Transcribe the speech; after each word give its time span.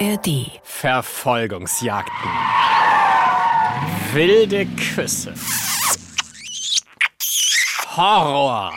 ARD. 0.00 0.50
Verfolgungsjagden. 0.64 2.30
Wilde 4.12 4.66
Küsse. 4.66 5.34
Horror. 7.96 8.72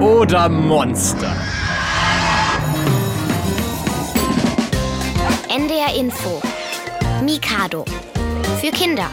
Oder 0.00 0.48
Monster. 0.48 1.34
NDR 5.48 5.94
Info. 5.96 6.40
Mikado. 7.24 7.84
Für 8.60 8.70
Kinder. 8.70 9.10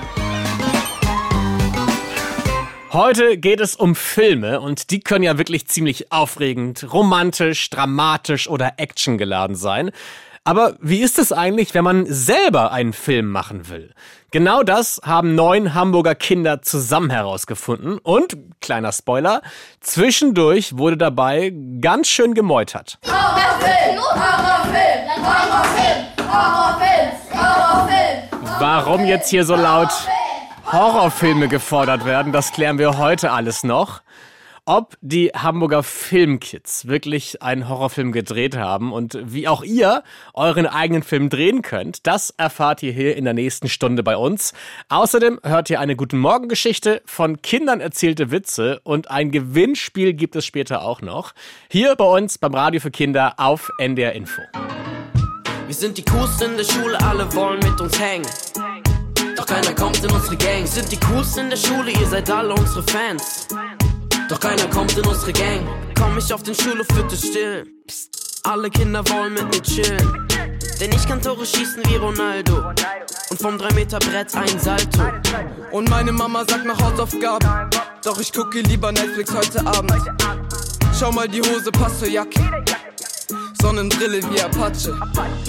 Heute 2.91 3.37
geht 3.37 3.59
es 3.59 3.75
um 3.75 3.93
Filme 3.93 4.59
und 4.59 4.89
die 4.89 4.99
können 4.99 5.23
ja 5.23 5.37
wirklich 5.37 5.67
ziemlich 5.67 6.11
aufregend, 6.11 6.91
romantisch, 6.91 7.69
dramatisch 7.69 8.49
oder 8.49 8.73
actiongeladen 8.77 9.55
sein. 9.55 9.91
Aber 10.43 10.75
wie 10.81 11.01
ist 11.01 11.19
es 11.19 11.31
eigentlich, 11.31 11.75
wenn 11.75 11.83
man 11.83 12.07
selber 12.07 12.71
einen 12.71 12.93
Film 12.93 13.29
machen 13.29 13.69
will? 13.69 13.93
Genau 14.31 14.63
das 14.63 15.01
haben 15.05 15.35
neun 15.35 15.75
Hamburger 15.75 16.15
Kinder 16.15 16.63
zusammen 16.63 17.11
herausgefunden 17.11 17.99
und, 17.99 18.35
kleiner 18.59 18.91
Spoiler, 18.91 19.43
zwischendurch 19.81 20.75
wurde 20.75 20.97
dabei 20.97 21.53
ganz 21.81 22.07
schön 22.07 22.33
gemeutert. 22.33 22.97
Horrorfilm! 23.05 23.99
Horrorfilm! 23.99 25.25
Horrorfilm! 25.27 26.31
Horrorfilm! 26.31 27.11
Horrorfilm! 27.35 28.59
Warum 28.59 29.05
jetzt 29.05 29.29
hier 29.29 29.45
so 29.45 29.55
laut 29.55 29.91
Horrorfilme 30.71 31.47
gefordert 31.47 32.05
werden, 32.05 32.31
das 32.31 32.51
klären 32.51 32.77
wir 32.77 32.99
heute 32.99 33.31
alles 33.31 33.63
noch. 33.63 34.01
Ob 34.65 34.97
die 35.01 35.29
Hamburger 35.29 35.81
Filmkids 35.81 36.85
wirklich 36.87 37.41
einen 37.41 37.67
Horrorfilm 37.67 38.11
gedreht 38.11 38.55
haben 38.55 38.93
und 38.93 39.17
wie 39.19 39.47
auch 39.47 39.63
ihr 39.63 40.03
euren 40.35 40.67
eigenen 40.67 41.01
Film 41.01 41.31
drehen 41.31 41.63
könnt, 41.63 42.05
das 42.05 42.29
erfahrt 42.37 42.83
ihr 42.83 42.91
hier 42.91 43.17
in 43.17 43.25
der 43.25 43.33
nächsten 43.33 43.67
Stunde 43.67 44.03
bei 44.03 44.15
uns. 44.15 44.53
Außerdem 44.89 45.39
hört 45.41 45.71
ihr 45.71 45.79
eine 45.79 45.95
Guten 45.95 46.19
Morgen 46.19 46.49
Geschichte 46.49 47.01
von 47.03 47.41
Kindern 47.41 47.81
erzählte 47.81 48.29
Witze 48.29 48.79
und 48.83 49.09
ein 49.09 49.31
Gewinnspiel 49.31 50.13
gibt 50.13 50.35
es 50.35 50.45
später 50.45 50.83
auch 50.83 51.01
noch. 51.01 51.33
Hier 51.71 51.95
bei 51.95 52.05
uns 52.05 52.37
beim 52.37 52.53
Radio 52.53 52.79
für 52.79 52.91
Kinder 52.91 53.33
auf 53.37 53.71
NDR 53.79 54.13
Info. 54.13 54.43
Wir 55.65 55.75
sind 55.75 55.97
die 55.97 56.05
Coolsten 56.05 56.51
in 56.51 56.57
der 56.57 56.63
Schule, 56.63 57.01
alle 57.01 57.33
wollen 57.33 57.59
mit 57.59 57.81
uns 57.81 57.99
hängen. 57.99 58.78
Keiner 59.49 59.73
kommt 59.73 60.03
in 60.03 60.11
unsere 60.11 60.37
Gang. 60.37 60.67
Sind 60.67 60.91
die 60.91 60.99
Coolsten 60.99 61.45
in 61.45 61.49
der 61.49 61.57
Schule, 61.57 61.89
ihr 61.89 62.05
seid 62.05 62.29
alle 62.29 62.53
unsere 62.53 62.83
Fans. 62.83 63.47
Doch 64.29 64.39
keiner 64.39 64.67
kommt 64.67 64.95
in 64.95 65.03
unsere 65.03 65.33
Gang. 65.33 65.67
Komm 65.97 66.19
ich 66.19 66.31
auf 66.31 66.43
den 66.43 66.53
Schulhof, 66.53 66.85
wird 66.93 67.11
es 67.11 67.25
still. 67.25 67.65
Psst, 67.87 68.41
alle 68.43 68.69
Kinder 68.69 69.03
wollen 69.09 69.33
mit 69.33 69.45
mir 69.45 69.61
chillen. 69.63 70.27
Denn 70.79 70.91
ich 70.91 71.07
kann 71.07 71.19
Tore 71.19 71.47
schießen 71.47 71.81
wie 71.87 71.95
Ronaldo. 71.95 72.63
Und 73.31 73.41
vom 73.41 73.57
3-Meter-Brett 73.57 74.35
ein 74.35 74.59
Salto. 74.59 75.01
Und 75.71 75.89
meine 75.89 76.11
Mama 76.11 76.45
sagt 76.47 76.65
nach 76.65 76.79
Hausaufgaben. 76.79 77.49
Doch 78.03 78.19
ich 78.19 78.31
gucke 78.31 78.59
lieber 78.61 78.91
Netflix 78.91 79.33
heute 79.33 79.65
Abend. 79.65 79.93
Schau 80.97 81.11
mal, 81.11 81.27
die 81.27 81.41
Hose 81.41 81.71
passt 81.71 81.99
zur 81.99 82.07
Jacke. 82.07 82.39
Sonnenbrille 83.61 84.21
wie 84.31 84.41
Apache. 84.41 84.97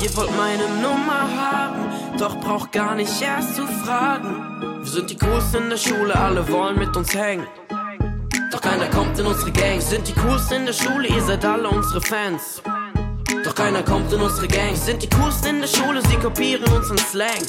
Ihr 0.03 0.17
wollt 0.17 0.37
meine 0.37 0.69
Nummer 0.83 1.29
haben, 1.37 2.19
doch 2.19 2.39
braucht 2.41 2.73
gar 2.73 2.95
nicht 2.95 3.23
erst 3.23 3.57
zu 3.57 3.67
fragen. 3.67 4.81
Wir 4.81 4.91
sind 4.91 5.11
die 5.11 5.17
Coolsten 5.17 5.65
in 5.65 5.71
der 5.71 5.77
Schule, 5.77 6.15
alle 6.17 6.49
wollen 6.49 6.79
mit 6.79 6.97
uns 6.97 7.15
hängen. 7.15 7.47
Doch 8.51 8.61
keiner 8.61 8.89
kommt 8.89 9.19
in 9.19 9.27
unsere 9.27 9.53
Gang. 9.53 9.81
Sind 9.81 10.09
die 10.09 10.13
Coolsten 10.13 10.61
in 10.61 10.67
der 10.67 10.73
Schule, 10.73 11.09
ihr 11.09 11.23
seid 11.23 11.45
alle 11.45 11.69
unsere 11.69 12.01
Fans. 12.01 12.63
Doch 13.45 13.55
keiner 13.55 13.83
kommt 13.83 14.13
in 14.13 14.21
unsere 14.21 14.49
Gang. 14.49 14.77
Sind 14.77 15.03
die 15.03 15.09
Coolsten 15.09 15.57
in 15.57 15.61
der 15.61 15.69
Schule, 15.69 16.03
sie 16.09 16.17
kopieren 16.17 16.71
unseren 16.73 16.99
Slang. 16.99 17.43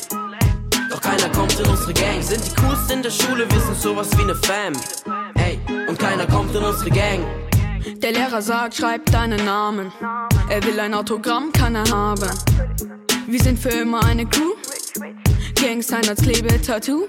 Doch 0.89 1.01
keiner 1.01 1.29
kommt 1.29 1.59
in 1.59 1.66
unsere 1.67 1.94
Gang. 1.94 2.21
Sind 2.21 2.45
die 2.45 2.61
Coolsten 2.61 2.97
in 2.97 3.03
der 3.03 3.09
Schule, 3.09 3.50
wir 3.50 3.59
sind 3.59 3.77
sowas 3.77 4.09
wie 4.17 4.25
ne 4.25 4.35
Fam. 4.35 4.73
Ey, 5.35 5.59
und 5.88 5.97
keiner 5.97 6.27
kommt 6.27 6.55
in 6.55 6.63
unsere 6.63 6.91
Gang. 6.91 7.25
Der 7.97 8.11
Lehrer 8.11 8.41
sagt, 8.41 8.75
schreib 8.75 9.05
deinen 9.07 9.44
Namen. 9.44 9.91
Er 10.51 10.62
will 10.66 10.78
ein 10.81 10.94
Autogramm, 10.94 11.50
kann 11.53 11.75
er 11.75 11.89
haben. 11.89 12.29
Wir 13.25 13.41
sind 13.41 13.57
für 13.57 13.69
immer 13.69 14.03
eine 14.03 14.25
Crew. 14.25 14.51
Gang 15.56 15.81
sein 15.81 16.06
als 16.09 16.22
Klebetattoo. 16.22 17.03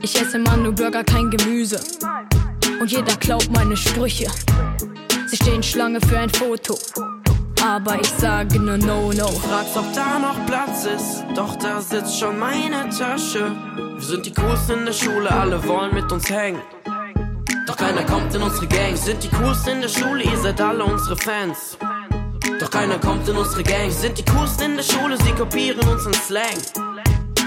Ich 0.00 0.14
esse 0.14 0.36
immer 0.36 0.56
nur 0.56 0.70
Burger, 0.70 1.02
kein 1.02 1.28
Gemüse. 1.28 1.80
Und 2.80 2.92
jeder 2.92 3.16
klaut 3.16 3.50
meine 3.50 3.76
Sprüche. 3.76 4.28
Sie 5.26 5.34
stehen 5.34 5.60
Schlange 5.60 6.00
für 6.02 6.20
ein 6.20 6.30
Foto. 6.30 6.78
Aber 7.60 8.00
ich 8.00 8.08
sage 8.10 8.60
nur 8.60 8.78
no, 8.78 9.12
no. 9.12 9.26
Fragst, 9.26 9.76
ob 9.76 9.92
da 9.92 10.20
noch 10.20 10.46
Platz 10.46 10.84
ist, 10.84 11.24
doch 11.34 11.56
da 11.56 11.80
sitzt 11.80 12.20
schon 12.20 12.38
meine 12.38 12.88
Tasche. 12.90 13.50
Wir 13.96 14.06
sind 14.06 14.24
die 14.24 14.32
Coolsten 14.32 14.78
in 14.78 14.86
der 14.86 14.92
Schule, 14.92 15.28
alle 15.32 15.66
wollen 15.66 15.92
mit 15.92 16.12
uns 16.12 16.30
hängen. 16.30 16.62
Doch 17.66 17.76
keiner 17.76 18.04
kommt 18.04 18.32
in 18.36 18.42
unsere 18.42 18.68
Gang. 18.68 18.96
Sind 18.96 19.20
die 19.24 19.30
Coolsten 19.30 19.70
in 19.70 19.80
der 19.80 19.88
Schule, 19.88 20.22
ihr 20.22 20.36
seid 20.36 20.60
alle 20.60 20.84
unsere 20.84 21.16
Fans. 21.16 21.76
Doch 22.60 22.70
keiner 22.70 22.98
kommt 22.98 23.28
in 23.28 23.36
unsere 23.36 23.62
Gang. 23.62 23.90
Sind 23.90 24.18
die 24.18 24.24
Coolsten 24.24 24.62
in 24.72 24.76
der 24.76 24.84
Schule, 24.84 25.16
sie 25.18 25.32
kopieren 25.32 25.86
unseren 25.88 26.14
Slang. 26.14 26.58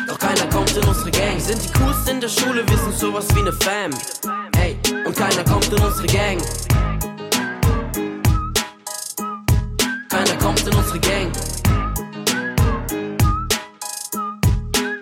Doch 0.08 0.20
keiner 0.20 0.48
kommt 0.48 0.76
in 0.76 0.84
unsere 0.88 1.12
Gang. 1.12 1.40
Sind 1.40 1.62
die 1.64 1.72
Coolsten 1.80 2.10
in 2.16 2.22
der 2.22 2.30
Schule, 2.30 2.68
wir 2.68 2.78
sind 2.78 2.98
sowas 2.98 3.26
wie 3.36 3.42
ne 3.42 3.52
Fam. 3.54 3.92
Ey, 4.60 4.78
und 5.06 5.16
keiner 5.16 5.44
kommt 5.44 5.68
in 5.68 5.82
unsere 5.82 6.08
Gang. 6.08 6.42
Keiner 10.10 10.38
kommt 10.40 10.62
in 10.68 10.74
unsere 10.76 11.00
Gang. 11.00 11.32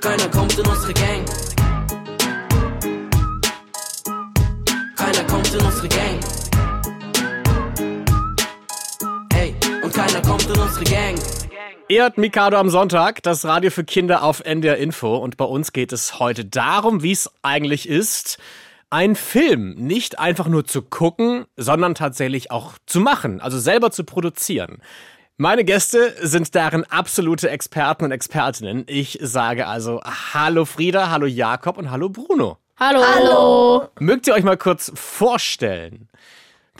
Keiner 0.02 0.30
kommt 0.30 0.58
in 0.58 0.66
unsere 0.66 0.94
Gang. 0.94 1.53
Keiner 10.14 10.28
kommt 10.28 10.46
in 10.46 10.60
unsere 10.60 10.84
Gang. 10.86 11.16
Ihr 11.90 12.04
hört 12.04 12.18
Mikado 12.18 12.58
am 12.58 12.70
Sonntag, 12.70 13.24
das 13.24 13.46
Radio 13.46 13.72
für 13.72 13.84
Kinder 13.84 14.24
auf 14.24 14.42
NDR 14.46 14.78
Info. 14.78 15.18
Und 15.18 15.38
bei 15.38 15.46
uns 15.46 15.74
geht 15.74 15.92
es 15.92 16.20
heute 16.20 16.46
darum, 16.46 17.02
wie 17.02 17.12
es 17.12 17.32
eigentlich 17.42 17.90
ist, 17.90 18.38
einen 18.90 19.16
Film 19.16 19.74
nicht 19.74 20.20
einfach 20.20 20.48
nur 20.48 20.66
zu 20.66 20.84
gucken, 20.84 21.46
sondern 21.58 21.96
tatsächlich 21.96 22.52
auch 22.52 22.74
zu 22.86 23.00
machen, 23.00 23.42
also 23.42 23.58
selber 23.60 23.90
zu 23.90 24.04
produzieren. 24.04 24.82
Meine 25.38 25.64
Gäste 25.64 26.14
sind 26.22 26.54
darin 26.54 26.84
absolute 26.84 27.50
Experten 27.50 28.06
und 28.06 28.12
Expertinnen. 28.12 28.84
Ich 28.88 29.18
sage 29.20 29.66
also 29.66 30.00
Hallo 30.34 30.66
Frieda, 30.66 31.10
Hallo 31.10 31.26
Jakob 31.26 31.78
und 31.78 31.90
Hallo 31.90 32.10
Bruno. 32.10 32.60
Hallo. 32.78 33.02
Hallo. 33.04 33.88
Mögt 34.00 34.28
ihr 34.28 34.36
euch 34.36 34.44
mal 34.44 34.58
kurz 34.58 34.92
vorstellen? 34.94 36.08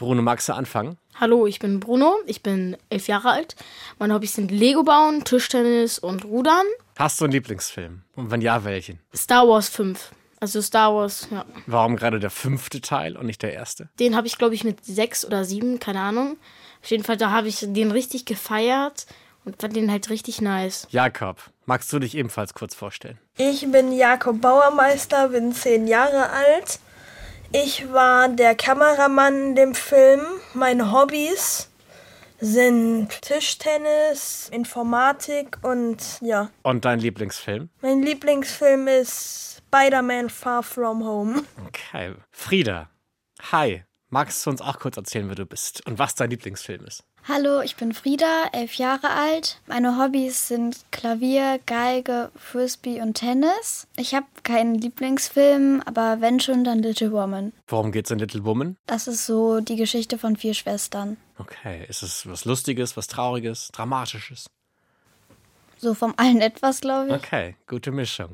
Bruno, 0.04 0.22
magst 0.22 0.50
du 0.50 0.54
anfangen? 0.54 0.98
Hallo, 1.16 1.48
ich 1.48 1.60
bin 1.60 1.80
Bruno, 1.80 2.18
ich 2.26 2.44
bin 2.44 2.76
elf 2.90 3.08
Jahre 3.08 3.30
alt. 3.30 3.56
Meine 4.00 4.14
Hobbys 4.14 4.34
sind 4.34 4.52
Lego 4.52 4.84
bauen, 4.84 5.24
Tischtennis 5.24 5.98
und 5.98 6.26
Rudern. 6.26 6.66
Hast 6.98 7.22
du 7.22 7.24
einen 7.24 7.32
Lieblingsfilm? 7.32 8.02
Und 8.18 8.30
wenn 8.30 8.42
ja, 8.42 8.66
welchen? 8.66 9.00
Star 9.16 9.48
Wars 9.48 9.70
5. 9.70 10.12
Also 10.42 10.62
Star 10.62 10.94
Wars, 10.94 11.30
ja. 11.32 11.46
Warum 11.68 11.96
gerade 11.96 12.20
der 12.20 12.32
fünfte 12.32 12.82
Teil 12.82 13.16
und 13.16 13.28
nicht 13.28 13.42
der 13.44 13.54
erste? 13.54 13.88
Den 13.98 14.18
habe 14.18 14.28
ich, 14.28 14.38
glaube 14.38 14.56
ich, 14.56 14.66
mit 14.66 14.84
sechs 14.84 15.24
oder 15.24 15.46
sieben, 15.46 15.80
keine 15.80 16.02
Ahnung. 16.02 16.36
Auf 16.82 16.92
jeden 16.92 17.06
Fall, 17.06 17.16
da 17.16 17.32
habe 17.32 17.48
ich 17.48 17.60
den 17.62 17.92
richtig 17.92 18.26
gefeiert 18.26 19.06
und 19.46 19.62
fand 19.62 19.74
den 19.78 19.90
halt 19.90 20.10
richtig 20.10 20.42
nice. 20.42 20.86
Jakob, 20.90 21.50
magst 21.66 21.94
du 21.94 22.00
dich 22.00 22.18
ebenfalls 22.18 22.54
kurz 22.54 22.76
vorstellen? 22.76 23.20
Ich 23.38 23.72
bin 23.72 23.94
Jakob 23.94 24.42
Bauermeister, 24.42 25.30
bin 25.30 25.54
zehn 25.54 25.88
Jahre 25.88 26.30
alt. 26.30 26.80
Ich 27.56 27.94
war 27.94 28.30
der 28.30 28.56
Kameramann 28.56 29.50
in 29.50 29.56
dem 29.56 29.76
Film. 29.76 30.22
Meine 30.56 30.92
Hobbys 30.92 31.70
sind 32.40 33.10
Tischtennis, 33.22 34.50
Informatik 34.52 35.60
und 35.62 36.20
ja. 36.22 36.50
Und 36.64 36.84
dein 36.84 36.98
Lieblingsfilm? 36.98 37.70
Mein 37.82 38.02
Lieblingsfilm 38.02 38.88
ist 38.88 39.62
Spider-Man 39.68 40.32
Far 40.32 40.64
From 40.64 41.06
Home. 41.06 41.44
Okay. 41.68 42.16
Frieda, 42.32 42.90
hi. 43.52 43.84
Magst 44.10 44.44
du 44.44 44.50
uns 44.50 44.60
auch 44.60 44.80
kurz 44.80 44.98
erzählen, 44.98 45.28
wer 45.28 45.36
du 45.36 45.46
bist 45.46 45.86
und 45.86 46.00
was 46.00 46.16
dein 46.16 46.32
Lieblingsfilm 46.32 46.84
ist? 46.86 47.04
Hallo, 47.26 47.62
ich 47.62 47.78
bin 47.78 47.94
Frieda, 47.94 48.48
elf 48.52 48.74
Jahre 48.74 49.10
alt. 49.10 49.62
Meine 49.66 49.98
Hobbys 49.98 50.50
sind 50.50 50.76
Klavier, 50.92 51.58
Geige, 51.66 52.30
Frisbee 52.36 53.02
und 53.02 53.14
Tennis. 53.14 53.88
Ich 53.96 54.14
habe 54.14 54.26
keinen 54.44 54.76
Lieblingsfilm, 54.76 55.82
aber 55.86 56.20
wenn 56.20 56.42
schon, 56.42 56.66
dann 56.66 56.80
Little 56.80 57.14
Woman. 57.14 57.54
Worum 57.70 57.94
geht's 57.94 58.12
in 58.12 58.20
Little 58.20 58.44
Woman? 58.44 58.76
Das 58.88 59.08
ist 59.08 59.26
so 59.26 59.62
die 59.62 59.78
Geschichte 59.78 60.18
von 60.18 60.36
vier 60.36 60.54
Schwestern. 60.54 61.16
Okay, 61.38 61.86
ist 61.88 62.04
es 62.04 62.28
was 62.28 62.44
Lustiges, 62.44 62.98
was 62.98 63.08
Trauriges, 63.08 63.70
Dramatisches? 63.72 64.48
So 65.78 65.94
vom 65.94 66.14
allen 66.18 66.42
etwas, 66.42 66.82
glaube 66.82 67.08
ich. 67.08 67.16
Okay, 67.16 67.56
gute 67.68 67.92
Mischung. 67.92 68.34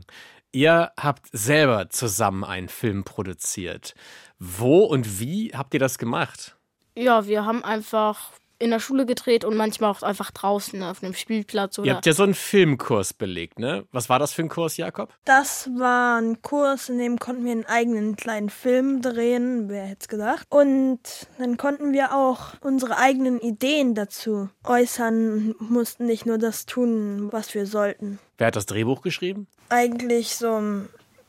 Ihr 0.51 0.91
habt 0.99 1.27
selber 1.31 1.91
zusammen 1.91 2.43
einen 2.43 2.69
Film 2.69 3.03
produziert. 3.03 3.93
Wo 4.39 4.83
und 4.85 5.19
wie 5.19 5.51
habt 5.55 5.75
ihr 5.75 5.79
das 5.79 5.99
gemacht? 5.99 6.55
Ja, 6.95 7.27
wir 7.27 7.45
haben 7.45 7.63
einfach 7.63 8.31
in 8.59 8.71
der 8.71 8.79
Schule 8.79 9.05
gedreht 9.05 9.45
und 9.45 9.55
manchmal 9.55 9.89
auch 9.89 10.03
einfach 10.03 10.31
draußen 10.31 10.83
auf 10.83 11.01
einem 11.01 11.13
Spielplatz 11.13 11.77
Ihr 11.77 11.83
oder. 11.83 11.95
habt 11.95 12.05
ja 12.05 12.13
so 12.13 12.23
einen 12.23 12.33
Filmkurs 12.33 13.13
belegt, 13.13 13.57
ne? 13.57 13.85
Was 13.91 14.09
war 14.09 14.19
das 14.19 14.33
für 14.33 14.41
ein 14.41 14.49
Kurs, 14.49 14.77
Jakob? 14.77 15.09
Das 15.25 15.69
war 15.77 16.19
ein 16.19 16.41
Kurs, 16.41 16.89
in 16.89 16.97
dem 16.97 17.19
konnten 17.19 17.45
wir 17.45 17.53
einen 17.53 17.65
eigenen 17.65 18.17
kleinen 18.17 18.49
Film 18.49 19.01
drehen, 19.01 19.69
wer 19.69 19.85
hätte 19.85 20.01
es 20.01 20.07
gedacht. 20.09 20.45
Und 20.49 20.99
dann 21.37 21.57
konnten 21.57 21.93
wir 21.93 22.13
auch 22.13 22.53
unsere 22.61 22.97
eigenen 22.97 23.39
Ideen 23.39 23.95
dazu 23.95 24.49
äußern, 24.65 25.55
mussten 25.59 26.05
nicht 26.05 26.25
nur 26.25 26.37
das 26.37 26.65
tun, 26.65 27.29
was 27.31 27.53
wir 27.53 27.65
sollten. 27.65 28.19
Wer 28.37 28.47
hat 28.47 28.55
das 28.55 28.65
Drehbuch 28.65 29.01
geschrieben? 29.01 29.47
Eigentlich 29.69 30.35
so, 30.35 30.61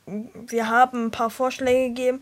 wir 0.06 0.69
haben 0.69 1.06
ein 1.06 1.11
paar 1.11 1.31
Vorschläge 1.31 1.88
gegeben 1.94 2.21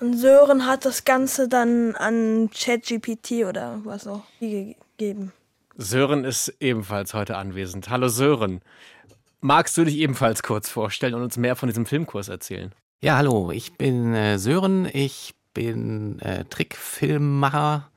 und 0.00 0.16
Sören 0.16 0.66
hat 0.66 0.84
das 0.84 1.04
Ganze 1.04 1.48
dann 1.48 1.94
an 1.96 2.50
ChatGPT 2.52 3.44
oder 3.46 3.80
was 3.84 4.06
auch 4.06 4.22
gegeben. 4.40 5.32
Sören 5.76 6.24
ist 6.24 6.54
ebenfalls 6.60 7.14
heute 7.14 7.36
anwesend. 7.36 7.88
Hallo 7.88 8.08
Sören. 8.08 8.60
Magst 9.40 9.76
du 9.76 9.84
dich 9.84 9.96
ebenfalls 9.98 10.42
kurz 10.42 10.68
vorstellen 10.68 11.14
und 11.14 11.22
uns 11.22 11.36
mehr 11.36 11.54
von 11.54 11.68
diesem 11.68 11.86
Filmkurs 11.86 12.28
erzählen? 12.28 12.72
Ja, 13.00 13.16
hallo, 13.16 13.52
ich 13.52 13.74
bin 13.74 14.14
äh, 14.14 14.38
Sören, 14.38 14.88
ich 14.92 15.34
bin 15.54 16.18
äh, 16.18 16.44
Trickfilmmacher 16.46 17.88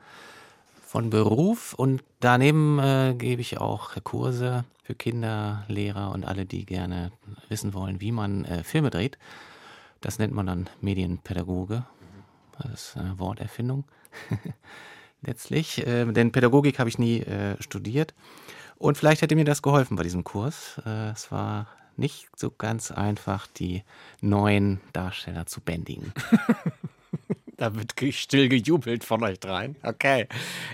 von 0.86 1.09
Beruf 1.09 1.74
und 1.74 2.03
daneben 2.19 2.77
äh, 2.77 3.15
gebe 3.18 3.42
ich 3.42 3.59
auch 3.59 3.95
Kurse 4.03 4.63
für 4.83 4.94
Kinder, 4.94 5.63
Lehrer 5.68 6.12
und 6.12 6.25
alle, 6.25 6.45
die 6.45 6.65
gerne 6.65 7.12
wissen 7.50 7.74
wollen, 7.74 8.00
wie 8.01 8.12
man 8.12 8.45
äh, 8.45 8.63
Filme 8.63 8.92
dreht. 8.92 9.18
Das 10.01 10.19
nennt 10.19 10.33
man 10.33 10.48
dann 10.48 10.69
Medienpädagoge. 10.81 11.86
Das 12.59 12.89
ist 12.89 12.98
eine 12.98 13.18
Worterfindung. 13.19 13.86
Letztlich, 15.21 15.86
äh, 15.86 16.06
denn 16.12 16.31
Pädagogik 16.31 16.80
habe 16.80 16.89
ich 16.89 16.98
nie 16.98 17.19
äh, 17.19 17.62
studiert. 17.62 18.13
Und 18.77 18.98
vielleicht 18.98 19.21
hätte 19.21 19.36
mir 19.36 19.45
das 19.45 19.62
geholfen 19.62 19.95
bei 19.95 20.03
diesem 20.03 20.24
Kurs. 20.24 20.81
Äh, 20.86 21.12
es 21.12 21.31
war 21.31 21.68
nicht 21.98 22.27
so 22.36 22.50
ganz 22.50 22.92
einfach, 22.92 23.45
die 23.45 23.83
neuen 24.21 24.81
Darsteller 24.94 25.45
zu 25.45 25.62
bändigen. 25.62 26.13
Da 27.57 27.75
wird 27.75 27.94
still 28.15 28.50
gejubelt 28.50 29.03
von 29.03 29.24
euch 29.24 29.39
dreien. 29.39 29.75
Okay. 29.83 30.27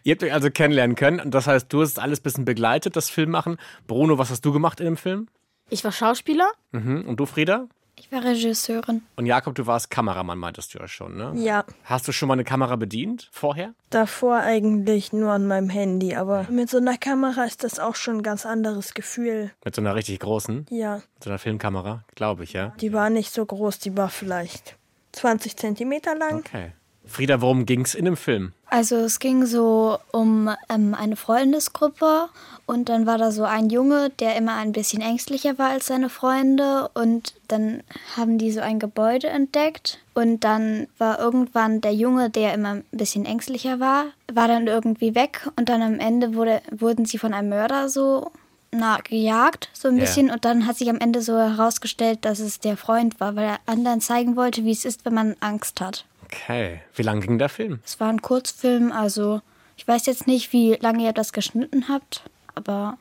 Ihr 0.06 0.14
habt 0.14 0.24
euch 0.24 0.32
also 0.32 0.50
kennenlernen 0.50 0.96
können. 0.96 1.20
Und 1.20 1.32
das 1.32 1.46
heißt, 1.46 1.74
du 1.74 1.82
hast 1.82 2.00
alles 2.00 2.22
ein 2.22 2.24
bisschen 2.24 2.46
begleitet, 2.46 2.96
das 2.96 3.10
Filmmachen. 3.10 3.58
Bruno, 3.88 4.18
was 4.18 4.30
hast 4.30 4.46
du 4.46 4.54
gemacht 4.54 4.80
in 4.80 4.86
dem 4.86 4.96
Film? 4.96 5.28
Ich 5.70 5.84
war 5.84 5.92
Schauspieler. 5.92 6.50
Mhm. 6.72 7.02
Und 7.02 7.20
du, 7.20 7.26
Frieda? 7.26 7.68
Ich 8.00 8.12
war 8.12 8.24
Regisseurin. 8.24 9.02
Und 9.16 9.26
Jakob, 9.26 9.56
du 9.56 9.66
warst 9.66 9.90
Kameramann, 9.90 10.38
meintest 10.38 10.74
du 10.74 10.80
ja 10.80 10.88
schon, 10.88 11.18
ne? 11.18 11.34
Ja, 11.36 11.66
Hast 11.84 12.08
du 12.08 12.12
schon 12.12 12.28
mal 12.28 12.34
eine 12.34 12.44
Kamera 12.44 12.76
bedient 12.76 13.28
vorher? 13.32 13.74
davor 13.90 14.38
eigentlich 14.38 15.14
nur 15.14 15.32
an 15.32 15.48
meinem 15.48 15.70
Handy, 15.70 16.16
aber 16.16 16.46
mit 16.50 16.70
so 16.70 16.78
einer 16.78 16.98
Kamera 16.98 17.44
ist 17.46 17.64
das 17.64 17.80
auch 17.80 17.96
schon 17.96 18.18
ein 18.18 18.24
ganz 18.24 18.46
anderes 18.46 18.94
Gefühl. 18.94 19.52
Mit 19.66 19.76
so 19.76 19.82
einer 19.82 19.96
richtig 19.96 20.20
großen, 20.20 20.68
Ja, 20.70 20.96
mit 20.98 21.24
so 21.24 21.30
einer 21.30 21.40
Filmkamera, 21.40 22.04
glaube 22.16 22.44
ich, 22.44 22.54
ja. 22.54 22.74
die 22.82 22.94
war 22.94 23.10
nicht 23.10 23.34
so 23.34 23.46
groß, 23.46 23.80
die 23.80 23.96
war 23.98 24.10
vielleicht 24.10 24.76
20 25.14 25.56
Zentimeter 25.58 26.16
lang. 26.16 26.40
Okay. 26.40 26.72
Frieda, 27.08 27.42
worum 27.42 27.66
ging's 27.66 27.94
in 27.96 28.06
dem 28.06 28.18
Film? 28.18 28.54
Also 28.70 28.96
es 28.98 29.20
ging 29.20 29.46
so 29.46 29.98
um 30.12 30.50
ähm, 30.70 30.94
eine 30.94 31.16
Freundesgruppe 31.16 32.28
und 32.66 32.90
dann 32.90 33.06
war 33.06 33.18
da 33.18 33.32
so 33.32 33.44
ein 33.46 33.70
Junge, 33.70 34.10
der 34.20 34.36
immer 34.36 34.56
ein 34.56 34.74
bisschen 34.74 35.02
ängstlicher 35.02 35.58
war 35.58 35.70
als 35.70 35.88
seine 35.88 36.10
Freunde 36.10 36.90
und 36.94 37.34
dann 37.48 37.82
haben 38.18 38.38
die 38.38 38.52
so 38.52 38.60
ein 38.60 38.80
Gebäude 38.80 39.28
entdeckt 39.28 40.00
und 40.14 40.44
dann 40.44 40.88
war 40.98 41.20
irgendwann 41.20 41.80
der 41.82 41.94
Junge, 41.94 42.30
der 42.30 42.54
immer 42.54 42.76
ein 42.76 42.84
bisschen 42.92 43.26
ängstlicher 43.26 43.80
war, 43.80 44.06
war 44.32 44.48
dann 44.50 44.68
irgendwie 44.68 45.16
weg 45.16 45.48
und 45.56 45.70
dann 45.70 45.82
am 45.82 46.00
Ende 46.00 46.36
wurde, 46.36 46.62
wurden 46.72 47.06
sie 47.06 47.18
von 47.18 47.34
einem 47.34 47.50
Mörder 47.50 47.88
so 47.90 48.32
na, 48.72 48.98
gejagt, 49.02 49.70
so 49.72 49.88
ein 49.88 49.96
Ja. 49.96 50.02
bisschen. 50.02 50.30
Und 50.30 50.44
dann 50.44 50.68
hat 50.68 50.76
sich 50.78 50.90
am 50.90 51.00
Ende 51.00 51.22
so 51.22 51.38
herausgestellt, 51.38 52.20
dass 52.26 52.40
es 52.40 52.60
der 52.60 52.76
Freund 52.76 53.18
war, 53.22 53.38
weil 53.38 53.46
er 53.46 53.60
anderen 53.66 54.02
zeigen 54.02 54.36
wollte, 54.36 54.66
wie 54.66 54.72
es 54.72 54.84
ist, 54.84 55.06
wenn 55.06 55.14
man 55.14 55.36
Angst 55.40 55.80
hat. 55.80 56.04
Okay. 56.32 56.82
Wie 56.96 57.04
lang 57.04 57.22
ging 57.22 57.38
der 57.38 57.50
Film? 57.50 57.80
Es 57.86 58.00
war 58.00 58.10
ein 58.10 58.22
Kurzfilm, 58.22 58.92
also 58.92 59.42
ich 59.76 59.88
weiß 59.88 60.06
jetzt 60.08 60.28
nicht, 60.28 60.52
wie 60.54 60.74
lange 60.76 61.04
ihr 61.04 61.14
das 61.14 61.32
geschnitten 61.34 61.88
habt, 61.88 62.24
aber 62.56 62.98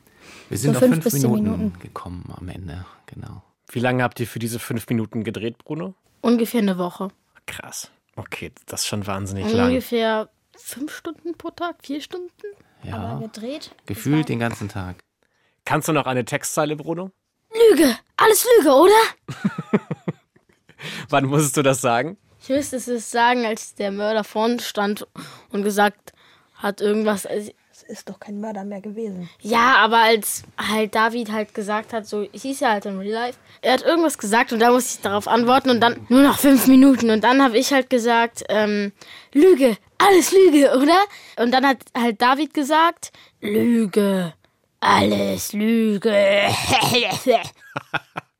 Wir 0.49 0.57
sind 0.57 0.73
So 0.73 0.77
auf 0.77 0.83
fünf 0.83 0.93
fünf 0.95 1.03
bis 1.03 1.13
zehn 1.21 1.31
Minuten, 1.31 1.57
Minuten. 1.57 1.79
gekommen 1.79 2.33
am 2.37 2.47
Ende, 2.49 2.85
genau. 3.05 3.43
Wie 3.69 3.79
lange 3.79 4.03
habt 4.03 4.19
ihr 4.19 4.27
für 4.27 4.39
diese 4.39 4.59
fünf 4.59 4.87
Minuten 4.89 5.23
gedreht, 5.23 5.57
Bruno? 5.57 5.93
Ungefähr 6.21 6.61
eine 6.61 6.77
Woche. 6.77 7.09
Krass. 7.45 7.91
Okay, 8.15 8.51
das 8.65 8.81
ist 8.81 8.87
schon 8.87 9.05
wahnsinnig 9.07 9.51
lang. 9.51 9.67
Ungefähr 9.69 10.29
fünf 10.55 10.95
Stunden 10.95 11.35
pro 11.37 11.49
Tag, 11.51 11.75
vier 11.83 12.01
Stunden. 12.01 12.31
Ja, 12.83 12.95
aber 12.97 13.21
gedreht. 13.27 13.75
gefühlt 13.85 14.29
den 14.29 14.39
ganzen 14.39 14.69
Tag. 14.69 15.03
Kannst 15.65 15.87
du 15.87 15.93
noch 15.93 16.05
eine 16.05 16.23
Textzeile, 16.25 16.75
Bruno? 16.77 17.11
Lüge! 17.71 17.95
Alles 18.15 18.47
Lüge, 18.57 18.71
oder? 18.71 18.93
Wann 21.09 21.25
musstest 21.25 21.57
du 21.57 21.63
das 21.63 21.81
sagen? 21.81 22.17
Ich 22.47 22.55
müsste 22.55 22.77
es 22.77 23.11
sagen, 23.11 23.45
als 23.45 23.75
der 23.75 23.91
Mörder 23.91 24.23
vorne 24.23 24.61
stand 24.61 25.05
und 25.51 25.63
gesagt 25.63 26.13
hat 26.55 26.79
irgendwas. 26.79 27.25
also- 27.25 27.51
Es 27.73 27.83
ist 27.83 28.09
doch 28.09 28.19
kein 28.21 28.39
Mörder 28.39 28.63
mehr 28.63 28.79
gewesen. 28.79 29.29
Ja, 29.41 29.75
aber 29.79 29.97
als 29.97 30.43
halt 30.57 30.95
David 30.95 31.29
halt 31.29 31.53
gesagt 31.53 31.91
hat, 31.91 32.07
so, 32.07 32.25
ich 32.31 32.43
hieß 32.43 32.61
ja 32.61 32.71
halt 32.71 32.85
in 32.85 32.97
Real 32.97 33.11
Life, 33.25 33.37
er 33.61 33.73
hat 33.73 33.81
irgendwas 33.83 34.17
gesagt 34.17 34.53
und 34.53 34.59
da 34.59 34.71
musste 34.71 34.95
ich 34.95 35.01
darauf 35.01 35.27
antworten 35.27 35.69
und 35.71 35.81
dann 35.81 36.05
nur 36.07 36.21
noch 36.21 36.39
fünf 36.39 36.67
Minuten 36.67 37.09
und 37.09 37.21
dann 37.25 37.43
habe 37.43 37.57
ich 37.57 37.73
halt 37.73 37.89
gesagt, 37.89 38.43
ähm, 38.47 38.93
Lüge, 39.33 39.75
alles 39.97 40.31
Lüge, 40.31 40.71
oder? 40.77 40.99
Und 41.37 41.51
dann 41.51 41.65
hat 41.67 41.79
halt 41.95 42.21
David 42.21 42.53
gesagt, 42.53 43.11
Lüge, 43.41 44.33
alles 44.79 45.51
Lüge. 45.51 46.11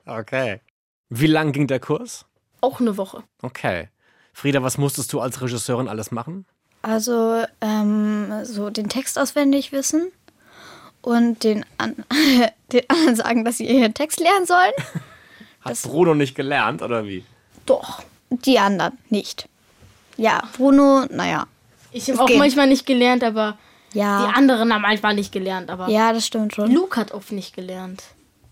Okay. 0.05 0.61
Wie 1.09 1.27
lang 1.27 1.51
ging 1.51 1.67
der 1.67 1.79
Kurs? 1.81 2.25
Auch 2.61 2.79
eine 2.79 2.95
Woche. 2.97 3.23
Okay. 3.41 3.89
Frieda, 4.37 4.61
was 4.61 4.77
musstest 4.77 5.11
du 5.13 5.19
als 5.19 5.41
Regisseurin 5.41 5.87
alles 5.87 6.11
machen? 6.11 6.45
Also 6.83 7.43
ähm, 7.59 8.31
so 8.43 8.69
den 8.69 8.87
Text 8.87 9.17
auswendig 9.17 9.71
wissen 9.71 10.11
und 11.01 11.43
den, 11.43 11.65
an 11.79 11.95
den 12.71 12.87
anderen 12.87 13.15
sagen, 13.15 13.45
dass 13.45 13.57
sie 13.57 13.65
ihren 13.65 13.95
Text 13.95 14.19
lernen 14.19 14.45
sollen. 14.45 14.73
Hat 15.61 15.81
Bruno 15.81 16.13
nicht 16.13 16.35
gelernt, 16.35 16.83
oder 16.83 17.03
wie? 17.05 17.25
Doch, 17.65 18.03
die 18.29 18.59
anderen 18.59 18.99
nicht. 19.09 19.49
Ja, 20.17 20.43
Bruno, 20.55 21.05
naja. 21.09 21.47
Ich 21.91 22.07
habe 22.07 22.21
auch 22.21 22.27
geht. 22.27 22.37
manchmal 22.37 22.67
nicht 22.67 22.85
gelernt, 22.85 23.23
aber 23.23 23.57
Ja. 23.93 24.27
die 24.27 24.35
anderen 24.35 24.71
haben 24.71 24.83
manchmal 24.83 25.15
nicht 25.15 25.31
gelernt, 25.31 25.71
aber 25.71 25.89
Ja, 25.89 26.13
das 26.13 26.27
stimmt 26.27 26.53
schon. 26.53 26.71
Luke 26.71 26.95
hat 26.99 27.11
oft 27.11 27.31
nicht 27.31 27.55
gelernt. 27.55 28.03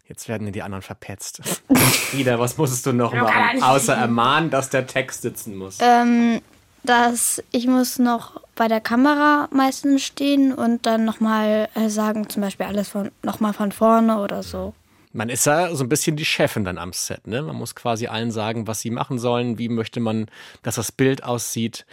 Jetzt 0.08 0.30
werden 0.30 0.52
die 0.52 0.62
anderen 0.62 0.84
verpetzt. 0.84 1.42
Frieda, 2.12 2.40
was 2.40 2.58
musstest 2.58 2.86
du 2.86 2.94
noch 2.94 3.14
machen? 3.14 3.64
Außer 3.64 3.96
ermahnen, 3.96 4.50
dass 4.52 4.70
der 4.70 4.86
Text 4.86 5.24
sitzen 5.24 5.56
muss. 5.56 5.80
Ähm, 5.82 6.42
dass 6.84 7.44
ich 7.52 7.68
muss 7.68 7.98
noch 7.98 8.42
bei 8.56 8.68
der 8.68 8.82
Kamera 8.82 9.50
meistens 9.52 10.04
stehen 10.04 10.54
und 10.54 10.86
dann 10.86 11.06
nochmal 11.06 11.70
äh, 11.74 11.90
sagen, 11.90 12.30
zum 12.30 12.44
Beispiel 12.44 12.68
alles 12.68 12.90
von 12.90 13.12
nochmal 13.24 13.54
von 13.54 13.72
vorne 13.72 14.20
oder 14.20 14.44
so. 14.44 14.74
Man 15.12 15.30
ist 15.30 15.46
ja 15.46 15.74
so 15.74 15.84
ein 15.84 15.90
bisschen 15.90 16.18
die 16.18 16.26
Chefin 16.26 16.66
dann 16.66 16.78
am 16.78 16.94
Set, 16.94 17.26
ne? 17.26 17.42
Man 17.42 17.56
muss 17.56 17.74
quasi 17.74 18.08
allen 18.08 18.32
sagen, 18.32 18.68
was 18.68 18.82
sie 18.82 18.92
machen 18.92 19.18
sollen, 19.18 19.58
wie 19.58 19.70
möchte 19.70 20.00
man, 20.00 20.28
dass 20.62 20.76
das 20.76 20.92
Bild 20.92 21.24
aussieht. 21.24 21.86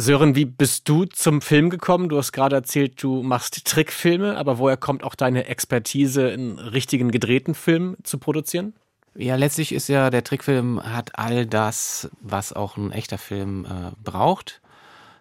Sören, 0.00 0.36
wie 0.36 0.44
bist 0.44 0.88
du 0.88 1.06
zum 1.06 1.40
Film 1.40 1.70
gekommen? 1.70 2.08
Du 2.08 2.18
hast 2.18 2.30
gerade 2.30 2.54
erzählt, 2.54 3.02
du 3.02 3.24
machst 3.24 3.64
Trickfilme, 3.64 4.36
aber 4.36 4.58
woher 4.58 4.76
kommt 4.76 5.02
auch 5.02 5.16
deine 5.16 5.46
Expertise, 5.46 6.28
einen 6.28 6.60
richtigen 6.60 7.10
gedrehten 7.10 7.52
Film 7.52 7.96
zu 8.04 8.18
produzieren? 8.18 8.74
Ja, 9.16 9.34
letztlich 9.34 9.72
ist 9.72 9.88
ja 9.88 10.10
der 10.10 10.22
Trickfilm 10.22 10.80
hat 10.80 11.18
all 11.18 11.46
das, 11.46 12.08
was 12.20 12.52
auch 12.52 12.76
ein 12.76 12.92
echter 12.92 13.18
Film 13.18 13.64
äh, 13.64 13.90
braucht, 14.04 14.60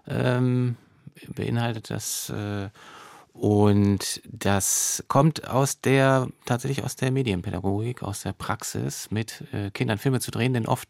ähm, 0.08 0.76
beinhaltet 1.34 1.90
das. 1.90 2.30
Äh, 2.30 2.70
und 3.34 4.22
das 4.32 5.04
kommt 5.08 5.48
aus 5.48 5.82
der, 5.82 6.28
tatsächlich 6.46 6.86
aus 6.86 6.96
der 6.96 7.10
Medienpädagogik, 7.10 8.04
aus 8.04 8.22
der 8.22 8.34
Praxis, 8.34 9.10
mit 9.10 9.44
äh, 9.54 9.72
Kindern 9.72 9.98
Filme 9.98 10.20
zu 10.20 10.30
drehen, 10.30 10.54
denn 10.54 10.68
oft 10.68 10.88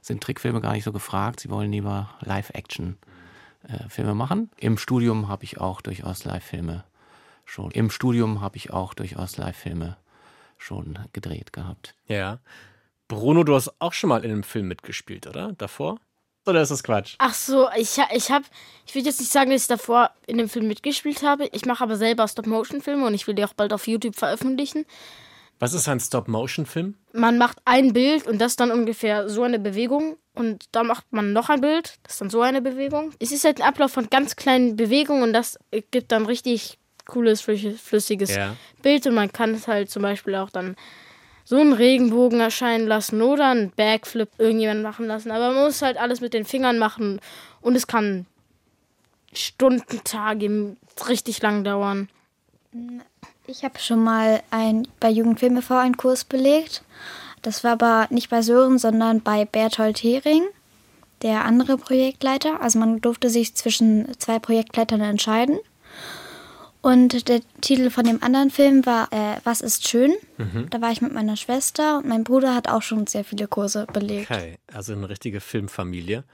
sind 0.00 0.22
Trickfilme 0.22 0.62
gar 0.62 0.72
nicht 0.72 0.84
so 0.84 0.92
gefragt. 0.92 1.40
Sie 1.40 1.50
wollen 1.50 1.70
lieber 1.70 2.08
Live-Action-Filme 3.68 4.14
machen. 4.14 4.50
Im 4.58 4.78
Studium 4.78 5.28
habe 5.28 5.44
ich 5.44 5.58
auch 5.58 5.80
durchaus 5.80 6.24
Live-Filme 6.24 6.84
schon. 7.44 7.70
Im 7.70 7.90
Studium 7.90 8.40
habe 8.40 8.56
ich 8.56 8.72
auch 8.72 8.94
durchaus 8.94 9.36
Live-Filme 9.36 9.96
schon 10.58 10.98
gedreht 11.12 11.52
gehabt. 11.52 11.94
Ja. 12.08 12.38
Bruno, 13.08 13.44
du 13.44 13.54
hast 13.54 13.72
auch 13.80 13.92
schon 13.92 14.08
mal 14.08 14.24
in 14.24 14.30
einem 14.32 14.42
Film 14.42 14.68
mitgespielt, 14.68 15.26
oder? 15.26 15.52
Davor? 15.52 15.98
Oder 16.46 16.62
ist 16.62 16.70
das 16.70 16.82
Quatsch? 16.82 17.16
Ach 17.18 17.34
so, 17.34 17.68
ich, 17.76 17.98
ha- 17.98 18.08
ich 18.14 18.30
habe, 18.30 18.44
ich 18.86 18.94
will 18.94 19.04
jetzt 19.04 19.20
nicht 19.20 19.32
sagen, 19.32 19.50
dass 19.50 19.62
ich 19.62 19.68
davor 19.68 20.10
in 20.26 20.38
dem 20.38 20.48
Film 20.48 20.68
mitgespielt 20.68 21.22
habe. 21.22 21.46
Ich 21.52 21.66
mache 21.66 21.82
aber 21.82 21.96
selber 21.96 22.26
Stop-Motion-Filme 22.26 23.04
und 23.06 23.14
ich 23.14 23.26
will 23.26 23.34
die 23.34 23.44
auch 23.44 23.52
bald 23.54 23.72
auf 23.72 23.86
YouTube 23.88 24.14
veröffentlichen. 24.16 24.86
Was 25.58 25.72
ist 25.72 25.88
ein 25.88 26.00
Stop-Motion-Film? 26.00 26.94
Man 27.12 27.38
macht 27.38 27.58
ein 27.64 27.92
Bild 27.92 28.26
und 28.26 28.38
das 28.38 28.56
dann 28.56 28.70
ungefähr 28.70 29.28
so 29.28 29.42
eine 29.42 29.58
Bewegung. 29.58 30.16
Und 30.34 30.66
dann 30.72 30.86
macht 30.86 31.10
man 31.12 31.32
noch 31.32 31.48
ein 31.48 31.62
Bild, 31.62 31.94
das 32.02 32.14
ist 32.14 32.20
dann 32.20 32.28
so 32.30 32.42
eine 32.42 32.60
Bewegung. 32.60 33.12
Es 33.18 33.32
ist 33.32 33.44
halt 33.44 33.60
ein 33.60 33.66
Ablauf 33.66 33.92
von 33.92 34.10
ganz 34.10 34.36
kleinen 34.36 34.76
Bewegungen 34.76 35.22
und 35.22 35.32
das 35.32 35.58
gibt 35.90 36.12
dann 36.12 36.26
richtig 36.26 36.78
cooles, 37.06 37.40
flüssiges 37.40 38.34
Ja. 38.34 38.54
Bild. 38.82 39.06
Und 39.06 39.14
man 39.14 39.32
kann 39.32 39.54
es 39.54 39.66
halt 39.66 39.88
zum 39.88 40.02
Beispiel 40.02 40.34
auch 40.34 40.50
dann 40.50 40.76
so 41.44 41.56
einen 41.56 41.72
Regenbogen 41.72 42.40
erscheinen 42.40 42.86
lassen 42.86 43.22
oder 43.22 43.48
einen 43.48 43.70
Backflip 43.70 44.28
irgendjemand 44.36 44.82
machen 44.82 45.06
lassen. 45.06 45.30
Aber 45.30 45.52
man 45.52 45.64
muss 45.64 45.80
halt 45.80 45.96
alles 45.96 46.20
mit 46.20 46.34
den 46.34 46.44
Fingern 46.44 46.78
machen 46.78 47.20
und 47.62 47.76
es 47.76 47.86
kann 47.86 48.26
Stunden, 49.32 50.02
Tage, 50.04 50.76
richtig 51.08 51.40
lang 51.40 51.64
dauern. 51.64 52.08
Ich 53.48 53.64
habe 53.64 53.78
schon 53.78 54.02
mal 54.02 54.42
ein, 54.50 54.88
bei 54.98 55.08
Jugendfilme 55.08 55.62
vor 55.62 55.78
einen 55.78 55.96
Kurs 55.96 56.24
belegt. 56.24 56.82
Das 57.42 57.62
war 57.62 57.72
aber 57.72 58.06
nicht 58.10 58.28
bei 58.28 58.42
Sören, 58.42 58.78
sondern 58.78 59.20
bei 59.20 59.44
Berthold 59.44 60.02
Hering, 60.02 60.42
der 61.22 61.44
andere 61.44 61.78
Projektleiter. 61.78 62.60
Also 62.60 62.78
man 62.78 63.00
durfte 63.00 63.30
sich 63.30 63.54
zwischen 63.54 64.08
zwei 64.18 64.38
Projektleitern 64.38 65.00
entscheiden. 65.00 65.58
Und 66.82 67.28
der 67.28 67.40
Titel 67.60 67.90
von 67.90 68.04
dem 68.04 68.22
anderen 68.22 68.50
Film 68.50 68.86
war 68.86 69.12
äh, 69.12 69.40
Was 69.44 69.60
ist 69.60 69.88
schön? 69.88 70.14
Mhm. 70.38 70.68
Da 70.70 70.80
war 70.80 70.92
ich 70.92 71.00
mit 71.00 71.12
meiner 71.12 71.36
Schwester 71.36 71.98
und 71.98 72.06
mein 72.06 72.24
Bruder 72.24 72.54
hat 72.54 72.68
auch 72.68 72.82
schon 72.82 73.06
sehr 73.06 73.24
viele 73.24 73.48
Kurse 73.48 73.86
belegt. 73.92 74.30
Okay, 74.30 74.56
also 74.72 74.92
eine 74.92 75.08
richtige 75.08 75.40
Filmfamilie. 75.40 76.24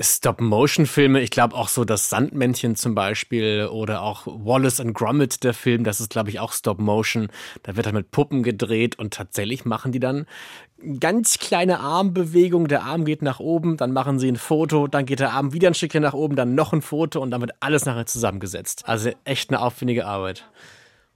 Stop-Motion-Filme, 0.00 1.20
ich 1.20 1.30
glaube 1.30 1.56
auch 1.56 1.68
so 1.68 1.84
das 1.84 2.08
Sandmännchen 2.08 2.76
zum 2.76 2.94
Beispiel 2.94 3.68
oder 3.70 4.02
auch 4.02 4.26
Wallace 4.26 4.80
and 4.80 4.94
Gromit, 4.94 5.42
der 5.42 5.54
Film, 5.54 5.82
das 5.82 6.00
ist 6.00 6.10
glaube 6.10 6.30
ich 6.30 6.38
auch 6.38 6.52
Stop-Motion. 6.52 7.28
Da 7.64 7.76
wird 7.76 7.86
er 7.86 7.92
mit 7.92 8.10
Puppen 8.12 8.42
gedreht 8.42 8.98
und 8.98 9.14
tatsächlich 9.14 9.64
machen 9.64 9.90
die 9.90 9.98
dann 9.98 10.26
ganz 11.00 11.38
kleine 11.38 11.80
Armbewegungen. 11.80 12.68
Der 12.68 12.84
Arm 12.84 13.04
geht 13.04 13.22
nach 13.22 13.40
oben, 13.40 13.76
dann 13.76 13.92
machen 13.92 14.20
sie 14.20 14.28
ein 14.28 14.36
Foto, 14.36 14.86
dann 14.86 15.04
geht 15.04 15.20
der 15.20 15.32
Arm 15.32 15.52
wieder 15.52 15.68
ein 15.68 15.74
Stückchen 15.74 16.02
nach 16.02 16.14
oben, 16.14 16.36
dann 16.36 16.54
noch 16.54 16.72
ein 16.72 16.82
Foto 16.82 17.20
und 17.20 17.32
dann 17.32 17.40
wird 17.40 17.52
alles 17.60 17.84
nachher 17.84 18.06
zusammengesetzt. 18.06 18.84
Also 18.86 19.10
echt 19.24 19.50
eine 19.50 19.60
aufwendige 19.60 20.06
Arbeit. 20.06 20.44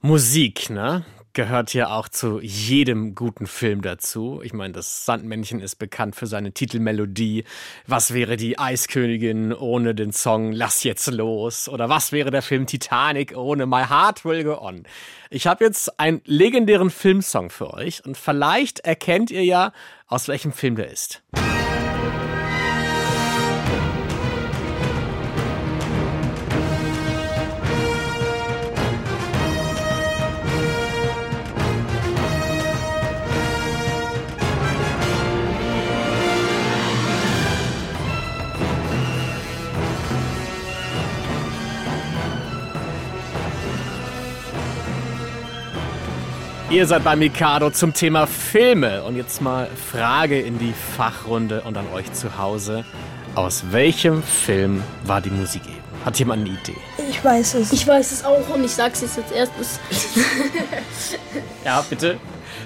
Musik, 0.01 0.69
ne? 0.69 1.05
Gehört 1.35 1.73
ja 1.73 1.87
auch 1.89 2.09
zu 2.09 2.39
jedem 2.41 3.15
guten 3.15 3.47
Film 3.47 3.81
dazu. 3.81 4.41
Ich 4.43 4.53
meine, 4.53 4.71
das 4.71 5.03
Sandmännchen 5.03 5.61
ist 5.61 5.77
bekannt 5.77 6.15
für 6.15 6.27
seine 6.27 6.51
Titelmelodie. 6.51 7.43
Was 7.87 8.13
wäre 8.13 8.37
die 8.37 8.59
Eiskönigin 8.59 9.51
ohne 9.51 9.95
den 9.95 10.11
Song 10.11 10.51
Lass 10.51 10.83
jetzt 10.83 11.07
los? 11.07 11.67
Oder 11.67 11.89
was 11.89 12.11
wäre 12.11 12.29
der 12.29 12.43
Film 12.43 12.67
Titanic 12.67 13.35
ohne 13.35 13.65
My 13.65 13.83
Heart 13.83 14.25
Will 14.25 14.43
Go 14.43 14.61
On? 14.61 14.83
Ich 15.31 15.47
habe 15.47 15.65
jetzt 15.65 15.99
einen 15.99 16.21
legendären 16.25 16.91
Filmsong 16.91 17.49
für 17.49 17.73
euch 17.73 18.05
und 18.05 18.15
vielleicht 18.15 18.81
erkennt 18.81 19.31
ihr 19.31 19.43
ja, 19.43 19.73
aus 20.05 20.27
welchem 20.27 20.51
Film 20.51 20.75
der 20.75 20.91
ist. 20.91 21.23
Ihr 46.73 46.87
seid 46.87 47.03
bei 47.03 47.15
Mikado 47.15 47.69
zum 47.69 47.93
Thema 47.93 48.25
Filme. 48.25 49.03
Und 49.03 49.15
jetzt 49.15 49.43
mal 49.43 49.67
Frage 49.91 50.41
in 50.41 50.57
die 50.57 50.73
Fachrunde 50.97 51.61
und 51.61 51.77
an 51.77 51.85
euch 51.93 52.11
zu 52.13 52.39
Hause. 52.39 52.83
Aus 53.35 53.65
welchem 53.69 54.23
Film 54.23 54.81
war 55.03 55.21
die 55.21 55.29
Musik 55.29 55.61
eben? 55.67 55.83
Hat 56.03 56.17
jemand 56.17 56.47
eine 56.47 56.57
Idee? 56.57 56.75
Ich 57.11 57.23
weiß 57.23 57.53
es. 57.53 57.73
Ich 57.73 57.85
weiß 57.85 58.11
es 58.11 58.25
auch 58.25 58.49
und 58.51 58.63
ich 58.63 58.71
sag's 58.71 59.01
jetzt 59.01 59.19
als 59.19 59.31
erstes. 59.31 59.79
Ja, 61.63 61.85
bitte. 61.87 62.17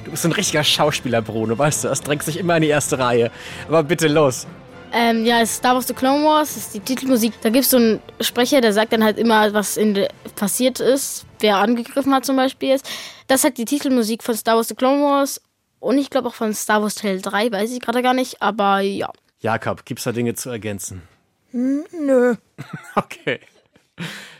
Du 0.05 0.11
bist 0.11 0.23
ein 0.25 0.31
richtiger 0.31 0.63
Schauspieler, 0.63 1.21
Bruno, 1.21 1.57
weißt 1.57 1.83
du? 1.83 1.89
Das 1.89 1.99
drängt 1.99 2.23
sich 2.23 2.37
immer 2.37 2.55
in 2.55 2.61
die 2.61 2.69
erste 2.69 2.97
Reihe. 2.97 3.29
Aber 3.67 3.83
bitte 3.83 4.07
los. 4.07 4.47
Ähm, 4.93 5.25
ja, 5.25 5.41
es 5.41 5.51
ist 5.51 5.57
Star 5.57 5.75
Wars 5.75 5.85
The 5.85 5.93
Clone 5.93 6.23
Wars, 6.23 6.55
das 6.55 6.63
ist 6.63 6.73
die 6.73 6.79
Titelmusik. 6.79 7.33
Da 7.41 7.49
gibt 7.49 7.65
es 7.65 7.71
so 7.71 7.77
einen 7.77 7.99
Sprecher, 8.21 8.61
der 8.61 8.71
sagt 8.71 8.93
dann 8.93 9.03
halt 9.03 9.17
immer, 9.17 9.53
was 9.53 9.75
in 9.75 10.07
passiert 10.35 10.79
ist, 10.79 11.26
wer 11.39 11.57
angegriffen 11.57 12.13
hat 12.13 12.25
zum 12.25 12.35
Beispiel 12.35 12.69
jetzt. 12.69 12.89
Das 13.27 13.41
ist 13.41 13.43
halt 13.43 13.57
die 13.57 13.65
Titelmusik 13.65 14.23
von 14.23 14.35
Star 14.35 14.55
Wars 14.55 14.67
The 14.67 14.75
Clone 14.75 15.03
Wars 15.03 15.41
und 15.79 15.97
ich 15.97 16.09
glaube 16.09 16.29
auch 16.29 16.33
von 16.33 16.53
Star 16.53 16.81
Wars 16.81 16.95
Teil 16.95 17.21
3, 17.21 17.51
weiß 17.51 17.71
ich 17.71 17.79
gerade 17.79 18.01
gar 18.01 18.13
nicht, 18.13 18.41
aber 18.41 18.79
ja. 18.79 19.11
Jakob, 19.39 19.85
gibt's 19.85 20.03
da 20.03 20.11
Dinge 20.11 20.33
zu 20.33 20.49
ergänzen? 20.49 21.03
Hm, 21.51 21.85
nö. 21.91 22.35
Okay. 22.95 23.39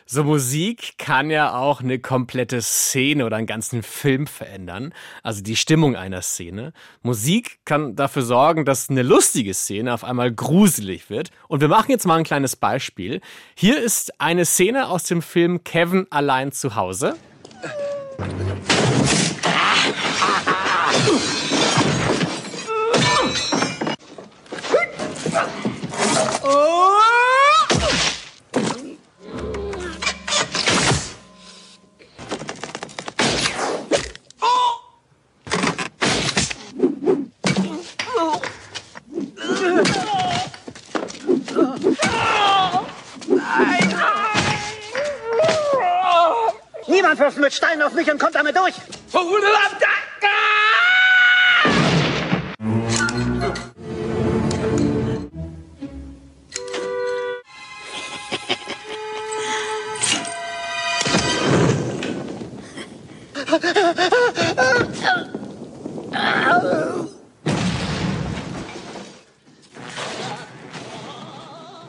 So 0.10 0.24
Musik 0.24 0.94
kann 0.98 1.30
ja 1.30 1.54
auch 1.54 1.82
eine 1.82 2.00
komplette 2.00 2.62
Szene 2.62 3.26
oder 3.26 3.36
einen 3.36 3.46
ganzen 3.46 3.84
Film 3.84 4.26
verändern, 4.26 4.94
also 5.22 5.44
die 5.44 5.58
Stimmung 5.58 5.98
einer 5.98 6.22
Szene. 6.22 6.72
Musik 7.02 7.60
kann 7.66 7.98
dafür 7.98 8.22
sorgen, 8.22 8.64
dass 8.64 8.90
eine 8.90 9.04
lustige 9.04 9.54
Szene 9.54 9.94
auf 9.94 10.06
einmal 10.06 10.32
gruselig 10.32 11.10
wird. 11.10 11.32
Und 11.50 11.60
wir 11.60 11.68
machen 11.68 11.92
jetzt 11.92 12.06
mal 12.06 12.16
ein 12.16 12.24
kleines 12.24 12.56
Beispiel. 12.56 13.20
Hier 13.54 13.84
ist 13.84 14.22
eine 14.22 14.46
Szene 14.46 14.88
aus 14.88 15.04
dem 15.04 15.22
Film 15.22 15.66
Kevin 15.66 16.08
allein 16.10 16.54
zu 16.54 16.76
Hause. 16.76 17.18
Wirft 47.28 47.40
mit 47.40 47.54
Steinen 47.54 47.82
auf 47.82 47.94
mich 47.94 48.10
und 48.10 48.22
kommt 48.22 48.36
damit 48.36 48.56
durch. 48.56 48.74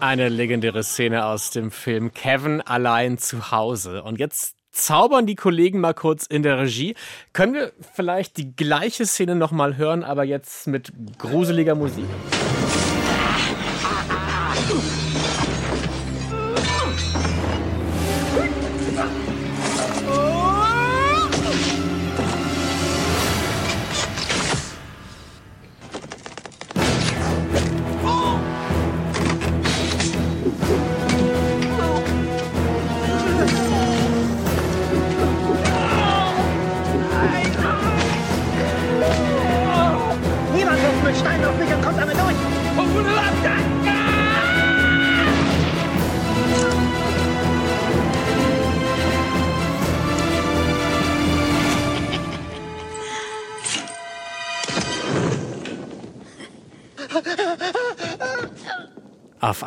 Eine 0.00 0.28
legendäre 0.30 0.82
Szene 0.82 1.26
aus 1.26 1.50
dem 1.50 1.70
Film 1.70 2.12
Kevin 2.12 2.60
allein 2.60 3.18
zu 3.18 3.52
Hause. 3.52 4.02
Und 4.02 4.18
jetzt 4.18 4.57
zaubern 4.78 5.26
die 5.26 5.34
Kollegen 5.34 5.80
mal 5.80 5.94
kurz 5.94 6.26
in 6.26 6.42
der 6.42 6.58
Regie. 6.58 6.94
Können 7.32 7.54
wir 7.54 7.72
vielleicht 7.94 8.36
die 8.36 8.54
gleiche 8.54 9.06
Szene 9.06 9.34
nochmal 9.34 9.76
hören, 9.76 10.04
aber 10.04 10.24
jetzt 10.24 10.66
mit 10.66 10.92
gruseliger 11.18 11.74
Musik? 11.74 12.06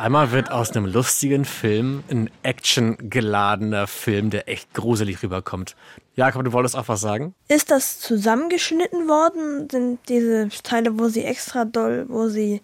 Einmal 0.02 0.32
wird 0.32 0.50
aus 0.50 0.72
einem 0.72 0.86
lustigen 0.86 1.44
Film 1.44 2.02
ein 2.10 2.28
actiongeladener 2.42 3.86
Film, 3.86 4.30
der 4.30 4.48
echt 4.48 4.74
gruselig 4.74 5.22
rüberkommt. 5.22 5.76
Jakob, 6.16 6.44
du 6.44 6.52
wolltest 6.52 6.76
auch 6.76 6.88
was 6.88 7.00
sagen? 7.00 7.34
Ist 7.48 7.70
das 7.70 8.00
zusammengeschnitten 8.00 9.08
worden? 9.08 9.68
Sind 9.70 10.00
diese 10.08 10.48
Teile, 10.62 10.98
wo 10.98 11.08
sie 11.08 11.24
extra 11.24 11.64
doll, 11.64 12.06
wo 12.08 12.28
sie 12.28 12.60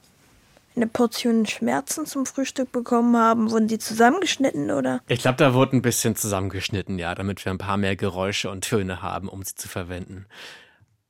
eine 0.74 0.86
Portion 0.86 1.46
Schmerzen 1.46 2.06
zum 2.06 2.26
Frühstück 2.26 2.70
bekommen 2.72 3.16
haben, 3.16 3.50
wurden 3.50 3.68
die 3.68 3.78
zusammengeschnitten 3.78 4.70
oder? 4.70 5.00
Ich 5.08 5.20
glaube, 5.20 5.36
da 5.36 5.54
wurde 5.54 5.76
ein 5.76 5.82
bisschen 5.82 6.14
zusammengeschnitten, 6.14 6.98
ja, 6.98 7.14
damit 7.14 7.44
wir 7.44 7.52
ein 7.52 7.58
paar 7.58 7.76
mehr 7.76 7.96
Geräusche 7.96 8.50
und 8.50 8.62
Töne 8.62 9.02
haben, 9.02 9.28
um 9.28 9.42
sie 9.42 9.54
zu 9.54 9.68
verwenden. 9.68 10.26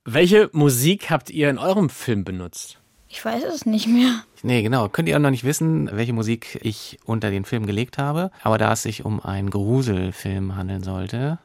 Welche 0.05 0.49
Musik 0.53 1.11
habt 1.11 1.29
ihr 1.29 1.51
in 1.51 1.59
eurem 1.59 1.91
Film 1.91 2.25
benutzt? 2.25 2.79
Ich 3.09 3.25
weiß 3.25 3.43
es 3.45 3.65
nicht 3.67 3.87
mehr. 3.87 4.23
Nee, 4.43 4.63
genau. 4.63 4.89
Könnt 4.89 5.09
ihr 5.09 5.17
auch 5.17 5.21
noch 5.21 5.31
nicht 5.31 5.45
wissen, 5.45 5.89
welche 5.93 6.13
Musik 6.13 6.59
ich 6.63 6.99
unter 7.05 7.31
den 7.31 7.45
Film 7.45 7.67
gelegt 7.67 7.99
habe. 7.99 8.31
Aber 8.43 8.59
da 8.59 8.73
es 8.73 8.83
sich 8.83 9.05
um 9.05 9.21
einen 9.21 9.51
Gruselfilm 9.51 10.57
handeln 10.57 10.83
sollte, 10.83 11.39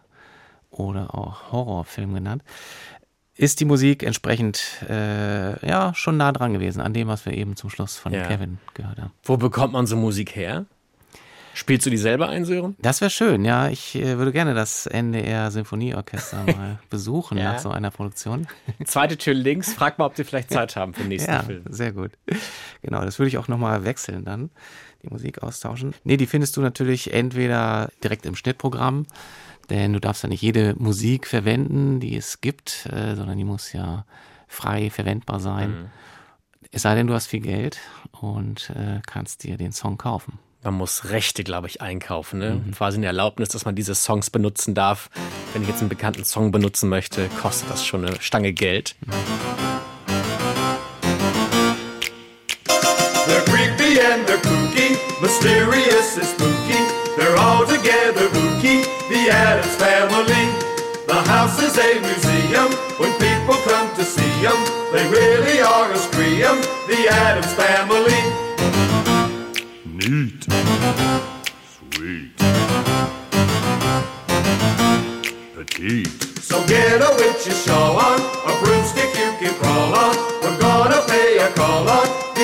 oder 0.69 1.15
auch 1.15 1.51
Horrorfilm 1.51 2.13
genannt, 2.13 2.43
ist 3.35 3.59
die 3.59 3.65
Musik 3.65 4.03
entsprechend 4.03 4.83
äh, 4.89 5.65
ja 5.67 5.93
schon 5.95 6.17
nah 6.17 6.31
dran 6.31 6.53
gewesen 6.53 6.81
an 6.81 6.93
dem, 6.93 7.07
was 7.07 7.25
wir 7.25 7.33
eben 7.33 7.55
zum 7.55 7.69
Schluss 7.69 7.97
von 7.97 8.13
Ja. 8.13 8.27
Kevin 8.27 8.59
gehört 8.73 8.99
haben. 8.99 9.11
Wo 9.23 9.37
bekommt 9.37 9.73
man 9.73 9.87
so 9.87 9.95
Musik 9.95 10.35
her? 10.35 10.65
Spielst 11.53 11.85
du 11.85 11.89
die 11.91 11.97
selber 11.97 12.29
ein, 12.29 12.45
Sören? 12.45 12.75
Das 12.79 12.99
wäre 13.01 13.11
schön, 13.11 13.45
ja. 13.45 13.69
Ich 13.69 13.95
äh, 13.95 14.17
würde 14.17 14.31
gerne 14.31 14.53
das 14.53 14.87
NDR 14.87 15.51
Sinfonieorchester 15.51 16.43
mal 16.45 16.79
besuchen 16.89 17.37
Ja. 17.37 17.53
nach 17.53 17.59
so 17.59 17.69
einer 17.69 17.91
Produktion. 17.91 18.47
Zweite 18.85 19.17
Tür 19.17 19.33
links, 19.35 19.73
frag 19.73 19.99
mal, 19.99 20.05
ob 20.05 20.15
die 20.15 20.23
vielleicht 20.23 20.51
Zeit 20.51 20.75
haben 20.75 20.93
für 20.93 21.01
den 21.01 21.09
nächsten 21.09 21.31
ja, 21.31 21.43
Film. 21.43 21.63
sehr 21.69 21.91
gut. 21.91 22.11
Genau, 22.81 23.01
das 23.05 23.19
würde 23.19 23.27
ich 23.27 23.37
auch 23.37 23.47
nochmal 23.47 23.85
wechseln 23.85 24.25
dann, 24.25 24.49
die 25.03 25.07
Musik 25.09 25.43
austauschen. 25.43 25.93
Nee, 26.03 26.17
die 26.17 26.25
findest 26.27 26.57
du 26.57 26.61
natürlich 26.61 27.13
entweder 27.13 27.89
direkt 28.03 28.25
im 28.25 28.35
Schnittprogramm, 28.35 29.05
denn 29.69 29.93
du 29.93 29.99
darfst 29.99 30.23
ja 30.23 30.29
nicht 30.29 30.41
jede 30.41 30.75
Musik 30.77 31.27
verwenden, 31.27 31.99
die 31.99 32.15
es 32.17 32.41
gibt, 32.41 32.87
äh, 32.91 33.15
sondern 33.15 33.37
die 33.37 33.45
muss 33.45 33.71
ja 33.73 34.05
frei 34.47 34.89
verwendbar 34.89 35.39
sein. 35.39 35.69
Mhm. 35.69 35.85
Es 36.71 36.81
sei 36.81 36.95
denn, 36.95 37.05
du 37.07 37.13
hast 37.13 37.27
viel 37.27 37.41
Geld 37.41 37.79
und 38.19 38.71
äh, 38.71 39.01
kannst 39.05 39.43
dir 39.43 39.57
den 39.57 39.71
Song 39.71 39.97
kaufen. 39.99 40.39
Man 40.63 40.75
muss 40.75 41.09
Rechte, 41.09 41.43
glaube 41.43 41.67
ich, 41.67 41.81
einkaufen. 41.81 42.39
Ne? 42.39 42.61
Mhm. 42.65 42.71
Quasi 42.71 42.95
eine 42.95 43.07
Erlaubnis, 43.07 43.49
dass 43.49 43.65
man 43.65 43.75
diese 43.75 43.95
Songs 43.95 44.29
benutzen 44.29 44.73
darf. 44.73 45.09
Wenn 45.51 45.61
ich 45.61 45.67
jetzt 45.67 45.81
einen 45.81 45.89
bekannten 45.89 46.23
Song 46.23 46.51
benutzen 46.51 46.87
möchte, 46.87 47.27
kostet 47.41 47.69
das 47.69 47.85
schon 47.85 48.05
eine 48.05 48.21
Stange 48.21 48.53
Geld. 48.53 48.95
They're 53.27 53.43
creepy 53.45 53.99
and 53.99 54.25
they're 54.25 54.39
kooky, 54.39 54.97
mysterious 55.21 56.15
and 56.15 56.25
spooky. 56.25 56.79
They're 57.17 57.37
all 57.37 57.65
together 57.65 58.29
kooky, 58.31 58.85
the 59.09 59.31
Addams 59.31 59.75
family. 59.75 60.47
The 61.07 61.29
house 61.29 61.61
is 61.61 61.77
a 61.77 61.99
museum 61.99 62.71
when 62.97 63.11
people 63.19 63.55
come 63.67 63.93
to 63.97 64.03
see 64.03 64.41
them. 64.41 64.55
They 64.93 65.05
really 65.09 65.61
are 65.61 65.91
a 65.91 65.97
scream, 65.97 66.61
the 66.87 67.09
Addams 67.09 67.51
family. 67.53 68.42
Neat. 70.09 70.43
Sweet. 71.63 72.35
Petite. 75.55 76.07
So 76.41 76.65
get 76.67 76.99
a 76.99 77.15
witch's 77.15 77.63
shawl 77.63 77.95
on, 77.95 78.19
a 78.19 78.65
broomstick 78.65 79.15
you 79.15 79.31
can 79.39 79.53
crawl 79.61 79.95
on. 79.95 80.15
We're 80.41 80.59
gonna 80.59 81.01
pay 81.07 81.37
a 81.37 81.49
call 81.53 81.87
on 81.87 82.07
the 82.35 82.43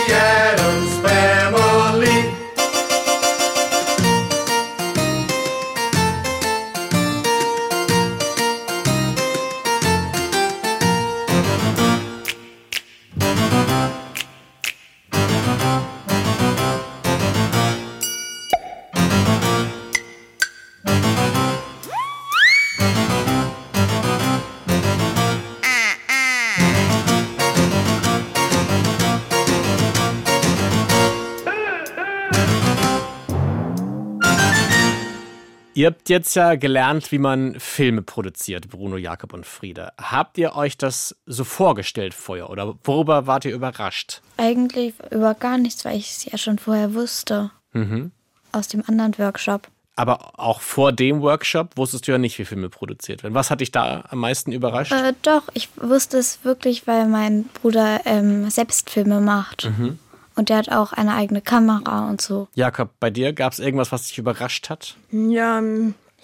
Ihr 35.80 35.88
habt 35.88 36.10
jetzt 36.10 36.36
ja 36.36 36.56
gelernt, 36.56 37.10
wie 37.14 37.20
man 37.20 37.58
Filme 37.58 38.02
produziert, 38.02 38.68
Bruno, 38.68 38.98
Jakob 38.98 39.32
und 39.32 39.46
Frieda. 39.46 39.94
Habt 39.98 40.38
ihr 40.38 40.58
euch 40.58 40.76
das 40.76 41.16
so 41.26 41.46
vorgestellt 41.46 42.14
vorher 42.14 42.50
oder 42.50 42.78
worüber 42.84 43.28
wart 43.28 43.46
ihr 43.46 43.54
überrascht? 43.54 44.22
Eigentlich 44.36 44.94
über 45.10 45.36
gar 45.36 45.58
nichts, 45.58 45.86
weil 45.86 45.96
ich 45.96 46.12
es 46.12 46.26
ja 46.26 46.38
schon 46.38 46.60
vorher 46.60 46.96
wusste. 46.96 47.52
Mhm. 47.72 48.12
Aus 48.52 48.68
dem 48.68 48.84
anderen 48.90 49.18
Workshop. 49.20 49.70
Aber 49.96 50.38
auch 50.38 50.60
vor 50.60 50.92
dem 50.92 51.22
Workshop 51.22 51.78
wusstest 51.78 52.10
du 52.10 52.12
ja 52.12 52.18
nicht, 52.18 52.38
wie 52.40 52.44
Filme 52.44 52.68
produziert 52.68 53.24
werden. 53.24 53.34
Was 53.34 53.50
hat 53.50 53.62
dich 53.62 53.72
da 53.72 54.04
am 54.10 54.20
meisten 54.20 54.52
überrascht? 54.52 54.92
Äh, 54.92 55.14
doch, 55.22 55.44
ich 55.54 55.70
wusste 55.78 56.18
es 56.18 56.44
wirklich, 56.44 56.88
weil 56.88 57.08
mein 57.08 57.46
Bruder 57.46 58.02
ähm, 58.04 58.50
selbst 58.50 58.90
Filme 58.90 59.22
macht. 59.22 59.70
Mhm. 59.70 59.98
Und 60.40 60.48
der 60.48 60.56
hat 60.56 60.70
auch 60.70 60.94
eine 60.94 61.16
eigene 61.16 61.42
Kamera 61.42 62.08
und 62.08 62.22
so. 62.22 62.48
Jakob, 62.56 62.92
bei 63.02 63.10
dir 63.10 63.34
gab 63.34 63.52
es 63.52 63.60
irgendwas, 63.60 63.92
was 63.92 64.08
dich 64.08 64.18
überrascht 64.20 64.70
hat? 64.70 64.96
Ja, 65.12 65.62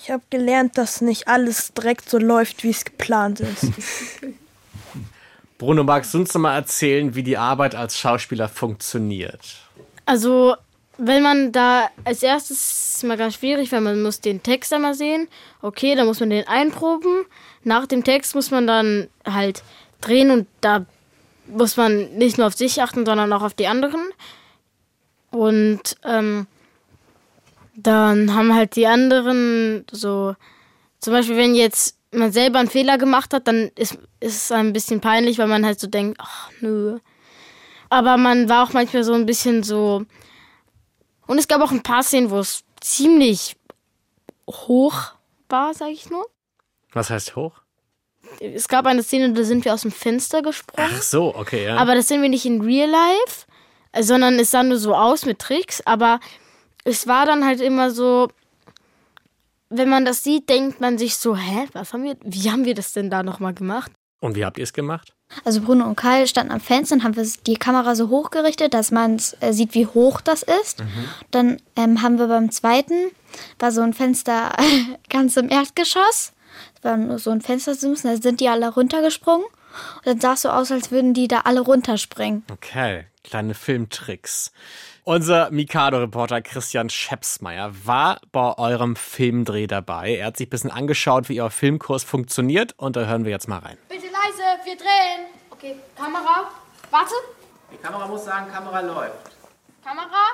ich 0.02 0.10
habe 0.10 0.24
gelernt, 0.30 0.78
dass 0.78 1.02
nicht 1.02 1.28
alles 1.28 1.74
direkt 1.74 2.10
so 2.10 2.18
läuft, 2.18 2.64
wie 2.64 2.70
es 2.70 2.86
geplant 2.86 3.42
ist. 3.42 3.68
Bruno, 5.58 5.84
magst 5.84 6.14
du 6.14 6.20
uns 6.20 6.34
noch 6.34 6.40
mal 6.40 6.56
erzählen, 6.56 7.14
wie 7.14 7.24
die 7.24 7.38
Arbeit 7.38 7.76
als 7.76 7.98
Schauspieler 7.98 8.48
funktioniert? 8.48 9.58
Also, 10.06 10.56
wenn 10.98 11.22
man 11.22 11.52
da 11.52 11.90
als 12.06 12.24
erstes 12.24 12.58
ist 12.58 12.96
es 12.96 13.04
immer 13.04 13.18
ganz 13.18 13.34
schwierig, 13.34 13.74
weil 13.74 13.82
man 13.82 14.02
muss 14.02 14.22
den 14.22 14.42
Text 14.42 14.72
einmal 14.72 14.94
sehen. 14.94 15.28
Okay, 15.62 15.94
dann 15.94 16.08
muss 16.08 16.22
man 16.22 16.30
den 16.30 16.48
einproben. 16.48 17.26
Nach 17.66 17.86
dem 17.86 18.06
Text 18.06 18.34
muss 18.34 18.50
man 18.50 18.66
dann 18.66 19.10
halt 19.26 19.62
drehen 20.00 20.32
und 20.32 20.48
da 20.62 20.86
muss 21.48 21.78
man 21.78 22.16
nicht 22.16 22.38
nur 22.38 22.48
auf 22.48 22.56
sich 22.56 22.82
achten, 22.82 23.06
sondern 23.06 23.32
auch 23.34 23.42
auf 23.42 23.54
die 23.54 23.68
anderen. 23.68 24.02
Und 25.32 25.98
ähm, 26.04 26.48
dann 27.76 28.34
haben 28.34 28.56
halt 28.56 28.76
die 28.76 28.88
anderen 28.88 29.86
so, 29.92 30.36
zum 31.00 31.14
Beispiel, 31.14 31.38
wenn 31.38 31.56
jetzt 31.56 31.98
man 32.12 32.32
selber 32.32 32.60
einen 32.60 32.70
Fehler 32.70 32.98
gemacht 32.98 33.34
hat, 33.34 33.48
dann 33.48 33.72
ist, 33.76 33.98
ist 34.20 34.44
es 34.46 34.52
ein 34.52 34.74
bisschen 34.74 35.02
peinlich, 35.02 35.38
weil 35.38 35.48
man 35.48 35.66
halt 35.66 35.80
so 35.80 35.88
denkt, 35.88 36.18
ach 36.22 36.50
nö. 36.62 37.00
Aber 37.90 38.18
man 38.18 38.50
war 38.50 38.64
auch 38.64 38.74
manchmal 38.74 39.04
so 39.04 39.14
ein 39.14 39.26
bisschen 39.26 39.64
so. 39.64 40.06
Und 41.28 41.38
es 41.38 41.48
gab 41.48 41.62
auch 41.62 41.72
ein 41.72 41.84
paar 41.84 42.04
Szenen, 42.04 42.30
wo 42.30 42.40
es 42.40 42.64
ziemlich 42.80 43.58
hoch 44.50 45.14
war, 45.50 45.74
sag 45.74 45.90
ich 45.90 46.10
nur. 46.10 46.26
Was 46.94 47.10
heißt 47.10 47.36
hoch? 47.36 47.62
Es 48.42 48.68
gab 48.68 48.86
eine 48.86 49.04
Szene, 49.04 49.34
da 49.34 49.44
sind 49.44 49.66
wir 49.66 49.74
aus 49.74 49.82
dem 49.82 49.92
Fenster 49.92 50.42
gesprungen. 50.42 50.90
Ach 50.94 51.02
so, 51.02 51.36
okay, 51.36 51.66
ja. 51.66 51.78
Aber 51.78 51.96
das 51.96 52.08
sind 52.08 52.22
wir 52.22 52.30
nicht 52.30 52.46
in 52.46 52.62
Real 52.62 52.90
Life, 52.90 53.46
sondern 54.00 54.40
es 54.40 54.52
sah 54.52 54.64
nur 54.64 54.78
so 54.78 54.96
aus 54.96 55.26
mit 55.26 55.40
Tricks. 55.40 55.82
Aber 55.86 56.20
es 56.84 57.08
war 57.08 57.26
dann 57.26 57.46
halt 57.46 57.62
immer 57.62 57.92
so, 57.92 58.30
wenn 59.70 59.90
man 59.90 60.06
das 60.06 60.24
sieht, 60.24 60.50
denkt 60.50 60.82
man 60.82 60.98
sich 60.98 61.18
so, 61.18 61.36
hä, 61.36 61.68
was 61.74 61.94
haben 61.94 62.04
wir, 62.04 62.16
wie 62.24 62.52
haben 62.52 62.66
wir 62.66 62.76
das 62.76 62.94
denn 62.94 63.10
da 63.10 63.24
nochmal 63.24 63.54
gemacht? 63.54 63.92
Und 64.20 64.36
wie 64.36 64.46
habt 64.46 64.58
ihr 64.58 64.64
es 64.64 64.74
gemacht? 64.74 65.14
Also 65.44 65.62
Bruno 65.62 65.86
und 65.86 65.96
Kai 65.96 66.26
standen 66.28 66.52
am 66.52 66.60
Fenster 66.60 66.96
und 66.96 67.04
haben 67.04 67.16
wir 67.16 67.28
die 67.48 67.56
Kamera 67.56 67.96
so 67.96 68.10
hochgerichtet, 68.10 68.74
dass 68.74 68.92
man 68.92 69.20
äh, 69.40 69.54
sieht, 69.54 69.74
wie 69.74 69.88
hoch 69.88 70.22
das 70.22 70.44
ist. 70.44 70.84
Dann 71.32 71.58
ähm, 71.76 72.02
haben 72.02 72.20
wir 72.20 72.28
beim 72.28 72.52
zweiten, 72.52 73.12
war 73.60 73.72
so 73.72 73.82
ein 73.82 73.94
Fenster 73.94 74.52
ganz 75.10 75.36
im 75.38 75.50
Erdgeschoss. 75.50 76.32
Es 76.76 76.84
war 76.84 76.98
nur 76.98 77.20
so 77.20 77.32
ein 77.32 77.42
Fenstersims, 77.42 78.04
da 78.04 78.16
sind 78.18 78.40
die 78.40 78.50
alle 78.50 78.70
runtergesprungen. 78.70 79.46
Und 79.98 80.06
dann 80.06 80.20
sah 80.20 80.34
es 80.34 80.42
so 80.44 80.50
aus, 80.50 80.72
als 80.72 80.92
würden 80.92 81.14
die 81.14 81.28
da 81.28 81.42
alle 81.42 81.62
runterspringen. 81.62 82.44
Okay, 82.52 83.06
kleine 83.24 83.54
Filmtricks. 83.54 84.52
Unser 85.04 85.52
Mikado-Reporter 85.52 86.42
Christian 86.42 86.90
Schepsmeier 86.90 87.72
war 87.84 88.20
bei 88.32 88.58
eurem 88.58 88.96
Filmdreh 88.96 89.68
dabei. 89.68 90.16
Er 90.16 90.28
hat 90.28 90.38
sich 90.38 90.48
ein 90.48 90.50
bisschen 90.50 90.72
angeschaut, 90.72 91.30
wie 91.30 91.40
euer 91.40 91.52
Filmkurs 91.52 92.04
funktioniert 92.04 92.74
und 92.78 92.96
da 92.96 93.06
hören 93.06 93.24
wir 93.24 93.32
jetzt 93.32 93.48
mal 93.48 93.60
rein. 93.60 93.78
Bitte 93.88 94.08
leise, 94.08 94.44
wir 94.64 94.76
drehen. 94.76 95.28
Okay, 95.52 95.76
Kamera. 95.96 96.50
Warte. 96.90 97.14
Die 97.72 97.78
Kamera 97.78 98.08
muss 98.08 98.26
sagen, 98.26 98.52
Kamera 98.52 98.80
läuft. 98.80 99.32
Kamera. 99.84 100.26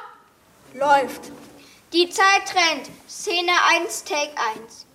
Läuft. 0.74 1.32
Die 1.92 2.10
Zeit 2.10 2.56
rennt. 2.56 2.90
Szene 3.10 3.52
1, 3.82 4.06
Take 4.06 4.32
1. 4.64 4.86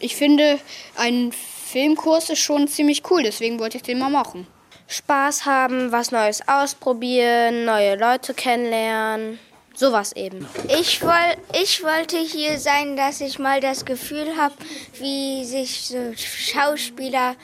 Ich 0.00 0.16
finde, 0.16 0.58
ein 0.96 1.32
Filmkurs 1.32 2.30
ist 2.30 2.40
schon 2.40 2.68
ziemlich 2.68 3.02
cool, 3.10 3.22
deswegen 3.22 3.58
wollte 3.58 3.78
ich 3.78 3.82
den 3.82 3.98
mal 3.98 4.10
machen. 4.10 4.46
Spaß 4.88 5.46
haben, 5.46 5.90
was 5.90 6.12
Neues 6.12 6.46
ausprobieren, 6.46 7.64
neue 7.64 7.96
Leute 7.96 8.34
kennenlernen. 8.34 9.38
Sowas 9.74 10.12
eben. 10.12 10.46
Ich, 10.68 11.02
woll, 11.02 11.36
ich 11.60 11.82
wollte 11.82 12.16
hier 12.16 12.58
sein, 12.58 12.96
dass 12.96 13.20
ich 13.20 13.38
mal 13.38 13.60
das 13.60 13.84
Gefühl 13.84 14.36
habe, 14.38 14.54
wie 14.98 15.44
sich 15.44 15.82
so 15.82 16.12
Schauspieler 16.16 17.36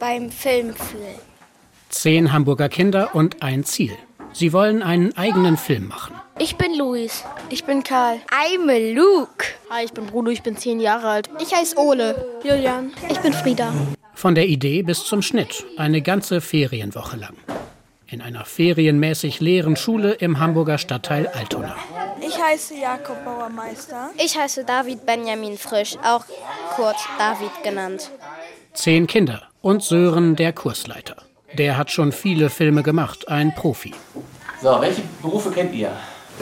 beim 0.00 0.30
Film 0.32 0.74
fühlen. 0.74 1.20
Zehn 1.88 2.32
Hamburger 2.32 2.68
Kinder 2.68 3.14
und 3.14 3.42
ein 3.42 3.62
Ziel. 3.62 3.96
Sie 4.32 4.52
wollen 4.52 4.82
einen 4.82 5.16
eigenen 5.16 5.56
Film 5.56 5.86
machen. 5.86 6.20
Ich 6.38 6.56
bin 6.56 6.76
Luis. 6.76 7.24
Ich 7.48 7.64
bin 7.64 7.82
Karl. 7.82 8.20
I'm 8.30 8.94
Luke. 8.94 9.46
Hi, 9.70 9.84
ich 9.84 9.92
bin 9.92 10.06
Bruno, 10.06 10.28
ich 10.28 10.42
bin 10.42 10.54
zehn 10.56 10.80
Jahre 10.80 11.08
alt. 11.08 11.30
Ich 11.40 11.54
heiße 11.54 11.78
Ole. 11.78 12.40
Julian. 12.44 12.92
Ich 13.08 13.18
bin 13.20 13.32
Frieda. 13.32 13.72
Von 14.12 14.34
der 14.34 14.46
Idee 14.46 14.82
bis 14.82 15.04
zum 15.04 15.22
Schnitt. 15.22 15.64
Eine 15.78 16.02
ganze 16.02 16.42
Ferienwoche 16.42 17.16
lang. 17.16 17.36
In 18.06 18.20
einer 18.20 18.44
ferienmäßig 18.44 19.40
leeren 19.40 19.76
Schule 19.76 20.12
im 20.12 20.38
Hamburger 20.38 20.76
Stadtteil 20.76 21.26
Altona. 21.28 21.74
Ich 22.20 22.38
heiße 22.38 22.74
Jakob 22.76 23.24
Bauermeister. 23.24 24.10
Ich 24.22 24.38
heiße 24.38 24.64
David 24.64 25.06
Benjamin 25.06 25.56
Frisch, 25.56 25.96
auch 26.04 26.24
kurz 26.76 26.98
David 27.18 27.50
genannt. 27.64 28.10
Zehn 28.74 29.06
Kinder 29.06 29.42
und 29.62 29.82
Sören, 29.82 30.36
der 30.36 30.52
Kursleiter. 30.52 31.16
Der 31.54 31.78
hat 31.78 31.90
schon 31.90 32.12
viele 32.12 32.50
Filme 32.50 32.82
gemacht, 32.82 33.26
ein 33.28 33.54
Profi. 33.54 33.94
So, 34.60 34.78
welche 34.80 35.02
Berufe 35.22 35.50
kennt 35.50 35.74
ihr? 35.74 35.92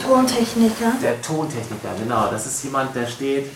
Tontechniker. 0.03 0.93
Der 1.03 1.21
Tontechniker, 1.23 1.91
genau. 2.03 2.29
Das 2.31 2.47
ist 2.47 2.63
jemand, 2.65 2.95
der 2.95 3.07
steht 3.07 3.51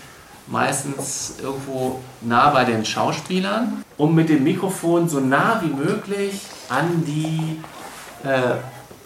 meistens 0.46 1.34
irgendwo 1.42 2.00
nah 2.20 2.50
bei 2.50 2.64
den 2.64 2.84
Schauspielern, 2.84 3.84
um 3.96 4.14
mit 4.14 4.28
dem 4.28 4.44
Mikrofon 4.44 5.08
so 5.08 5.20
nah 5.20 5.60
wie 5.62 5.72
möglich 5.72 6.40
an 6.68 7.04
die 7.06 7.60
äh, 8.26 8.56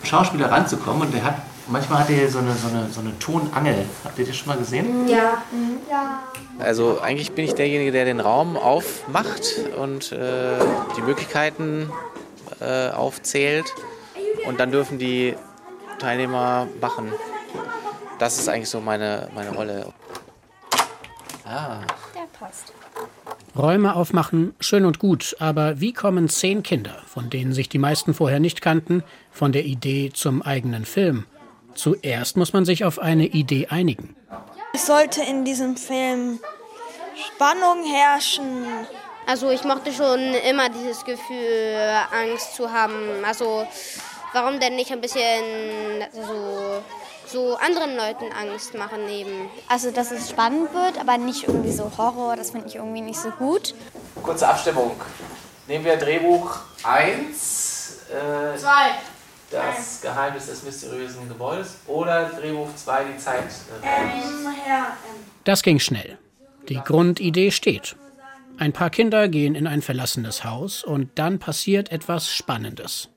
Schauspieler 0.07 0.51
ranzukommen. 0.51 1.03
Und 1.03 1.14
der 1.14 1.25
hat, 1.25 1.35
manchmal 1.68 2.01
hat 2.01 2.11
er 2.11 2.29
so 2.29 2.38
eine, 2.38 2.55
so, 2.55 2.68
eine, 2.68 2.88
so 2.90 3.01
eine 3.01 3.18
Tonangel. 3.18 3.87
Habt 4.05 4.18
ihr 4.18 4.27
das 4.27 4.37
schon 4.37 4.49
mal 4.49 4.59
gesehen? 4.59 5.09
Ja. 5.09 5.42
ja. 5.90 6.23
Also 6.59 7.01
eigentlich 7.01 7.33
bin 7.33 7.45
ich 7.45 7.55
derjenige, 7.55 7.92
der 7.92 8.05
den 8.05 8.21
Raum 8.21 8.57
aufmacht 8.57 9.42
und 9.81 10.12
äh, 10.12 10.59
die 10.97 11.03
Möglichkeiten 11.03 11.90
äh, 12.61 12.90
aufzählt. 12.90 13.66
Und 14.47 14.61
dann 14.61 14.71
dürfen 14.71 14.99
die 14.99 15.35
Teilnehmer 16.03 16.67
machen. 16.81 17.12
Das 18.19 18.37
ist 18.38 18.49
eigentlich 18.49 18.69
so 18.69 18.81
meine, 18.81 19.29
meine 19.37 19.51
Rolle. 19.51 19.87
Ah. 21.45 21.79
Der 22.12 22.27
passt. 22.38 22.73
Räume 23.57 23.95
aufmachen, 23.95 24.55
schön 24.59 24.85
und 24.85 24.99
gut, 24.99 25.37
aber 25.38 25.81
wie 25.81 25.93
kommen 25.93 26.29
zehn 26.29 26.65
Kinder, 26.65 26.97
von 27.07 27.31
denen 27.31 27.53
sich 27.53 27.69
die 27.69 27.79
meisten 27.79 28.15
vorher 28.15 28.41
nicht 28.41 28.62
kannten, 28.62 29.05
von 29.31 29.53
der 29.53 29.65
Idee 29.65 30.11
zum 30.12 30.43
eigenen 30.43 30.87
Film? 30.87 31.27
Zuerst 31.75 32.37
muss 32.37 32.53
man 32.53 32.65
sich 32.65 32.85
auf 32.85 32.99
eine 32.99 33.27
Idee 33.27 33.69
einigen. 33.69 34.17
Es 34.75 34.87
sollte 34.87 35.23
in 35.23 35.45
diesem 35.45 35.77
Film 35.77 36.41
Spannung 37.15 37.85
herrschen. 37.85 38.67
Also 39.27 39.51
ich 39.51 39.62
mochte 39.62 39.93
schon 39.93 40.19
immer 40.51 40.69
dieses 40.69 41.05
Gefühl, 41.05 41.77
Angst 42.11 42.57
zu 42.57 42.73
haben. 42.73 43.25
Also 43.25 43.67
warum 44.33 44.61
denn 44.61 44.77
nicht 44.77 44.90
ein 44.92 45.01
bisschen 45.01 45.42
so, 46.12 46.83
so 47.27 47.57
anderen 47.57 47.97
Leuten 47.97 48.25
Angst 48.33 48.75
machen 48.75 49.09
eben? 49.09 49.51
Also, 49.68 49.90
dass 49.90 50.11
es 50.11 50.31
spannend 50.31 50.73
wird, 50.75 50.99
aber 50.99 51.18
nicht 51.18 51.47
irgendwie 51.49 51.73
so 51.73 51.90
Horror, 51.97 52.37
das 52.37 52.51
finde 52.51 52.68
ich 52.68 52.77
irgendwie 52.77 53.01
nicht 53.01 53.21
so 53.21 53.31
gut. 53.31 53.75
Kurze 54.23 54.49
Abstimmung. 54.49 54.92
Nehmen 55.68 55.85
wir 55.85 55.97
Drehbuch 55.97 56.57
1. 56.83 57.99
Äh, 58.11 58.59
Zwei. 58.59 58.90
Das 59.51 60.01
Geheimnis 60.01 60.47
des 60.47 60.62
mysteriösen 60.62 61.29
Gebäudes 61.29 61.77
oder 61.87 62.31
Drehbuch 62.31 62.68
2, 62.75 63.05
die 63.05 63.18
Zeit. 63.18 63.45
Ähm, 63.83 64.49
Herr, 64.64 64.97
Das 65.45 65.62
ging 65.62 65.79
schnell. 65.79 66.18
Die 66.68 66.81
Grundidee 66.81 67.51
steht. 67.51 67.97
Ein 68.59 68.73
paar 68.73 68.90
Kinder 68.90 69.29
gehen 69.29 69.55
in 69.55 69.66
ein 69.66 69.83
verlassenes 69.83 70.45
Haus 70.45 70.85
und 70.85 71.11
dann 71.16 71.38
passiert 71.38 71.90
etwas 71.90 72.33
Spannendes. 72.33 73.09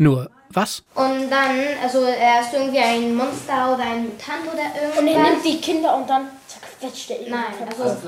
Nur 0.00 0.30
was? 0.48 0.82
Und 0.94 1.28
dann, 1.30 1.60
also 1.82 2.00
er 2.04 2.40
ist 2.40 2.54
irgendwie 2.54 2.78
ein 2.78 3.14
Monster 3.14 3.74
oder 3.74 3.82
ein 3.84 4.04
Mutant 4.04 4.44
oder 4.50 4.62
irgendwas. 4.74 4.98
Und 4.98 5.08
er 5.08 5.22
nimmt 5.30 5.44
die 5.44 5.60
Kinder 5.60 5.94
und 5.94 6.08
dann 6.08 6.28
zerquetscht 6.48 7.10
er 7.10 7.20
ihn. 7.20 7.30
Nein, 7.30 7.44
also 7.68 7.98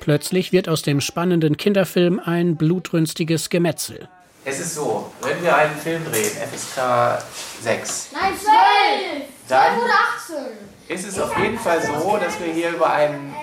Plötzlich 0.00 0.52
wird 0.52 0.68
aus 0.68 0.82
dem 0.82 1.00
spannenden 1.00 1.56
Kinderfilm 1.56 2.20
ein 2.22 2.56
blutrünstiges 2.56 3.48
Gemetzel. 3.48 4.08
Es 4.44 4.60
ist 4.60 4.74
so, 4.74 5.10
wenn 5.22 5.42
wir 5.42 5.56
einen 5.56 5.74
Film 5.76 6.04
drehen, 6.04 6.32
FSK 6.52 7.22
6, 7.62 8.08
Nein, 8.12 8.32
zwölf. 8.38 9.22
Dann- 9.48 9.74
Zwölf 9.78 9.84
oder 9.84 10.44
18. 10.44 10.94
ist 10.94 11.08
es 11.08 11.18
auf 11.18 11.38
jeden 11.38 11.58
Fall 11.58 11.80
so, 11.80 12.18
dass 12.18 12.38
wir 12.40 12.52
hier 12.52 12.70
über 12.70 12.92
einen, 12.92 13.34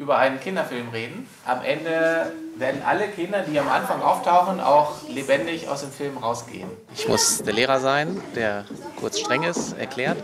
über 0.00 0.18
einen 0.18 0.40
Kinderfilm 0.40 0.88
reden. 0.88 1.28
Am 1.44 1.62
Ende 1.62 2.32
werden 2.56 2.80
alle 2.86 3.06
Kinder, 3.08 3.42
die 3.42 3.60
am 3.60 3.68
Anfang 3.68 4.00
auftauchen, 4.00 4.58
auch 4.58 5.06
lebendig 5.08 5.68
aus 5.68 5.82
dem 5.82 5.90
Film 5.92 6.16
rausgehen. 6.16 6.68
Ich 6.96 7.06
muss 7.06 7.42
der 7.42 7.52
Lehrer 7.52 7.80
sein, 7.80 8.18
der 8.34 8.64
kurz 8.98 9.20
streng 9.20 9.42
ist, 9.42 9.76
erklärt. 9.78 10.16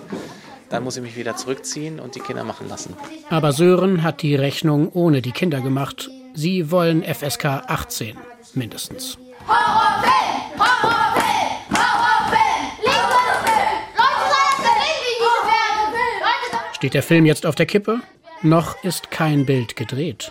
Dann 0.71 0.83
muss 0.83 0.97
ich 0.97 1.03
mich 1.03 1.15
wieder 1.17 1.37
zurückziehen 1.37 2.01
und 2.01 2.15
die 2.15 2.21
Kinder 2.21 2.43
machen 2.43 2.69
lassen. 2.69 2.97
Aber 3.29 3.53
Sören 3.53 4.03
hat 4.03 4.23
die 4.23 4.35
Rechnung 4.35 4.91
ohne 4.93 5.21
die 5.21 5.33
Kinder 5.33 5.61
gemacht. 5.61 6.09
Sie 6.35 6.71
wollen 6.71 7.05
FSK 7.05 7.45
18 7.69 8.17
mindestens. 8.55 9.19
Horrorfilm! 9.47 10.59
Horrorfilm! 10.59 11.77
Horrorfilm! 11.77 12.65
Liebesfilm! 12.81 13.77
Leute, 13.95 14.25
sei 14.31 14.43
das 14.49 14.57
denn 14.57 14.81
wie 14.81 15.03
diese 15.13 15.47
werden? 15.53 16.21
Leute, 16.21 16.75
Steht 16.75 16.95
der 16.95 17.03
Film 17.03 17.27
jetzt 17.27 17.45
auf 17.47 17.55
der 17.55 17.67
Kippe? 17.67 18.01
Noch 18.47 18.81
ist 18.85 19.11
kein 19.11 19.45
Bild 19.45 19.75
gedreht. 19.75 20.31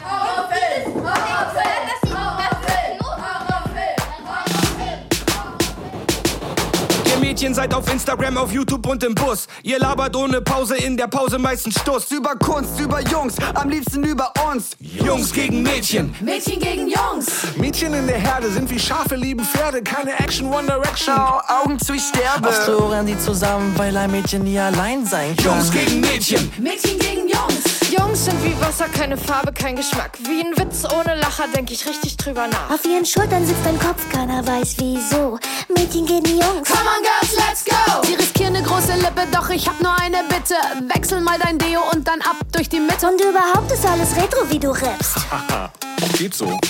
Mädchen 7.19 7.54
seid 7.54 7.73
auf 7.73 7.91
Instagram, 7.91 8.38
auf 8.38 8.54
YouTube 8.54 8.88
und 8.88 9.04
im 9.04 9.13
Bus. 9.13 9.47
Ihr 9.63 9.80
labert 9.80 10.15
ohne 10.15 10.39
Pause, 10.39 10.78
in 10.78 10.95
der 10.95 11.08
Pause 11.08 11.38
meistens 11.38 11.78
Stuss. 11.82 12.10
Über 12.12 12.36
Kunst, 12.36 12.80
über 12.80 13.01
Jungs, 13.01 13.36
am 13.54 13.69
liebsten 13.69 14.06
über 14.06 14.32
uns. 14.49 14.78
Jungs 14.80 15.34
gegen 15.34 15.62
Mädchen. 15.62 16.15
Mädchen 16.21 16.62
gegen 16.62 16.88
Jungs. 16.88 17.28
Mädchen 17.58 17.93
in 17.93 18.08
der 18.08 18.19
Herde 18.19 18.49
sind 18.49 18.69
wie 18.69 18.80
Schafe, 18.80 19.17
lieben 19.17 19.43
Pferde. 19.43 19.84
Keine 19.84 20.17
Action, 20.17 20.47
One 20.54 20.67
Direction. 20.67 21.15
Augen 21.15 21.78
zu, 21.80 21.93
ich 21.93 22.04
sterbe. 22.04 22.47
Oft 22.47 22.67
hören 22.67 23.06
die 23.06 23.19
zusammen, 23.19 23.73
weil 23.75 23.97
ein 23.97 24.12
Mädchen 24.12 24.43
nie 24.45 24.58
allein 24.58 25.06
sein 25.06 25.36
kann. 25.36 25.45
Jungs 25.45 25.71
gegen 25.71 25.99
Mädchen. 25.99 26.49
Mädchen 26.58 26.97
gegen 26.97 27.28
Jungs. 27.28 27.84
Jungs 27.97 28.25
sind 28.25 28.43
wie 28.43 28.60
Wasser, 28.62 28.88
keine 28.88 29.17
Farbe, 29.17 29.51
kein 29.53 29.75
Geschmack. 29.75 30.17
Wie 30.23 30.41
ein 30.41 30.55
Witz 30.58 30.84
ohne 30.91 31.15
Lacher, 31.15 31.47
denk 31.53 31.69
ich 31.71 31.86
richtig 31.86 32.17
drüber 32.17 32.47
nach. 32.47 32.69
Auf 32.69 32.86
ihren 32.86 33.05
Schultern 33.05 33.45
sitzt 33.45 33.65
ein 33.65 33.79
Kopf, 33.79 34.10
keiner 34.12 34.45
weiß 34.45 34.75
wieso. 34.79 35.39
Mädchen 35.69 36.05
gegen 36.05 36.25
Jungs. 36.25 36.67
Come 36.67 36.89
on, 36.89 37.01
Girls, 37.03 37.34
let's 37.36 37.63
go! 37.65 37.75
Sie 38.08 38.15
riskieren 38.15 38.55
eine 38.55 38.65
große 38.65 38.93
Lippe, 38.95 39.27
doch 39.31 39.49
ich 39.49 39.67
hab 39.67 39.79
nur 39.81 39.93
eine 39.99 40.23
Bitte. 40.29 40.55
Wechsel 40.93 41.19
mal 41.21 41.38
dein 41.39 41.58
Deo 41.58 41.81
und 41.93 42.08
dann 42.08 42.21
ab 42.21 42.38
durch 42.51 42.69
die 42.69 42.79
Mitte. 42.79 43.08
Und 43.08 43.19
überhaupt 43.21 43.71
ist 43.71 43.86
alles 43.86 44.15
Retro, 44.15 44.49
wie 44.49 44.60
du 44.60 44.69
rappst. 44.69 45.17
Haha, 45.29 45.71
geht 46.17 46.34
so. 46.34 46.45
Jungs 46.45 46.62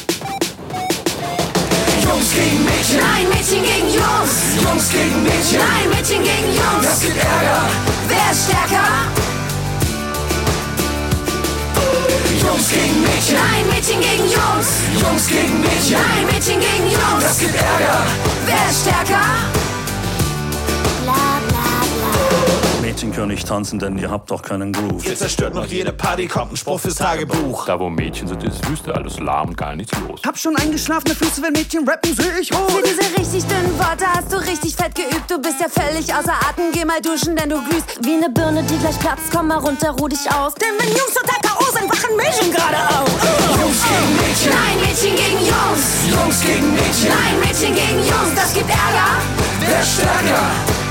gegen 2.33 2.65
Mädchen. 2.65 2.99
Nein, 2.99 3.29
Mädchen 3.29 3.63
gegen 3.63 3.93
Jungs. 3.93 4.55
Jungs 4.63 4.89
gegen 4.89 5.23
Mädchen. 5.23 5.59
Nein, 5.59 5.89
Mädchen 5.89 6.23
gegen 6.23 6.55
Jungs. 6.55 6.83
Das 6.83 6.99
gibt 7.01 7.17
Ärger. 7.17 7.69
Wer 8.07 8.31
ist 8.31 8.45
stärker? 8.45 8.85
Jungs 12.55 12.69
gegen 12.69 13.01
Mädchen. 13.01 13.35
Nein, 13.35 13.67
Mädchen 13.67 13.99
gegen 13.99 14.23
Jungs. 14.23 14.83
Jungs 14.93 15.27
gegen 15.27 15.59
Mädchen. 15.59 15.97
Nein, 15.97 16.25
Mädchen 16.25 16.59
gegen 16.61 16.89
Jungs. 16.89 17.21
Das 17.21 17.39
gibt 17.39 17.53
Ärger. 17.53 18.05
Wer 18.45 18.69
ist 18.69 18.81
stärker? 18.81 19.64
Mädchen 22.95 23.11
können 23.11 23.27
nicht 23.27 23.45
tanzen, 23.45 23.77
denn 23.77 23.97
ihr 23.97 24.09
habt 24.09 24.31
doch 24.31 24.41
keinen 24.41 24.71
Groove. 24.71 25.05
Ihr 25.05 25.17
zerstört 25.17 25.53
noch 25.53 25.65
jede 25.65 25.91
Party, 25.91 26.29
kommt 26.29 26.53
ein 26.53 26.55
Spruch 26.55 26.79
fürs 26.79 26.95
Tagebuch. 26.95 27.65
Da 27.65 27.77
wo 27.77 27.89
Mädchen 27.89 28.25
sind, 28.25 28.41
ist 28.41 28.65
Wüste, 28.69 28.95
alles 28.95 29.19
lahm 29.19 29.49
und 29.49 29.57
gar 29.57 29.75
nichts 29.75 29.91
los. 30.07 30.21
Hab 30.25 30.37
schon 30.37 30.55
eingeschlafene 30.55 31.13
Füße, 31.13 31.41
wenn 31.41 31.51
Mädchen 31.51 31.85
rappen, 31.85 32.15
seh 32.15 32.39
ich 32.39 32.53
hoch. 32.53 32.69
Für 32.69 32.81
diese 32.83 33.01
richtig 33.19 33.43
dünnen 33.51 33.77
Worte 33.77 34.05
hast 34.07 34.31
du 34.31 34.37
richtig 34.37 34.77
fett 34.77 34.95
geübt. 34.95 35.29
Du 35.29 35.41
bist 35.41 35.59
ja 35.59 35.67
völlig 35.67 36.05
außer 36.13 36.31
Atem. 36.47 36.71
Geh 36.71 36.85
mal 36.85 37.01
duschen, 37.01 37.35
denn 37.35 37.49
du 37.49 37.61
glühst 37.67 37.99
wie 38.01 38.13
eine 38.13 38.29
Birne, 38.29 38.63
die 38.63 38.77
gleich 38.77 38.97
platzt. 38.97 39.25
Komm 39.29 39.47
mal 39.47 39.57
runter, 39.57 39.91
ruh 39.91 40.07
dich 40.07 40.31
aus. 40.31 40.53
Denn 40.55 40.71
wenn 40.79 40.87
Jungs 40.87 41.13
total 41.15 41.41
K.O. 41.43 41.65
sind, 41.77 41.91
wachen 41.91 42.15
Mädchen 42.15 42.49
gerade 42.49 42.79
auf. 42.95 43.11
Jungs 43.59 43.83
gegen 43.91 44.15
Mädchen. 44.15 44.51
Nein, 44.55 44.79
Mädchen 44.79 45.15
gegen 45.19 45.43
Jungs. 45.43 45.83
Jungs 46.07 46.39
gegen 46.47 46.71
Mädchen. 46.71 47.09
Nein, 47.11 47.39
Mädchen 47.43 47.75
gegen 47.75 47.99
Jungs. 48.07 48.31
Das 48.37 48.53
gibt 48.53 48.69
Ärger. 48.69 49.19
Wer 49.67 49.83
stärker? 49.83 50.84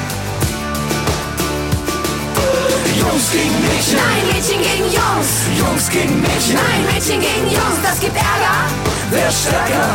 Jungs 3.14 3.30
gegen 3.30 3.60
Mädchen. 3.62 3.96
Nein, 3.96 4.26
Mädchen 4.26 4.60
gegen 4.60 4.92
Jungs. 4.92 5.46
Jungs 5.56 5.88
gegen 5.88 6.20
Mädchen. 6.20 6.54
Nein, 6.56 6.84
Mädchen 6.92 7.20
gegen 7.20 7.46
Jungs. 7.46 7.80
Das 7.80 8.00
gibt 8.00 8.16
Ärger. 8.16 8.66
Wer 9.08 9.28
ist 9.28 9.40
stärker? 9.42 9.88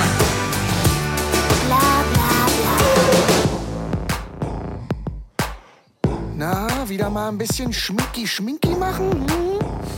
Bla 1.68 2.04
bla 2.14 2.48
bla. 6.02 6.16
Na, 6.38 6.88
wieder 6.88 7.10
mal 7.10 7.28
ein 7.28 7.38
bisschen 7.38 7.74
schminky-schminky 7.74 8.70
machen? 8.70 9.28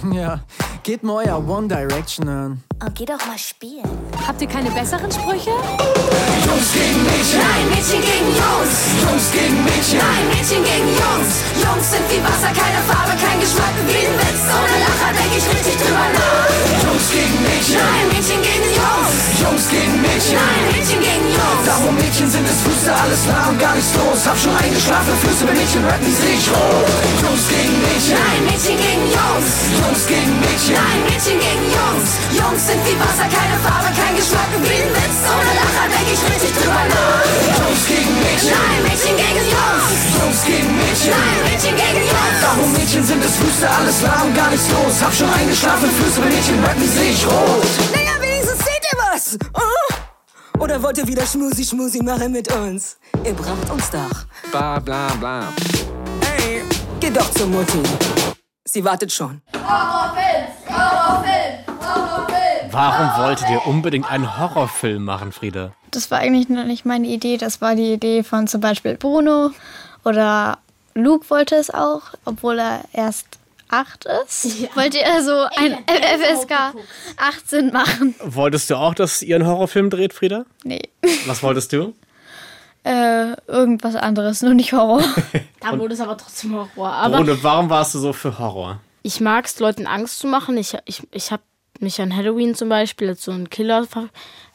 Hm? 0.01 0.13
Ja, 0.13 0.39
geht 0.81 1.03
mal 1.03 1.23
euer 1.23 1.47
One 1.47 1.67
Direction 1.67 2.27
an. 2.27 2.63
Oh, 2.83 2.89
geh 2.95 3.05
doch 3.05 3.23
mal 3.27 3.37
spielen. 3.37 3.85
Habt 4.25 4.41
ihr 4.41 4.47
keine 4.47 4.71
besseren 4.71 5.11
Sprüche? 5.11 5.53
Jungs 5.53 6.73
gegen 6.73 6.97
Mädchen. 7.05 7.37
Nein, 7.37 7.69
Mädchen 7.69 8.01
gegen 8.01 8.33
Jungs. 8.33 8.73
Jungs 9.05 9.27
gegen 9.29 9.61
Mädchen. 9.61 10.01
Nein, 10.01 10.25
Mädchen 10.33 10.65
gegen 10.65 10.89
Jungs. 10.97 11.31
Jungs 11.61 11.85
sind 11.93 12.05
wie 12.09 12.17
Wasser, 12.25 12.49
keine 12.49 12.81
Farbe, 12.89 13.13
kein 13.21 13.37
Geschmack. 13.37 13.77
Wie 13.85 14.01
ein 14.01 14.17
Witz 14.17 14.49
ohne 14.49 14.77
Lacher, 14.81 15.13
denk 15.13 15.29
ich 15.29 15.45
richtig 15.45 15.77
drüber 15.77 16.09
nach. 16.09 16.49
Jungs 16.81 17.05
gegen 17.13 17.37
Mädchen. 17.45 17.77
Nein, 17.85 18.05
Mädchen 18.17 18.41
gegen 18.41 18.69
Jungs. 18.73 19.13
Jungs 19.37 19.65
gegen 19.69 19.95
Mädchen. 20.01 20.37
Nein, 20.41 20.63
Mädchen 20.73 20.99
gegen 21.05 21.27
Jungs. 21.37 21.63
Da 21.69 21.73
wo 21.85 21.89
Mädchen 21.93 22.27
sind, 22.33 22.49
ist 22.49 22.65
Füße 22.65 22.89
alles 22.89 23.29
nah 23.29 23.53
und 23.53 23.61
gar 23.61 23.77
nichts 23.77 23.93
los. 23.93 24.25
Hab 24.25 24.37
schon 24.41 24.57
eingeschlafen, 24.57 25.13
Füße 25.21 25.45
bei 25.45 25.53
Mädchen 25.53 25.85
rappen, 25.85 26.09
seh 26.09 26.33
ich 26.33 26.49
rot. 26.49 26.89
Jungs 27.21 27.45
gegen 27.45 27.77
Mädchen. 27.85 28.17
Nein, 28.17 28.41
Mädchen 28.49 28.77
gegen 28.81 29.05
Jungs. 29.05 29.49
Jungs 29.77 30.03
gegen 30.09 30.33
Mädchen. 30.41 30.73
Nein, 30.81 30.99
Mädchen 31.05 31.37
gegen 31.37 31.65
Jungs. 31.69 32.09
Jungs 32.33 32.70
sind 32.71 32.85
wie 32.87 32.97
Wasser, 32.99 33.27
keine 33.27 33.57
Farbe, 33.59 33.89
kein 33.99 34.15
Geschmack. 34.15 34.47
Wie 34.63 34.79
ein 34.79 34.91
Witz 34.95 35.19
ohne 35.27 35.53
Lacher, 35.59 35.85
denk 35.91 36.07
ich 36.07 36.21
richtig 36.31 36.53
drüber 36.55 36.83
nach. 36.87 37.25
Jungs 37.59 37.83
gegen 37.91 38.13
Mädchen. 38.23 38.55
Nein, 38.55 38.79
Mädchen 38.87 39.15
gegen 39.19 39.45
Jungs. 39.55 39.91
Jungs 40.19 40.41
gegen 40.47 40.71
Mädchen. 40.79 41.11
Nein, 41.11 41.39
Mädchen 41.47 41.75
gegen 41.75 42.03
Jungs. 42.11 42.37
Da 42.41 42.49
wo 42.55 42.65
Mädchen 42.75 43.03
sind, 43.03 43.23
ist 43.23 43.37
Füße 43.41 43.67
alles 43.69 43.97
und 44.23 44.33
gar 44.35 44.49
nichts 44.49 44.67
los. 44.71 44.95
Hab 45.03 45.13
schon 45.13 45.29
eingeschlafen, 45.29 45.89
Füße 45.91 46.21
bei 46.21 46.29
Mädchen 46.31 46.63
rappen, 46.63 46.87
seh 46.95 47.09
ich 47.11 47.25
rot. 47.27 47.71
Naja, 47.93 48.15
wenigstens 48.23 48.59
seht 48.59 48.83
ihr 48.91 48.97
was. 49.03 49.37
Oh? 49.53 50.59
Oder 50.63 50.81
wollt 50.81 50.97
ihr 50.97 51.07
wieder 51.07 51.25
Schmusi-Schmusi 51.25 52.01
machen 52.03 52.31
mit 52.31 52.51
uns? 52.53 52.97
Ihr 53.25 53.33
braucht 53.33 53.69
uns 53.69 53.89
doch. 53.89 54.15
Bla 54.51 54.79
bla 54.79 55.07
bla. 55.19 55.39
Ey, 56.37 56.63
geht 56.99 57.17
doch 57.17 57.29
zur 57.31 57.47
Mutti. 57.47 57.81
Sie 58.63 58.83
wartet 58.85 59.11
schon. 59.11 59.41
Horrorfilm, 59.55 60.47
Horrorfilm, 60.69 60.69
Horrorfilm. 60.69 61.60
Warum 62.71 63.25
wolltet 63.25 63.49
ihr 63.49 63.65
unbedingt 63.67 64.09
einen 64.09 64.37
Horrorfilm 64.37 65.03
machen, 65.03 65.31
Frieda? 65.31 65.73
Das 65.91 66.09
war 66.09 66.19
eigentlich 66.19 66.47
noch 66.49 66.63
nicht 66.63 66.85
meine 66.85 67.07
Idee. 67.07 67.37
Das 67.37 67.61
war 67.61 67.75
die 67.75 67.93
Idee 67.93 68.23
von 68.23 68.47
zum 68.47 68.61
Beispiel 68.61 68.95
Bruno 68.95 69.51
oder 70.05 70.57
Luke 70.93 71.29
wollte 71.29 71.55
es 71.55 71.69
auch, 71.69 72.01
obwohl 72.25 72.59
er 72.59 72.81
erst 72.93 73.25
acht 73.69 74.05
ist. 74.23 74.75
Wollte 74.75 74.99
er 75.01 75.23
so 75.23 75.33
ein 75.55 75.77
FSK 75.85 76.75
18 77.17 77.73
machen? 77.73 78.15
Wolltest 78.23 78.69
du 78.69 78.75
auch, 78.75 78.93
dass 78.93 79.21
ihr 79.21 79.35
einen 79.35 79.47
Horrorfilm 79.47 79.89
dreht, 79.89 80.13
Frieda? 80.13 80.45
Nee. 80.63 80.89
Was 81.25 81.43
wolltest 81.43 81.73
du? 81.73 81.93
Äh, 82.83 83.35
irgendwas 83.45 83.95
anderes, 83.95 84.41
nur 84.41 84.55
nicht 84.55 84.73
Horror. 84.73 85.03
Da 85.59 85.77
wurde 85.77 85.93
es 85.93 86.01
aber 86.01 86.17
trotzdem 86.17 86.55
Horror. 86.55 86.91
Aber 86.91 87.17
Bruno, 87.17 87.37
warum 87.43 87.69
warst 87.69 87.93
du 87.93 87.99
so 87.99 88.11
für 88.11 88.39
Horror? 88.39 88.79
ich 89.03 89.19
mag 89.19 89.45
es, 89.45 89.59
Leuten 89.59 89.85
Angst 89.85 90.17
zu 90.17 90.25
machen. 90.25 90.57
Ich, 90.57 90.75
ich, 90.85 91.03
ich 91.11 91.31
habe 91.31 91.43
mich 91.81 92.01
an 92.01 92.15
Halloween 92.15 92.55
zum 92.55 92.69
Beispiel 92.69 93.09
als 93.09 93.23
so 93.23 93.31
ein 93.31 93.49
Killer 93.49 93.85
ver 93.85 94.09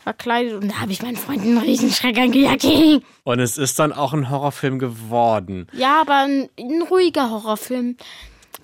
verkleidet 0.06 0.54
und 0.54 0.70
da 0.70 0.80
habe 0.82 0.92
ich 0.92 1.02
meinen 1.02 1.16
Freunden 1.16 1.58
einen 1.58 1.66
Riesenschreck 1.66 2.16
angejagt. 2.16 2.64
Und 3.24 3.40
es 3.40 3.58
ist 3.58 3.76
dann 3.80 3.92
auch 3.92 4.12
ein 4.12 4.30
Horrorfilm 4.30 4.78
geworden. 4.78 5.66
Ja, 5.72 6.00
aber 6.00 6.18
ein, 6.18 6.48
ein 6.56 6.82
ruhiger 6.82 7.28
Horrorfilm, 7.28 7.96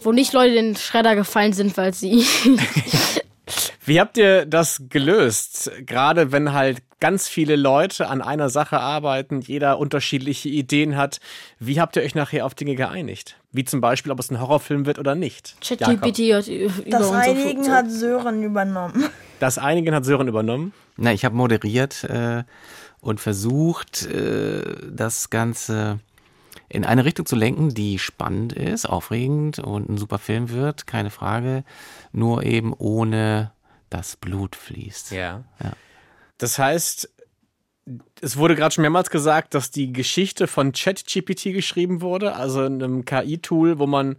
wo 0.01 0.13
nicht 0.13 0.33
Leute 0.33 0.55
in 0.55 0.67
den 0.67 0.77
Schredder 0.77 1.17
gefallen 1.17 1.53
sind, 1.53 1.77
weil 1.77 1.95
sie. 1.95 2.25
Wie 3.85 3.99
habt 3.99 4.17
ihr 4.19 4.47
das 4.47 4.83
gelöst? 4.89 5.73
Gerade 5.81 6.31
wenn 6.31 6.53
halt 6.53 6.79
ganz 7.03 7.27
viele 7.27 7.57
Leute 7.57 8.09
an 8.09 8.23
einer 8.23 8.49
Sache 8.49 8.79
arbeiten, 8.79 9.41
jeder 9.41 9.81
unterschiedliche 9.81 10.49
Ideen 10.49 10.97
hat. 10.97 11.19
Wie 11.59 11.81
habt 11.81 11.97
ihr 11.97 12.03
euch 12.03 12.15
nachher 12.15 12.47
auf 12.47 12.55
Dinge 12.55 12.77
geeinigt? 12.77 13.41
Wie 13.51 13.65
zum 13.65 13.81
Beispiel, 13.81 14.13
ob 14.13 14.21
es 14.21 14.31
ein 14.31 14.41
Horrorfilm 14.41 14.87
wird 14.87 15.01
oder 15.01 15.17
nicht? 15.17 15.57
ChatGPT 15.61 16.33
hat 16.33 16.47
über 16.47 16.73
Das 16.87 17.11
Einigen 17.11 17.69
hat 17.73 17.91
Sören 17.91 18.45
übernommen. 18.45 19.09
Das 19.41 19.59
Einigen 19.59 19.93
hat 19.97 20.05
Sören 20.05 20.29
übernommen. 20.29 20.73
Na, 20.97 21.13
ich 21.13 21.25
habe 21.25 21.35
moderiert 21.35 22.05
äh, 22.05 22.45
und 23.01 23.19
versucht, 23.19 24.07
äh, 24.07 24.63
das 24.89 25.29
Ganze 25.31 25.99
in 26.69 26.85
eine 26.85 27.05
Richtung 27.05 27.27
zu 27.27 27.35
lenken, 27.35 27.75
die 27.75 27.99
spannend 27.99 28.53
ist, 28.53 28.89
aufregend 28.89 29.59
und 29.59 29.89
ein 29.89 29.99
super 29.99 30.19
Film 30.19 30.51
wird, 30.51 30.87
keine 30.87 31.11
Frage. 31.11 31.65
Nur 32.13 32.45
eben 32.45 32.73
ohne 32.73 33.51
das 33.91 34.15
Blut 34.15 34.55
fließt. 34.55 35.11
Ja. 35.11 35.43
ja. 35.61 35.73
Das 36.43 36.59
heißt, 36.59 37.09
es 38.21 38.37
wurde 38.37 38.57
gerade 38.57 38.75
schon 38.75 38.83
mehrmals 38.83 39.11
gesagt, 39.11 39.55
dass 39.55 39.71
die 39.71 39.93
Geschichte 39.93 40.47
von 40.47 40.73
ChatGPT 40.73 41.53
geschrieben 41.53 42.01
wurde, 42.01 42.35
also 42.35 42.63
einem 42.65 43.05
KI-Tool, 43.05 43.79
wo 43.79 43.87
man 43.87 44.17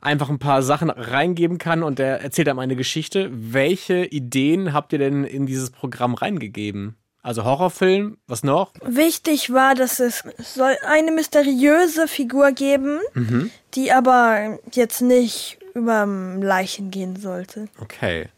einfach 0.00 0.30
ein 0.30 0.38
paar 0.38 0.62
Sachen 0.62 0.90
reingeben 0.90 1.58
kann 1.58 1.82
und 1.82 1.98
der 1.98 2.20
erzählt 2.22 2.48
einem 2.48 2.58
eine 2.60 2.76
Geschichte. 2.76 3.28
Welche 3.32 4.04
Ideen 4.06 4.72
habt 4.72 4.92
ihr 4.92 4.98
denn 4.98 5.24
in 5.24 5.46
dieses 5.46 5.70
Programm 5.70 6.14
reingegeben? 6.14 6.96
Also 7.22 7.44
Horrorfilm, 7.44 8.16
was 8.26 8.42
noch? 8.44 8.72
Wichtig 8.82 9.52
war, 9.52 9.74
dass 9.74 10.00
es 10.00 10.22
soll 10.38 10.76
eine 10.86 11.10
mysteriöse 11.10 12.08
Figur 12.08 12.52
geben, 12.52 13.00
Mhm. 13.12 13.50
die 13.74 13.92
aber 13.92 14.58
jetzt 14.72 15.02
nicht 15.02 15.58
über 15.74 16.06
Leichen 16.06 16.90
gehen 16.90 17.16
sollte. 17.16 17.68
Okay. 17.80 18.28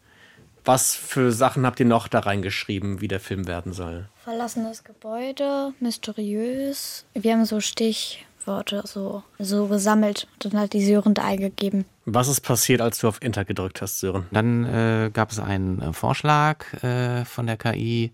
Was 0.72 0.94
für 0.94 1.33
Sachen 1.33 1.66
habt 1.66 1.80
ihr 1.80 1.87
noch 1.87 2.06
da 2.06 2.20
reingeschrieben, 2.20 3.00
wie 3.00 3.09
der 3.09 3.18
Film 3.18 3.48
werden 3.48 3.72
soll? 3.72 4.09
Verlassenes 4.22 4.85
Gebäude, 4.85 5.72
mysteriös. 5.80 7.04
Wir 7.12 7.33
haben 7.33 7.44
so 7.44 7.59
Stichworte 7.59 8.85
so, 8.87 9.24
so 9.40 9.66
gesammelt 9.66 10.28
und 10.44 10.54
dann 10.54 10.61
hat 10.61 10.72
die 10.72 10.85
Sören 10.85 11.14
da 11.14 11.24
eingegeben. 11.24 11.87
Was 12.04 12.28
ist 12.28 12.42
passiert, 12.42 12.80
als 12.80 13.00
du 13.00 13.09
auf 13.09 13.18
Enter 13.20 13.44
gedrückt 13.44 13.83
hast, 13.83 13.98
Sören? 13.98 14.28
Dann 14.30 14.64
äh, 14.64 15.11
gab 15.12 15.33
es 15.33 15.40
einen 15.40 15.83
äh, 15.83 15.92
Vorschlag 15.92 16.72
äh, 16.85 17.24
von 17.24 17.48
der 17.48 17.56
KI, 17.56 18.12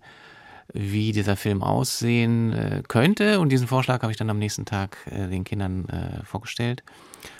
wie 0.73 1.11
dieser 1.11 1.35
Film 1.35 1.61
aussehen 1.61 2.53
äh, 2.53 2.81
könnte. 2.87 3.39
Und 3.39 3.49
diesen 3.49 3.67
Vorschlag 3.67 4.01
habe 4.01 4.11
ich 4.11 4.17
dann 4.17 4.31
am 4.31 4.39
nächsten 4.39 4.65
Tag 4.65 4.97
äh, 5.11 5.27
den 5.27 5.43
Kindern 5.43 5.87
äh, 5.89 6.25
vorgestellt. 6.25 6.81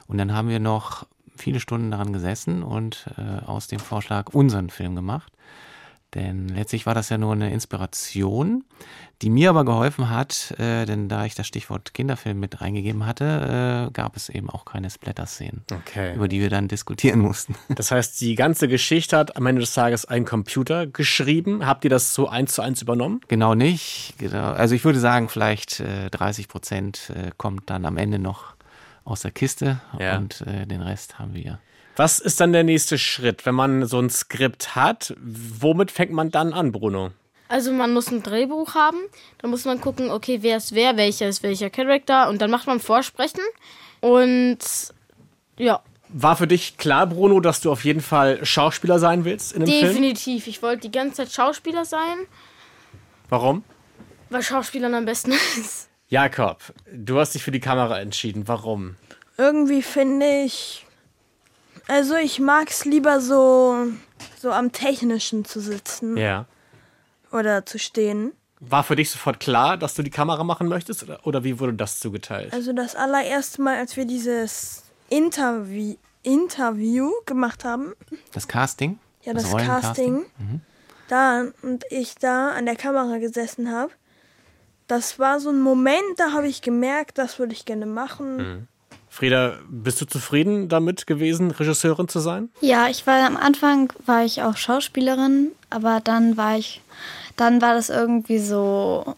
Und 0.06 0.20
dann 0.20 0.32
haben 0.32 0.50
wir 0.50 0.60
noch 0.60 1.08
viele 1.38 1.60
Stunden 1.60 1.92
daran 1.92 2.14
gesessen 2.14 2.64
und 2.64 3.08
äh, 3.18 3.46
aus 3.46 3.68
dem 3.68 3.80
Vorschlag 3.80 4.34
unseren 4.34 4.70
Film 4.70 4.96
gemacht. 4.96 5.32
Denn 6.14 6.48
letztlich 6.48 6.86
war 6.86 6.96
das 6.96 7.10
ja 7.10 7.18
nur 7.18 7.34
eine 7.34 7.52
Inspiration, 7.52 8.64
die 9.22 9.30
mir 9.30 9.50
aber 9.50 9.66
geholfen 9.66 10.10
hat, 10.10 10.52
äh, 10.58 10.86
denn 10.86 11.10
da 11.10 11.26
ich 11.26 11.36
das 11.36 11.48
Stichwort 11.48 11.94
Kinderfilm 11.94 12.40
mit 12.40 12.62
eingegeben 12.62 13.06
hatte, 13.06 13.88
äh, 13.90 13.92
gab 13.92 14.16
es 14.16 14.30
eben 14.30 14.50
auch 14.50 14.64
keine 14.64 14.90
Splatter-Szenen, 14.90 15.64
Okay. 15.70 16.16
über 16.16 16.30
die 16.30 16.40
wir 16.40 16.50
dann 16.50 16.70
diskutieren 16.70 17.20
mussten. 17.20 17.56
Das 17.76 17.92
heißt, 17.92 18.22
die 18.22 18.36
ganze 18.36 18.70
Geschichte 18.70 19.18
hat 19.18 19.36
am 19.36 19.46
Ende 19.48 19.60
des 19.60 19.74
Tages 19.74 20.06
ein 20.06 20.24
Computer 20.24 20.88
geschrieben. 20.88 21.66
Habt 21.66 21.84
ihr 21.84 21.90
das 21.90 22.14
so 22.14 22.30
eins 22.30 22.54
zu 22.54 22.62
eins 22.62 22.82
übernommen? 22.82 23.20
Genau 23.28 23.54
nicht. 23.54 24.14
Genau. 24.18 24.52
Also 24.54 24.76
ich 24.76 24.86
würde 24.86 25.00
sagen, 25.00 25.28
vielleicht 25.28 25.82
äh, 25.82 26.10
30 26.10 26.48
Prozent 26.48 27.12
äh, 27.14 27.32
kommt 27.38 27.70
dann 27.70 27.86
am 27.86 27.98
Ende 27.98 28.18
noch 28.18 28.56
aus 29.08 29.22
der 29.22 29.32
Kiste 29.32 29.80
Ja. 30.00 30.18
und 30.18 30.42
äh, 30.42 30.66
den 30.66 30.82
Rest 30.82 31.18
haben 31.20 31.34
wir. 31.34 31.60
Was 31.96 32.20
ist 32.20 32.40
dann 32.40 32.54
der 32.54 32.64
nächste 32.64 32.98
Schritt, 33.00 33.46
wenn 33.48 33.56
man 33.56 33.86
so 33.88 34.00
ein 34.00 34.10
Skript 34.12 34.76
hat? 34.76 35.16
Womit 35.20 35.90
fängt 35.90 36.12
man 36.12 36.30
dann 36.30 36.54
an, 36.54 36.72
Bruno? 36.72 37.12
Also 37.50 37.72
man 37.72 37.94
muss 37.94 38.12
ein 38.12 38.22
Drehbuch 38.24 38.76
haben, 38.76 38.98
dann 39.40 39.50
muss 39.50 39.64
man 39.66 39.80
gucken, 39.82 40.12
okay, 40.12 40.40
wer 40.42 40.58
ist 40.58 40.76
wer, 40.76 40.98
welcher 40.98 41.30
ist 41.30 41.42
welcher 41.44 41.70
Charakter 41.70 42.28
und 42.30 42.42
dann 42.42 42.52
macht 42.52 42.68
man 42.68 42.80
Vorsprechen 42.82 43.40
und 44.02 44.60
ja, 45.58 45.82
War 46.10 46.36
für 46.36 46.46
dich 46.48 46.78
klar, 46.78 47.08
Bruno, 47.08 47.40
dass 47.40 47.62
du 47.62 47.72
auf 47.72 47.84
jeden 47.86 48.02
Fall 48.02 48.46
Schauspieler 48.46 49.00
sein 49.00 49.24
willst 49.26 49.54
in 49.54 49.62
dem 49.66 49.70
Film? 49.70 49.88
definitiv. 49.88 50.48
Ich 50.48 50.62
wollte 50.62 50.82
die 50.82 50.92
ganze 50.92 51.16
Zeit 51.24 51.32
Schauspieler 51.32 51.86
sein, 51.86 52.18
Warum? 53.30 53.64
weil 54.30 54.44
Schauspielern 54.44 54.94
am 54.94 55.06
besten 55.06 55.32
ist. 55.58 55.88
Jakob, 56.10 56.62
du 56.92 57.20
hast 57.20 57.34
dich 57.36 57.44
für 57.44 57.52
die 57.52 57.60
Kamera 57.60 58.00
entschieden. 58.00 58.48
Warum? 58.48 58.96
Irgendwie 59.38 59.82
finde 59.82 60.44
ich. 60.44 60.86
Also 61.88 62.16
ich 62.16 62.40
mag 62.40 62.70
es 62.70 62.86
lieber 62.86 63.20
so, 63.22 63.88
so 64.40 64.52
am 64.52 64.72
Technischen 64.72 65.46
zu 65.46 65.60
sitzen 65.60 66.18
Ja. 66.18 66.46
oder 67.32 67.66
zu 67.66 67.78
stehen. 67.80 68.34
War 68.60 68.84
für 68.84 68.96
dich 68.96 69.12
sofort 69.12 69.40
klar, 69.40 69.78
dass 69.78 69.94
du 69.94 70.02
die 70.02 70.10
Kamera 70.10 70.44
machen 70.44 70.68
möchtest 70.68 71.04
oder, 71.04 71.26
oder 71.28 71.44
wie 71.44 71.60
wurde 71.60 71.74
das 71.74 72.00
zugeteilt? 72.00 72.54
Also 72.54 72.74
das 72.74 72.96
allererste 72.96 73.62
Mal, 73.62 73.78
als 73.78 73.96
wir 73.96 74.06
dieses 74.06 74.84
Interview, 75.10 75.96
Interview 76.24 77.12
gemacht 77.26 77.64
haben, 77.64 77.94
Das 78.34 78.48
Casting? 78.48 78.98
ja 79.24 79.34
das, 79.34 79.52
Rollencasting? 79.52 80.24
Casting, 80.24 80.26
Mhm. 80.40 80.62
da 81.10 81.46
und 81.62 81.86
ich 81.92 82.16
da 82.16 82.50
an 82.52 82.66
der 82.66 82.76
Kamera 82.76 83.18
gesessen 83.20 83.72
habe, 83.72 83.92
das 84.88 85.20
war 85.20 85.40
so 85.40 85.50
ein 85.50 85.60
Moment, 85.60 86.18
da 86.18 86.32
habe 86.32 86.48
ich 86.48 86.62
gemerkt, 86.62 87.18
das 87.18 87.40
würde 87.40 87.54
ich 87.54 87.66
gerne 87.66 87.86
machen. 87.86 88.38
Mhm. 88.38 88.68
Frieda, 89.10 89.58
bist 89.68 90.00
du 90.02 90.06
zufrieden 90.06 90.70
damit 90.70 91.08
gewesen, 91.08 91.52
Regisseurin 91.52 92.08
zu 92.08 92.20
sein? 92.20 92.50
Ja, 92.62 92.88
ich 92.88 93.08
war 93.08 93.26
am 93.26 93.36
Anfang 93.36 93.92
war 94.06 94.24
ich 94.24 94.44
auch 94.44 94.58
Schauspielerin, 94.58 95.52
aber 95.70 96.02
dann 96.04 96.38
war 96.38 96.58
ich, 96.58 96.82
dann 97.36 97.62
war 97.62 97.74
das 97.74 97.90
irgendwie 97.90 98.38
so 98.38 99.16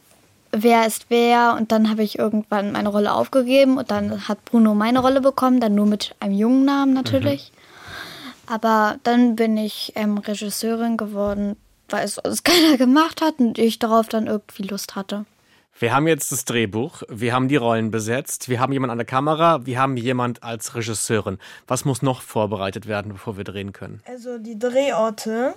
wer 0.51 0.87
ist 0.87 1.05
wer 1.09 1.55
und 1.57 1.71
dann 1.71 1.89
habe 1.89 2.03
ich 2.03 2.17
irgendwann 2.17 2.71
meine 2.71 2.89
Rolle 2.89 3.13
aufgegeben 3.13 3.77
und 3.77 3.91
dann 3.91 4.27
hat 4.27 4.43
Bruno 4.45 4.73
meine 4.73 4.99
Rolle 4.99 5.21
bekommen, 5.21 5.59
dann 5.59 5.75
nur 5.75 5.85
mit 5.85 6.15
einem 6.19 6.33
jungen 6.33 6.65
Namen 6.65 6.93
natürlich. 6.93 7.51
Aber 8.47 8.97
dann 9.03 9.35
bin 9.35 9.57
ich 9.57 9.93
ähm, 9.95 10.17
Regisseurin 10.17 10.97
geworden, 10.97 11.55
weil 11.89 12.05
es 12.05 12.15
sonst 12.15 12.43
keiner 12.43 12.77
gemacht 12.77 13.21
hat 13.21 13.39
und 13.39 13.59
ich 13.59 13.79
darauf 13.79 14.07
dann 14.07 14.27
irgendwie 14.27 14.63
Lust 14.63 14.95
hatte. 14.95 15.25
Wir 15.79 15.93
haben 15.93 16.07
jetzt 16.07 16.33
das 16.33 16.43
Drehbuch, 16.43 17.03
wir 17.07 17.33
haben 17.33 17.47
die 17.47 17.55
Rollen 17.55 17.89
besetzt, 17.89 18.49
wir 18.49 18.59
haben 18.59 18.73
jemanden 18.73 18.91
an 18.91 18.97
der 18.97 19.05
Kamera, 19.07 19.65
wir 19.65 19.79
haben 19.79 19.95
jemand 19.95 20.43
als 20.43 20.75
Regisseurin. 20.75 21.39
Was 21.67 21.85
muss 21.85 22.01
noch 22.01 22.21
vorbereitet 22.21 22.85
werden, 22.85 23.13
bevor 23.13 23.37
wir 23.37 23.45
drehen 23.45 23.71
können? 23.71 24.01
Also 24.05 24.37
die 24.39 24.59
Drehorte. 24.59 25.53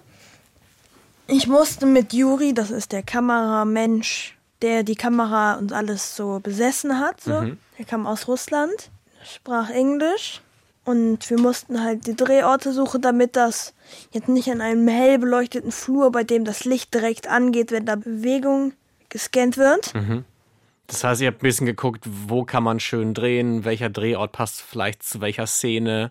Ich 1.26 1.48
musste 1.48 1.86
mit 1.86 2.12
Juri, 2.12 2.54
das 2.54 2.70
ist 2.70 2.92
der 2.92 3.02
Kameramensch, 3.02 4.38
der 4.62 4.84
die 4.84 4.94
Kamera 4.94 5.54
und 5.54 5.72
alles 5.72 6.14
so 6.14 6.38
besessen 6.40 7.00
hat. 7.00 7.20
So. 7.20 7.40
Mhm. 7.40 7.58
Der 7.78 7.84
kam 7.84 8.06
aus 8.06 8.28
Russland, 8.28 8.90
sprach 9.24 9.70
Englisch. 9.70 10.40
Und 10.84 11.28
wir 11.30 11.40
mussten 11.40 11.82
halt 11.82 12.06
die 12.06 12.14
Drehorte 12.14 12.72
suchen, 12.72 13.02
damit 13.02 13.34
das 13.34 13.74
jetzt 14.12 14.28
nicht 14.28 14.50
an 14.50 14.60
einem 14.60 14.86
hell 14.86 15.18
beleuchteten 15.18 15.72
Flur, 15.72 16.12
bei 16.12 16.22
dem 16.22 16.44
das 16.44 16.64
Licht 16.64 16.94
direkt 16.94 17.28
angeht, 17.28 17.72
wenn 17.72 17.86
da 17.86 17.96
Bewegung 17.96 18.72
gescannt 19.12 19.56
wird. 19.56 19.94
Mhm. 19.94 20.24
Das 20.88 21.04
heißt, 21.04 21.20
ihr 21.20 21.28
habt 21.28 21.38
ein 21.38 21.46
bisschen 21.46 21.66
geguckt, 21.66 22.04
wo 22.04 22.44
kann 22.44 22.64
man 22.64 22.80
schön 22.80 23.14
drehen, 23.14 23.64
welcher 23.64 23.88
Drehort 23.88 24.32
passt 24.32 24.60
vielleicht 24.60 25.02
zu 25.02 25.20
welcher 25.20 25.46
Szene. 25.46 26.10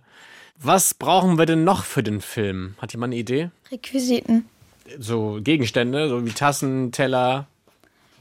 Was 0.57 0.93
brauchen 0.93 1.37
wir 1.37 1.45
denn 1.45 1.63
noch 1.63 1.83
für 1.83 2.03
den 2.03 2.21
Film? 2.21 2.75
Hat 2.79 2.93
jemand 2.93 3.11
eine 3.11 3.19
Idee? 3.19 3.49
Requisiten. 3.71 4.45
So 4.97 5.39
Gegenstände, 5.41 6.07
so 6.09 6.25
wie 6.25 6.31
Tassen, 6.31 6.91
Teller. 6.91 7.47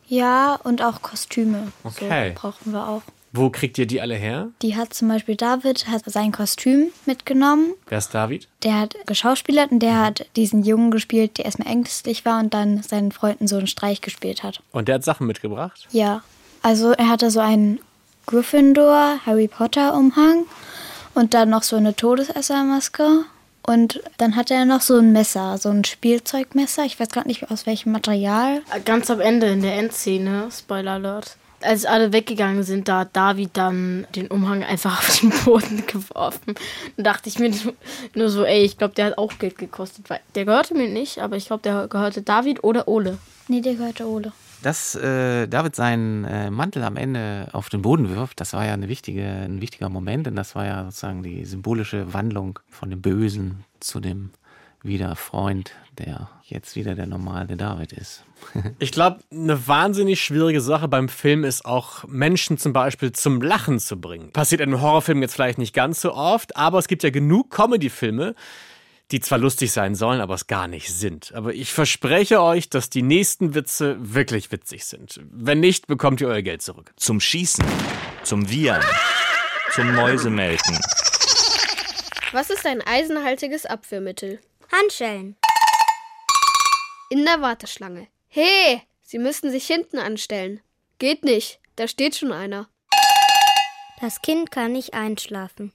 Ja, 0.09 0.59
und 0.65 0.83
auch 0.83 1.03
Kostüme. 1.03 1.71
Okay. 1.85 2.35
So 2.35 2.41
brauchen 2.41 2.73
wir 2.73 2.89
auch. 2.89 3.03
Wo 3.33 3.51
kriegt 3.51 3.79
ihr 3.79 3.87
die 3.87 4.01
alle 4.01 4.17
her? 4.17 4.49
Die 4.63 4.77
hat 4.77 4.93
zum 4.93 5.09
Beispiel 5.09 5.37
David 5.37 5.87
hat 5.87 6.03
sein 6.07 6.33
Kostüm 6.33 6.89
mitgenommen. 7.07 7.75
Wer 7.89 7.99
ist 7.99 8.13
David? 8.13 8.49
Der 8.65 8.79
hat 8.81 8.97
geschauspielert 9.07 9.71
und 9.71 9.81
der 9.81 9.99
hat 10.01 10.27
diesen 10.35 10.65
Jungen 10.65 10.91
gespielt, 10.91 11.39
der 11.39 11.45
erstmal 11.45 11.69
ängstlich 11.69 12.25
war 12.25 12.41
und 12.41 12.53
dann 12.53 12.83
seinen 12.83 13.13
Freunden 13.13 13.47
so 13.47 13.57
einen 13.57 13.69
Streich 13.69 14.01
gespielt 14.01 14.43
hat. 14.43 14.61
Und 14.73 14.89
der 14.89 14.97
hat 14.97 15.05
Sachen 15.05 15.27
mitgebracht? 15.27 15.87
Ja. 15.93 16.23
Also 16.63 16.91
er 16.91 17.09
hatte 17.09 17.31
so 17.31 17.41
einen 17.41 17.81
Gryffindor 18.27 19.21
Harry 19.25 19.49
Potter 19.49 19.95
Umhang 19.95 20.45
und 21.15 21.35
dann 21.35 21.51
noch 21.51 21.63
so 21.63 21.77
eine 21.77 21.95
Todesessermaske 21.95 23.25
und 23.63 24.01
dann 24.19 24.37
hatte 24.37 24.55
er 24.55 24.65
noch 24.65 24.81
so 24.81 24.99
ein 24.99 25.13
Messer, 25.13 25.59
so 25.59 25.69
ein 25.69 25.85
Spielzeugmesser. 25.85 26.85
Ich 26.85 26.99
weiß 26.99 27.09
gerade 27.11 27.29
nicht 27.29 27.51
aus 27.51 27.67
welchem 27.67 27.93
Material. 27.93 28.63
Ganz 28.85 29.11
am 29.11 29.21
Ende 29.21 29.49
in 29.49 29.63
der 29.63 29.77
Endszene, 29.77 30.49
Spoiler 30.51 30.93
Alert. 30.93 31.37
Als 31.63 31.85
alle 31.85 32.13
weggegangen 32.13 32.63
sind, 32.63 32.89
da 32.89 33.01
hat 33.01 33.15
David 33.15 33.51
dann 33.55 34.07
den 34.15 34.29
Umhang 34.29 34.65
einfach 34.65 34.99
auf 34.99 35.21
den 35.21 35.31
Boden 35.45 35.87
geworfen. 35.87 36.55
Dann 36.97 37.05
dachte 37.05 37.29
ich 37.29 37.39
mir 37.39 37.53
nur 38.15 38.31
so, 38.31 38.45
ey, 38.45 38.63
ich 38.63 38.79
glaube, 38.79 38.95
der 38.95 39.07
hat 39.07 39.19
auch 39.19 39.39
Geld 39.39 39.59
gekostet. 39.59 40.09
Weil 40.09 40.21
der 40.35 40.45
gehörte 40.45 40.75
mir 40.75 40.89
nicht, 40.89 41.19
aber 41.19 41.37
ich 41.37 41.47
glaube, 41.47 41.63
der 41.63 41.89
gehörte 41.89 42.23
David 42.23 42.65
oder 42.65 42.89
Ole. 42.89 43.19
Nee, 43.49 43.61
der 43.61 43.75
gehörte 43.75 44.07
Ole. 44.07 44.33
Dass 44.63 44.95
äh, 44.95 45.47
David 45.49 45.75
seinen 45.75 46.25
äh, 46.25 46.51
Mantel 46.51 46.83
am 46.83 46.97
Ende 46.97 47.49
auf 47.53 47.71
den 47.71 47.81
Boden 47.81 48.15
wirft, 48.15 48.41
das 48.41 48.53
war 48.53 48.67
ja 48.67 48.75
eine 48.75 48.89
wichtige, 48.89 49.25
ein 49.25 49.63
wichtiger 49.63 49.89
Moment, 49.89 50.27
denn 50.27 50.37
das 50.37 50.55
war 50.55 50.67
ja 50.67 50.85
sozusagen 50.85 51.23
die 51.23 51.47
symbolische 51.47 52.13
Wandlung 52.13 52.59
von 52.69 52.91
dem 52.91 53.01
Bösen 53.01 53.65
zu 53.81 54.01
dem 54.01 54.31
wieder 54.83 55.17
Freund, 55.17 55.73
der 56.01 56.31
jetzt 56.45 56.75
wieder 56.77 56.95
der 56.95 57.07
normale 57.07 57.57
David 57.57 57.93
ist. 57.93 58.25
Ich 58.79 58.93
glaube, 58.93 59.21
eine 59.31 59.69
wahnsinnig 59.69 60.21
schwierige 60.21 60.61
Sache 60.61 60.89
beim 60.89 61.09
Film 61.09 61.45
ist 61.45 61.65
auch, 61.65 62.05
Menschen 62.09 62.57
zum 62.57 62.73
Beispiel 62.73 63.13
zum 63.13 63.43
Lachen 63.43 63.79
zu 63.79 64.01
bringen. 64.01 64.33
Passiert 64.33 64.61
in 64.61 64.71
einem 64.71 64.81
Horrorfilm 64.81 65.21
jetzt 65.23 65.35
vielleicht 65.35 65.59
nicht 65.59 65.75
ganz 65.75 66.01
so 66.01 66.15
oft, 66.15 66.57
aber 66.57 66.79
es 66.79 66.89
gibt 66.89 67.03
ja 67.03 67.11
genug 67.11 67.51
Comedy-Filme, 67.51 68.35
die 69.11 69.21
zwar 69.21 69.39
lustig 69.39 69.73
sein 69.73 69.95
sollen, 69.95 70.21
aber 70.21 70.35
es 70.35 70.47
gar 70.47 70.69
nicht 70.69 70.93
sind. 70.93 71.33
Aber 71.35 71.53
ich 71.53 71.73
verspreche 71.73 72.43
euch, 72.43 72.71
dass 72.71 72.91
die 72.91 73.03
nächsten 73.03 73.55
Witze 73.55 73.97
wirklich 74.01 74.53
witzig 74.53 74.85
sind. 74.85 75.21
Wenn 75.31 75.61
nicht, 75.61 75.87
bekommt 75.87 76.21
ihr 76.21 76.29
euer 76.29 76.43
Geld 76.43 76.63
zurück. 76.63 76.93
Zum 76.97 77.21
Schießen, 77.21 77.65
zum 78.23 78.49
Wiehern, 78.49 78.85
zum 79.73 79.95
Mäusemelken. 79.95 80.79
Was 82.33 82.51
ist 82.51 82.65
ein 82.65 82.81
eisenhaltiges 82.87 83.67
Abführmittel? 83.67 84.39
Handschellen. 84.73 85.37
In 87.13 87.25
der 87.25 87.41
Warteschlange. 87.41 88.07
Hey, 88.29 88.83
Sie 89.03 89.19
müssten 89.19 89.51
sich 89.51 89.67
hinten 89.67 89.99
anstellen. 89.99 90.61
Geht 90.99 91.25
nicht, 91.25 91.59
da 91.75 91.89
steht 91.89 92.15
schon 92.15 92.31
einer. 92.31 92.69
Das 94.01 94.23
Kind 94.23 94.53
kann 94.53 94.71
nicht 94.71 94.95
einschlafen, 94.95 95.73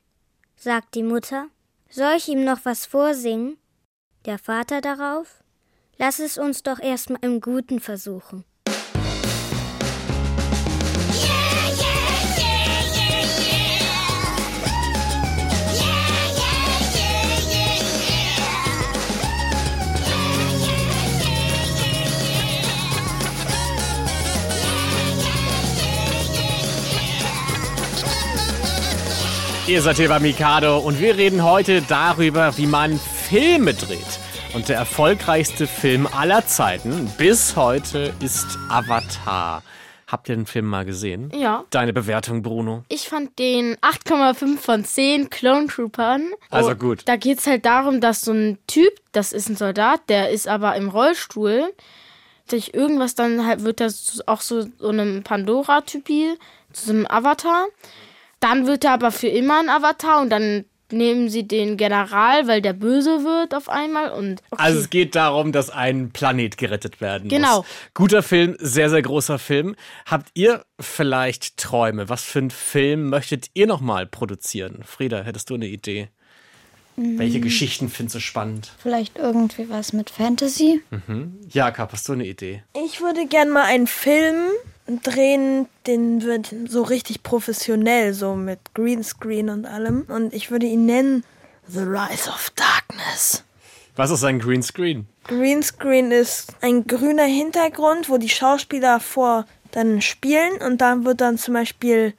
sagt 0.55 0.95
die 0.95 1.03
Mutter. 1.03 1.49
Soll 1.89 2.13
ich 2.15 2.29
ihm 2.29 2.45
noch 2.45 2.59
was 2.63 2.85
vorsingen? 2.85 3.57
Der 4.23 4.39
Vater 4.39 4.79
darauf? 4.79 5.43
Lass 5.97 6.19
es 6.19 6.37
uns 6.37 6.63
doch 6.63 6.79
erstmal 6.79 7.19
im 7.21 7.41
Guten 7.41 7.81
versuchen. 7.81 8.45
Ihr 29.67 29.81
seid 29.81 29.97
hier 29.97 30.09
bei 30.09 30.19
Mikado 30.19 30.77
und 30.77 30.99
wir 30.99 31.17
reden 31.17 31.43
heute 31.43 31.81
darüber, 31.81 32.55
wie 32.55 32.67
man 32.67 32.99
Filme 32.99 33.73
dreht. 33.73 34.19
Und 34.53 34.69
der 34.69 34.77
erfolgreichste 34.77 35.65
Film 35.65 36.05
aller 36.05 36.45
Zeiten 36.45 37.11
bis 37.17 37.55
heute 37.55 38.13
ist 38.19 38.59
Avatar. 38.69 39.63
Habt 40.05 40.29
ihr 40.29 40.35
den 40.35 40.45
Film 40.45 40.65
mal 40.65 40.85
gesehen? 40.85 41.31
Ja. 41.33 41.63
Deine 41.71 41.93
Bewertung, 41.93 42.43
Bruno? 42.43 42.83
Ich 42.89 43.09
fand 43.09 43.39
den 43.39 43.75
8,5 43.77 44.57
von 44.59 44.85
10 44.85 45.31
Clone 45.31 45.65
Troopern. 45.65 46.29
Also 46.51 46.69
Und 46.69 46.79
gut. 46.79 47.01
Da 47.05 47.15
geht 47.15 47.39
es 47.39 47.47
halt 47.47 47.65
darum, 47.65 48.01
dass 48.01 48.21
so 48.21 48.33
ein 48.33 48.59
Typ, 48.67 48.93
das 49.13 49.33
ist 49.33 49.49
ein 49.49 49.55
Soldat, 49.55 50.01
der 50.09 50.29
ist 50.29 50.47
aber 50.47 50.75
im 50.75 50.89
Rollstuhl, 50.89 51.73
durch 52.49 52.69
irgendwas 52.75 53.15
dann 53.15 53.47
halt 53.47 53.63
wird 53.63 53.79
das 53.79 54.21
auch 54.27 54.41
so, 54.41 54.67
so 54.77 54.89
einem 54.89 55.23
Pandora-Typi, 55.23 56.37
zu 56.71 56.85
so 56.85 56.91
einem 56.91 57.07
Avatar. 57.07 57.65
Dann 58.45 58.67
wird 58.67 58.83
er 58.83 58.91
aber 58.91 59.11
für 59.11 59.27
immer 59.27 59.59
ein 59.59 59.69
Avatar 59.69 60.21
und 60.21 60.29
dann 60.29 60.65
nehmen 60.91 61.29
sie 61.29 61.47
den 61.47 61.77
General, 61.77 62.45
weil 62.47 62.61
der 62.61 62.73
böse 62.73 63.23
wird 63.23 63.55
auf 63.55 63.69
einmal 63.69 64.11
und 64.11 64.43
okay. 64.51 64.61
Also 64.63 64.79
es 64.81 64.91
geht 64.91 65.15
darum, 65.15 65.51
dass 65.51 65.71
ein 65.71 66.11
Planet 66.11 66.55
gerettet 66.59 67.01
werden 67.01 67.27
Genau. 67.27 67.57
muss. 67.57 67.65
Guter 67.95 68.21
Film, 68.21 68.55
sehr, 68.59 68.91
sehr 68.91 69.01
großer 69.01 69.39
Film. 69.39 69.75
Habt 70.05 70.29
ihr 70.35 70.63
vielleicht 70.79 71.57
Träume? 71.57 72.07
Was 72.07 72.21
für 72.23 72.37
einen 72.37 72.51
Film 72.51 73.09
möchtet 73.09 73.47
ihr 73.55 73.65
nochmal 73.65 74.05
produzieren? 74.05 74.83
Frieda, 74.85 75.23
hättest 75.23 75.49
du 75.49 75.55
eine 75.55 75.65
Idee? 75.65 76.09
Welche 76.97 77.39
Mm. 77.39 77.41
Geschichten 77.41 77.89
findest 77.89 78.15
du 78.17 78.19
spannend? 78.19 78.71
Vielleicht 78.77 79.17
irgendwie 79.17 79.67
was 79.69 79.91
mit 79.91 80.11
Fantasy. 80.11 80.81
Mhm. 80.91 81.39
Jakob, 81.49 81.91
hast 81.93 82.07
du 82.07 82.13
eine 82.13 82.25
Idee? 82.27 82.63
Ich 82.85 83.01
würde 83.01 83.25
gern 83.25 83.49
mal 83.49 83.63
einen 83.63 83.87
Film 83.87 84.35
drehen, 84.87 85.67
den 85.87 86.21
wird 86.23 86.53
so 86.67 86.83
richtig 86.83 87.23
professionell, 87.23 88.13
so 88.13 88.35
mit 88.35 88.59
Greenscreen 88.73 89.49
und 89.49 89.65
allem. 89.65 90.05
Und 90.07 90.33
ich 90.33 90.51
würde 90.51 90.65
ihn 90.65 90.85
nennen 90.85 91.23
The 91.67 91.79
Rise 91.79 92.29
of 92.29 92.51
Darkness. 92.55 93.43
Was 93.95 94.11
ist 94.11 94.23
ein 94.23 94.39
Greenscreen? 94.39 95.07
Greenscreen 95.23 96.11
ist 96.11 96.53
ein 96.61 96.85
grüner 96.85 97.25
Hintergrund, 97.25 98.09
wo 98.09 98.17
die 98.17 98.29
Schauspieler 98.29 98.99
vor 98.99 99.45
dann 99.71 100.01
spielen 100.01 100.61
und 100.65 100.81
dann 100.81 101.05
wird 101.05 101.21
dann 101.21 101.37
zum 101.37 101.53
Beispiel 101.53 102.13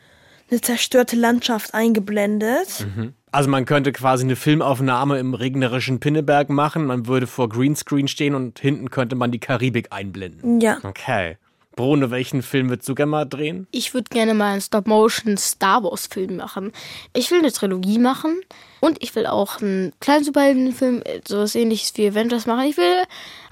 eine 0.50 0.60
zerstörte 0.60 1.16
Landschaft 1.16 1.74
eingeblendet. 1.74 2.86
Mhm. 2.96 3.14
Also 3.30 3.50
man 3.50 3.66
könnte 3.66 3.92
quasi 3.92 4.24
eine 4.24 4.36
Filmaufnahme 4.36 5.18
im 5.18 5.34
regnerischen 5.34 6.00
Pinneberg 6.00 6.48
machen. 6.48 6.86
Man 6.86 7.06
würde 7.06 7.26
vor 7.26 7.48
Greenscreen 7.48 8.08
stehen 8.08 8.34
und 8.34 8.58
hinten 8.58 8.90
könnte 8.90 9.14
man 9.14 9.30
die 9.30 9.40
Karibik 9.40 9.88
einblenden. 9.90 10.60
Ja. 10.60 10.78
Okay. 10.82 11.36
Bruno, 11.76 12.10
welchen 12.10 12.40
Film 12.40 12.70
würdest 12.70 12.88
du 12.88 12.94
gerne 12.94 13.10
mal 13.10 13.26
drehen? 13.26 13.66
Ich 13.70 13.92
würde 13.92 14.08
gerne 14.08 14.32
mal 14.32 14.52
einen 14.52 14.62
Stop-Motion 14.62 15.36
Star 15.36 15.84
Wars 15.84 16.06
Film 16.06 16.36
machen. 16.36 16.72
Ich 17.12 17.30
will 17.30 17.40
eine 17.40 17.52
Trilogie 17.52 17.98
machen 17.98 18.40
und 18.80 19.02
ich 19.02 19.14
will 19.14 19.26
auch 19.26 19.60
einen 19.60 19.92
kleinen 20.00 20.24
Superheldenfilm, 20.24 21.02
so 21.28 21.38
was 21.40 21.54
ähnliches 21.54 21.92
wie 21.96 22.08
Avengers 22.08 22.46
machen. 22.46 22.64
Ich 22.64 22.78
will 22.78 23.02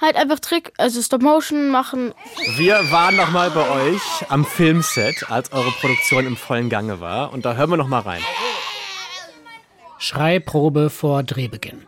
halt 0.00 0.16
einfach 0.16 0.40
Trick, 0.40 0.72
also 0.78 1.02
Stop-Motion 1.02 1.68
machen. 1.68 2.14
Wir 2.56 2.90
waren 2.90 3.16
noch 3.16 3.30
mal 3.30 3.50
bei 3.50 3.68
euch 3.68 4.30
am 4.30 4.46
Filmset, 4.46 5.30
als 5.30 5.52
eure 5.52 5.70
Produktion 5.72 6.26
im 6.26 6.38
vollen 6.38 6.70
Gange 6.70 7.00
war. 7.00 7.30
Und 7.30 7.44
da 7.44 7.54
hören 7.54 7.70
wir 7.70 7.76
noch 7.76 7.88
mal 7.88 8.00
rein. 8.00 8.22
Schreiprobe 9.98 10.88
vor 10.88 11.22
Drehbeginn. 11.24 11.86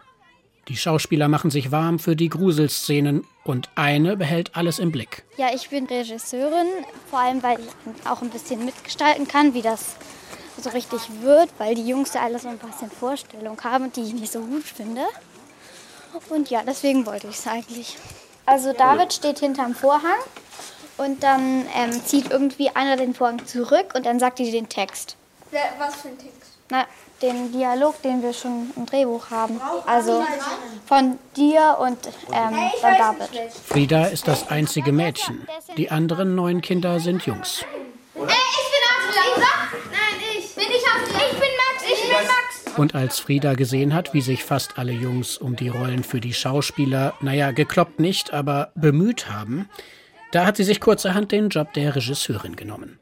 Die 0.69 0.77
Schauspieler 0.77 1.29
machen 1.29 1.51
sich 1.51 1.71
warm 1.71 2.01
für 2.01 2.17
die 2.17 2.29
Gruselszenen 2.29 3.25
und 3.45 3.71
eine 3.77 4.17
behält 4.17 4.57
alles 4.57 4.81
im 4.81 4.91
Blick. 4.91 5.23
Ja, 5.37 5.55
ich 5.55 5.69
bin 5.71 5.87
Regisseurin, 5.87 6.67
vor 7.09 7.21
allem 7.21 7.41
weil 7.43 7.59
ich 7.61 8.07
auch 8.07 8.21
ein 8.21 8.31
bisschen 8.31 8.65
mitgestalten 8.65 9.29
kann, 9.29 9.55
wie 9.55 9.63
das 9.63 9.95
so 10.61 10.71
richtig 10.71 11.01
wird, 11.21 11.51
weil 11.59 11.77
die 11.77 11.87
Jungs 11.87 12.15
ja 12.15 12.23
alle 12.23 12.41
so 12.41 12.49
ein 12.49 12.59
bisschen 12.59 12.91
Vorstellung 12.91 13.63
haben, 13.63 13.93
die 13.93 14.03
ich 14.03 14.15
nicht 14.15 14.33
so 14.33 14.41
gut 14.41 14.65
finde. 14.65 15.03
Und 16.31 16.51
ja, 16.51 16.63
deswegen 16.67 17.07
wollte 17.07 17.29
ich 17.29 17.37
es 17.37 17.47
eigentlich. 17.47 17.97
Also 18.45 18.73
David 18.73 19.13
steht 19.13 19.39
hinterm 19.39 19.75
Vorhang 19.75 20.19
und 20.97 21.23
dann 21.23 21.67
ähm, 21.77 21.93
zieht 22.05 22.31
irgendwie 22.31 22.71
einer 22.71 22.97
den 22.97 23.15
Vorhang 23.15 23.45
zurück 23.47 23.93
und 23.95 24.07
dann 24.07 24.19
sagt 24.19 24.41
die 24.41 24.51
den 24.51 24.69
Text. 24.69 25.17
Was 25.79 25.97
für 25.97 26.09
ein 26.09 26.19
Text? 26.19 26.59
Na, 26.71 26.87
den 27.23 27.53
Dialog, 27.53 28.01
den 28.03 28.23
wir 28.23 28.33
schon 28.33 28.71
im 28.77 28.87
Drehbuch 28.87 29.31
haben. 29.31 29.61
Also 29.87 30.25
von 30.87 31.19
dir 31.37 31.77
und 31.81 31.99
ähm, 32.33 32.57
dann 32.83 32.99
David. 32.99 33.53
Frieda 33.53 34.07
ist 34.07 34.29
das 34.29 34.49
einzige 34.49 34.93
Mädchen. 34.93 35.47
Die 35.77 35.91
anderen 35.91 36.35
neun 36.35 36.61
Kinder 36.61 37.01
sind 37.01 37.25
Jungs. 37.27 37.65
Ey, 38.15 38.23
ich 38.23 38.27
bin 38.27 38.83
Adrian? 38.95 39.49
Nein, 39.91 40.21
ich. 40.39 40.55
Bin 40.55 40.65
ich 40.65 40.83
Adrian? 40.87 41.31
Ich 41.31 41.39
bin 41.39 41.49
Max, 41.57 41.85
ich 41.85 42.03
bin 42.03 42.27
Max. 42.27 42.79
Und 42.79 42.95
als 42.95 43.19
Frieda 43.19 43.55
gesehen 43.55 43.95
hat, 43.95 44.13
wie 44.13 44.21
sich 44.21 44.45
fast 44.45 44.79
alle 44.79 44.93
Jungs 44.93 45.39
um 45.39 45.57
die 45.57 45.69
Rollen 45.69 46.05
für 46.05 46.21
die 46.21 46.35
Schauspieler, 46.35 47.15
naja, 47.21 47.53
gekloppt 47.53 48.01
nicht, 48.01 48.35
aber 48.35 48.73
bemüht 48.75 49.31
haben, 49.31 49.69
da 50.33 50.45
hat 50.45 50.59
sie 50.59 50.65
sich 50.65 50.81
kurzerhand 50.81 51.33
den 51.33 51.49
Job 51.49 51.73
der 51.73 51.97
Regisseurin 51.97 52.57
genommen. 52.57 52.99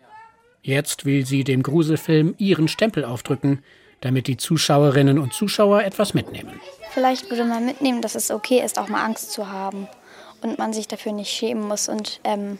Jetzt 0.62 1.04
will 1.04 1.26
sie 1.26 1.42
dem 1.42 1.62
Gruselfilm 1.62 2.34
ihren 2.38 2.68
Stempel 2.68 3.04
aufdrücken, 3.04 3.64
damit 4.05 4.26
die 4.26 4.36
Zuschauerinnen 4.36 5.18
und 5.18 5.32
Zuschauer 5.32 5.82
etwas 5.82 6.12
mitnehmen. 6.12 6.61
Vielleicht 6.92 7.30
würde 7.30 7.44
man 7.44 7.64
mitnehmen, 7.64 8.02
dass 8.02 8.14
es 8.14 8.30
okay 8.30 8.62
ist, 8.62 8.78
auch 8.78 8.88
mal 8.88 9.02
Angst 9.02 9.32
zu 9.32 9.50
haben 9.50 9.88
und 10.42 10.59
man 10.59 10.74
sich 10.74 10.86
dafür 10.86 11.12
nicht 11.12 11.30
schämen 11.30 11.66
muss 11.66 11.88
und 11.88 12.20
ähm, 12.22 12.59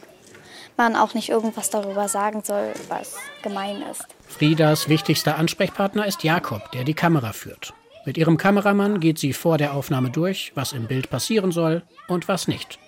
man 0.75 0.95
auch 0.95 1.13
nicht 1.13 1.29
irgendwas 1.29 1.69
darüber 1.69 2.07
sagen 2.07 2.41
soll, 2.43 2.73
was 2.89 3.15
gemein 3.43 3.83
ist. 3.91 4.03
Friedas 4.27 4.89
wichtigster 4.89 5.37
Ansprechpartner 5.37 6.05
ist 6.07 6.23
Jakob, 6.23 6.71
der 6.71 6.83
die 6.83 6.95
Kamera 6.95 7.31
führt. 7.31 7.73
Mit 8.05 8.17
ihrem 8.17 8.37
Kameramann 8.37 8.99
geht 8.99 9.19
sie 9.19 9.31
vor 9.31 9.57
der 9.59 9.73
Aufnahme 9.73 10.09
durch, 10.09 10.51
was 10.55 10.73
im 10.73 10.87
Bild 10.87 11.11
passieren 11.11 11.51
soll 11.51 11.83
und 12.07 12.27
was 12.27 12.47
nicht. 12.47 12.79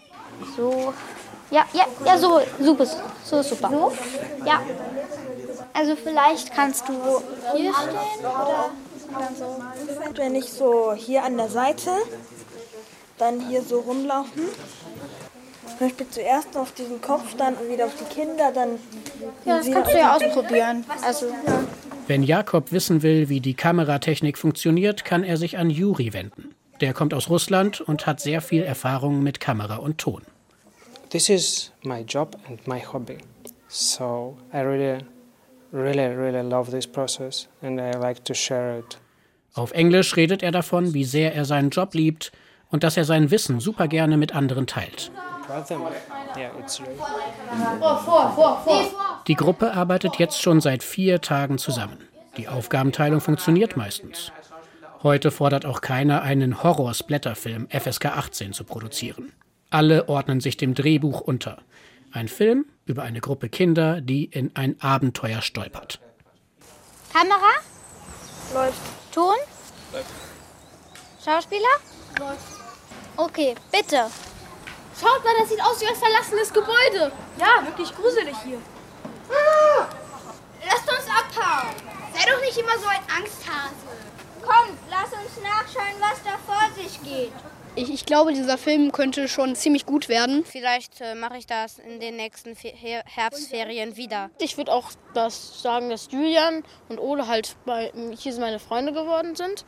So. 0.56 0.94
Ja, 1.52 1.64
ja, 1.74 1.86
ja, 2.06 2.18
so, 2.18 2.42
super, 2.60 2.86
so 3.24 3.40
ist 3.40 3.50
super. 3.50 3.70
So? 3.70 3.94
Ja. 4.46 4.62
Also 5.78 5.96
vielleicht 5.96 6.54
kannst 6.56 6.90
du 6.90 6.94
hier 7.56 7.72
stehen 7.72 8.20
oder, 8.20 8.72
oder 9.16 9.30
so. 9.38 9.64
Wenn 10.16 10.34
ich 10.34 10.52
so 10.52 10.94
hier 10.94 11.24
an 11.24 11.38
der 11.38 11.50
Seite, 11.50 11.92
dann 13.20 13.48
hier 13.48 13.62
so 13.62 13.82
rumlaufen. 13.82 14.44
Zum 15.68 15.88
Beispiel 15.88 16.08
zuerst 16.10 16.58
auf 16.58 16.72
diesen 16.72 17.00
Kopf, 17.00 17.36
dann 17.38 17.56
wieder 17.70 17.86
auf 17.86 17.94
die 17.96 18.12
Kinder, 18.12 18.52
dann. 18.52 18.80
Ja, 19.46 19.58
das 19.58 19.70
kannst 19.70 19.94
du 19.94 19.98
ja 19.98 20.16
ausprobieren. 20.16 20.84
Also, 21.06 21.28
ja. 21.28 21.64
Wenn 22.08 22.24
Jakob 22.24 22.72
wissen 22.72 23.04
will, 23.04 23.30
wie 23.30 23.42
die 23.42 23.54
Kameratechnik 23.54 24.40
funktioniert, 24.40 25.06
kann 25.06 25.24
er 25.24 25.38
sich 25.38 25.60
an 25.60 25.70
Juri 25.70 26.14
wenden. 26.14 26.56
Der 26.82 26.94
kommt 26.94 27.14
aus 27.14 27.30
Russland 27.30 27.82
und 27.82 28.08
hat 28.08 28.20
sehr 28.20 28.42
viel 28.42 28.64
Erfahrung 28.64 29.22
mit 29.22 29.40
Kamera 29.40 29.76
und 29.76 30.00
Ton. 30.00 30.24
This 31.12 31.30
is 31.30 31.72
my 31.84 32.02
job 32.02 32.36
and 32.48 32.66
my 32.68 32.80
hobby. 32.80 33.18
So 33.68 34.38
I 34.54 34.60
really, 34.60 35.00
really, 35.72 36.16
really 36.16 36.48
love 36.48 36.72
this 36.72 36.88
process 36.88 37.48
and 37.62 37.80
I 37.80 37.98
like 37.98 38.24
to 38.26 38.34
share 38.34 38.80
it. 38.80 38.98
Auf 39.54 39.72
Englisch 39.72 40.16
redet 40.16 40.44
er 40.44 40.52
davon, 40.52 40.94
wie 40.94 41.04
sehr 41.04 41.34
er 41.34 41.46
seinen 41.46 41.72
Job 41.72 41.94
liebt 41.94 42.32
und 42.70 42.84
dass 42.84 42.98
er 42.98 43.06
sein 43.06 43.32
Wissen 43.32 43.60
super 43.60 43.88
gerne 43.88 44.18
mit 44.18 44.36
anderen 44.36 44.68
teilt. 44.68 45.12
Die 49.28 49.36
Gruppe 49.36 49.74
arbeitet 49.74 50.18
jetzt 50.18 50.42
schon 50.42 50.62
seit 50.62 50.84
vier 50.84 51.22
Tagen 51.22 51.58
zusammen. 51.58 51.98
Die 52.38 52.48
Aufgabenteilung 52.48 53.22
funktioniert 53.22 53.78
meistens. 53.78 54.32
Heute 55.04 55.32
fordert 55.32 55.66
auch 55.66 55.82
keiner, 55.82 56.22
einen 56.22 56.64
Horror-Splatterfilm 56.64 57.68
FSK 57.70 58.06
18 58.08 58.54
zu 58.54 58.64
produzieren. 58.64 59.32
Alle 59.70 60.10
ordnen 60.10 60.40
sich 60.40 60.58
dem 60.58 60.74
Drehbuch 60.74 61.22
unter. 61.22 61.60
Ein 62.12 62.28
Film 62.28 62.66
über 62.86 63.04
eine 63.04 63.20
Gruppe 63.20 63.50
Kinder, 63.50 64.02
die 64.02 64.26
in 64.26 64.56
ein 64.56 64.80
Abenteuer 64.82 65.42
stolpert. 65.42 66.00
Kamera? 67.12 67.54
Läuft. 68.54 68.80
Ton? 69.12 69.36
Schauspieler? 71.24 71.62
Läuft. 72.20 72.44
Okay, 73.18 73.56
bitte. 73.72 74.06
Schaut 75.00 75.24
mal, 75.24 75.34
das 75.40 75.50
sieht 75.50 75.62
aus 75.62 75.82
wie 75.82 75.88
ein 75.88 75.96
verlassenes 75.96 76.54
Gebäude. 76.54 77.12
Ja, 77.38 77.66
wirklich 77.66 77.94
gruselig 77.94 78.36
hier. 78.44 78.60
Lasst 80.66 80.90
uns 80.90 81.08
abhauen. 81.08 81.76
Sei 82.14 82.32
doch 82.32 82.42
nicht 82.42 82.58
immer 82.58 82.78
so 82.80 82.88
ein 82.88 83.02
Angsthase. 83.16 83.76
Komm, 84.42 84.78
lass 84.90 85.12
uns 85.12 85.44
nachschauen, 85.44 85.96
was 86.00 86.24
da 86.24 86.38
vor 86.46 86.70
sich 86.76 87.02
geht. 87.04 87.34
Ich, 87.78 87.94
ich 87.94 88.08
glaube, 88.08 88.34
dieser 88.34 88.58
Film 88.58 88.92
könnte 88.92 89.28
schon 89.28 89.56
ziemlich 89.56 89.86
gut 89.86 90.10
werden. 90.10 90.44
Vielleicht 90.44 91.00
äh, 91.00 91.14
mache 91.14 91.38
ich 91.38 91.46
das 91.46 91.78
in 91.78 92.00
den 92.00 92.16
nächsten 92.16 92.56
Fe 92.56 92.70
Her 92.70 93.04
Herbstferien 93.06 93.96
wieder. 93.96 94.32
Ich 94.40 94.58
würde 94.58 94.74
auch 94.74 94.90
das 95.14 95.62
sagen, 95.62 95.92
dass 95.92 96.08
Julian 96.12 96.64
und 96.90 96.98
Ole 96.98 97.28
halt 97.28 97.56
bei, 97.68 97.92
hier 98.18 98.34
so 98.34 98.42
meine 98.42 98.58
Freunde 98.58 98.94
geworden 98.94 99.36
sind. 99.36 99.64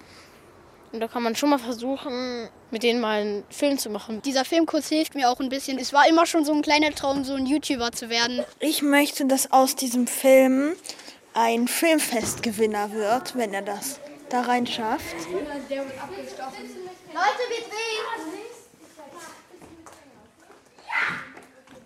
Und 0.91 1.01
da 1.01 1.07
kann 1.07 1.21
man 1.21 1.35
schon 1.35 1.51
mal 1.51 1.59
versuchen, 1.59 2.49
mit 2.71 2.81
denen 2.81 2.99
mal 2.99 3.21
einen 3.21 3.43
Film 3.51 3.77
zu 3.77 3.91
machen. 3.91 4.23
Dieser 4.23 4.43
Filmkurs 4.43 4.89
hilft 4.89 5.13
mir 5.13 5.29
auch 5.29 5.39
ein 5.39 5.49
bisschen. 5.49 5.77
Es 5.77 5.93
war 5.93 6.09
immer 6.09 6.25
schon 6.25 6.43
so 6.43 6.51
ein 6.51 6.63
kleiner 6.63 6.89
Traum, 6.89 7.23
so 7.23 7.35
ein 7.35 7.45
YouTuber 7.45 7.91
zu 7.91 8.09
werden. 8.09 8.43
Ich 8.59 8.81
möchte, 8.81 9.27
dass 9.27 9.51
aus 9.51 9.75
diesem 9.75 10.07
Film 10.07 10.73
ein 11.35 11.67
Filmfestgewinner 11.67 12.91
wird, 12.91 13.37
wenn 13.37 13.53
er 13.53 13.61
das 13.61 13.99
da 14.29 14.41
rein 14.41 14.65
schafft. 14.65 15.15
Leute, 17.13 17.43
wir 17.49 17.63
drehen. 17.67 17.99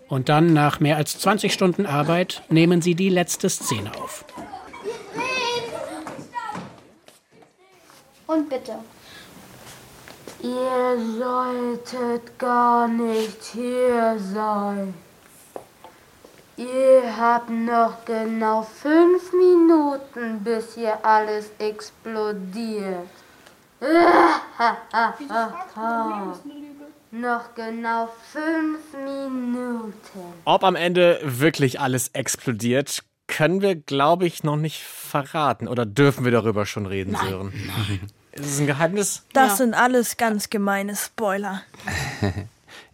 Und 0.08 0.28
dann, 0.28 0.52
nach 0.52 0.80
mehr 0.80 0.96
als 0.96 1.18
20 1.18 1.52
Stunden 1.52 1.86
Arbeit, 1.86 2.42
nehmen 2.48 2.82
sie 2.82 2.94
die 2.94 3.08
letzte 3.08 3.48
Szene 3.48 3.90
auf. 3.96 4.24
Und 8.26 8.48
bitte. 8.48 8.78
Ihr 10.42 10.98
solltet 11.18 12.38
gar 12.38 12.86
nicht 12.86 13.42
hier 13.52 14.16
sein. 14.18 14.94
Ihr 16.56 17.16
habt 17.16 17.50
noch 17.50 18.04
genau 18.04 18.62
fünf 18.62 19.32
Minuten, 19.32 20.44
bis 20.44 20.74
hier 20.74 21.04
alles 21.04 21.50
explodiert. 21.58 23.08
Noch 27.10 27.54
genau 27.54 28.08
fünf 28.32 28.92
Minuten. 28.92 29.92
Ob 30.44 30.64
am 30.64 30.76
Ende 30.76 31.20
wirklich 31.22 31.80
alles 31.80 32.08
explodiert, 32.08 33.04
können 33.26 33.62
wir, 33.62 33.74
glaube 33.74 34.26
ich, 34.26 34.44
noch 34.44 34.56
nicht 34.56 34.82
verraten. 34.82 35.68
Oder 35.68 35.86
dürfen 35.86 36.24
wir 36.24 36.32
darüber 36.32 36.66
schon 36.66 36.86
reden, 36.86 37.16
Sören? 37.16 37.52
Nein. 37.66 38.00
Ist 38.32 38.46
es 38.46 38.60
ein 38.60 38.66
Geheimnis? 38.66 39.22
Das 39.32 39.58
sind 39.58 39.74
alles 39.74 40.16
ganz 40.16 40.50
gemeine 40.50 40.96
Spoiler. 40.96 41.62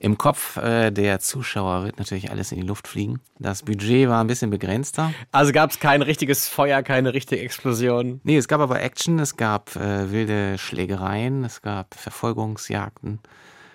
Im 0.03 0.17
Kopf 0.17 0.57
äh, 0.57 0.91
der 0.91 1.21
Zuschauer 1.21 1.85
wird 1.85 1.99
natürlich 1.99 2.31
alles 2.31 2.53
in 2.53 2.61
die 2.63 2.67
Luft 2.67 2.89
fliegen. 2.89 3.21
Das 3.39 3.63
Budget 3.63 4.09
war 4.09 4.25
ein 4.25 4.29
bisschen 4.29 4.49
begrenzter. 4.49 5.13
Also 5.31 5.53
gab 5.53 5.73
es 5.73 5.79
kein 5.79 6.01
richtiges 6.01 6.49
Feuer, 6.49 6.83
keine 6.83 7.13
richtige 7.13 7.43
Explosion. 7.43 8.19
Nee, 8.25 8.39
es 8.39 8.49
gab 8.49 8.63
aber 8.63 8.81
Action, 8.81 9.19
es 9.19 9.37
gab 9.37 9.77
äh, 9.77 10.11
wilde 10.11 10.57
Schlägereien, 10.57 11.45
es 11.45 11.61
gab 11.61 11.95
Verfolgungsjagden. 11.95 13.19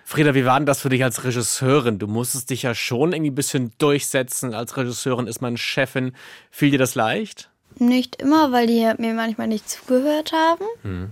Frieda, 0.04 0.34
wie 0.34 0.44
war 0.44 0.58
denn 0.58 0.66
das 0.66 0.80
für 0.80 0.88
dich 0.88 1.04
als 1.04 1.22
Regisseurin? 1.22 2.00
Du 2.00 2.08
musstest 2.08 2.50
dich 2.50 2.62
ja 2.62 2.74
schon 2.74 3.12
irgendwie 3.12 3.30
ein 3.30 3.36
bisschen 3.36 3.70
durchsetzen. 3.78 4.52
Als 4.52 4.76
Regisseurin 4.76 5.28
ist 5.28 5.40
man 5.40 5.56
Chefin. 5.56 6.12
Fiel 6.50 6.72
dir 6.72 6.78
das 6.78 6.96
leicht? 6.96 7.50
Nicht 7.78 8.16
immer, 8.16 8.50
weil 8.50 8.66
die 8.66 8.92
mir 8.98 9.14
manchmal 9.14 9.46
nicht 9.46 9.70
zugehört 9.70 10.32
haben. 10.32 10.64
Hm. 10.82 11.10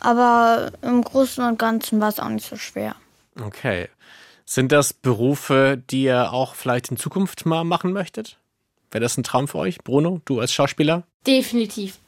Aber 0.00 0.70
im 0.82 1.02
Großen 1.02 1.42
und 1.46 1.58
Ganzen 1.58 1.98
war 1.98 2.10
es 2.10 2.20
auch 2.20 2.28
nicht 2.28 2.46
so 2.46 2.56
schwer. 2.56 2.94
Okay. 3.42 3.88
Sind 4.52 4.72
das 4.72 4.92
Berufe, 4.92 5.80
die 5.90 6.02
ihr 6.02 6.32
auch 6.32 6.56
vielleicht 6.56 6.90
in 6.90 6.96
Zukunft 6.96 7.46
mal 7.46 7.62
machen 7.62 7.92
möchtet? 7.92 8.36
Wäre 8.90 9.00
das 9.00 9.16
ein 9.16 9.22
Traum 9.22 9.46
für 9.46 9.58
euch, 9.58 9.78
Bruno, 9.78 10.22
du 10.24 10.40
als 10.40 10.52
Schauspieler? 10.52 11.04
Definitiv. 11.24 11.98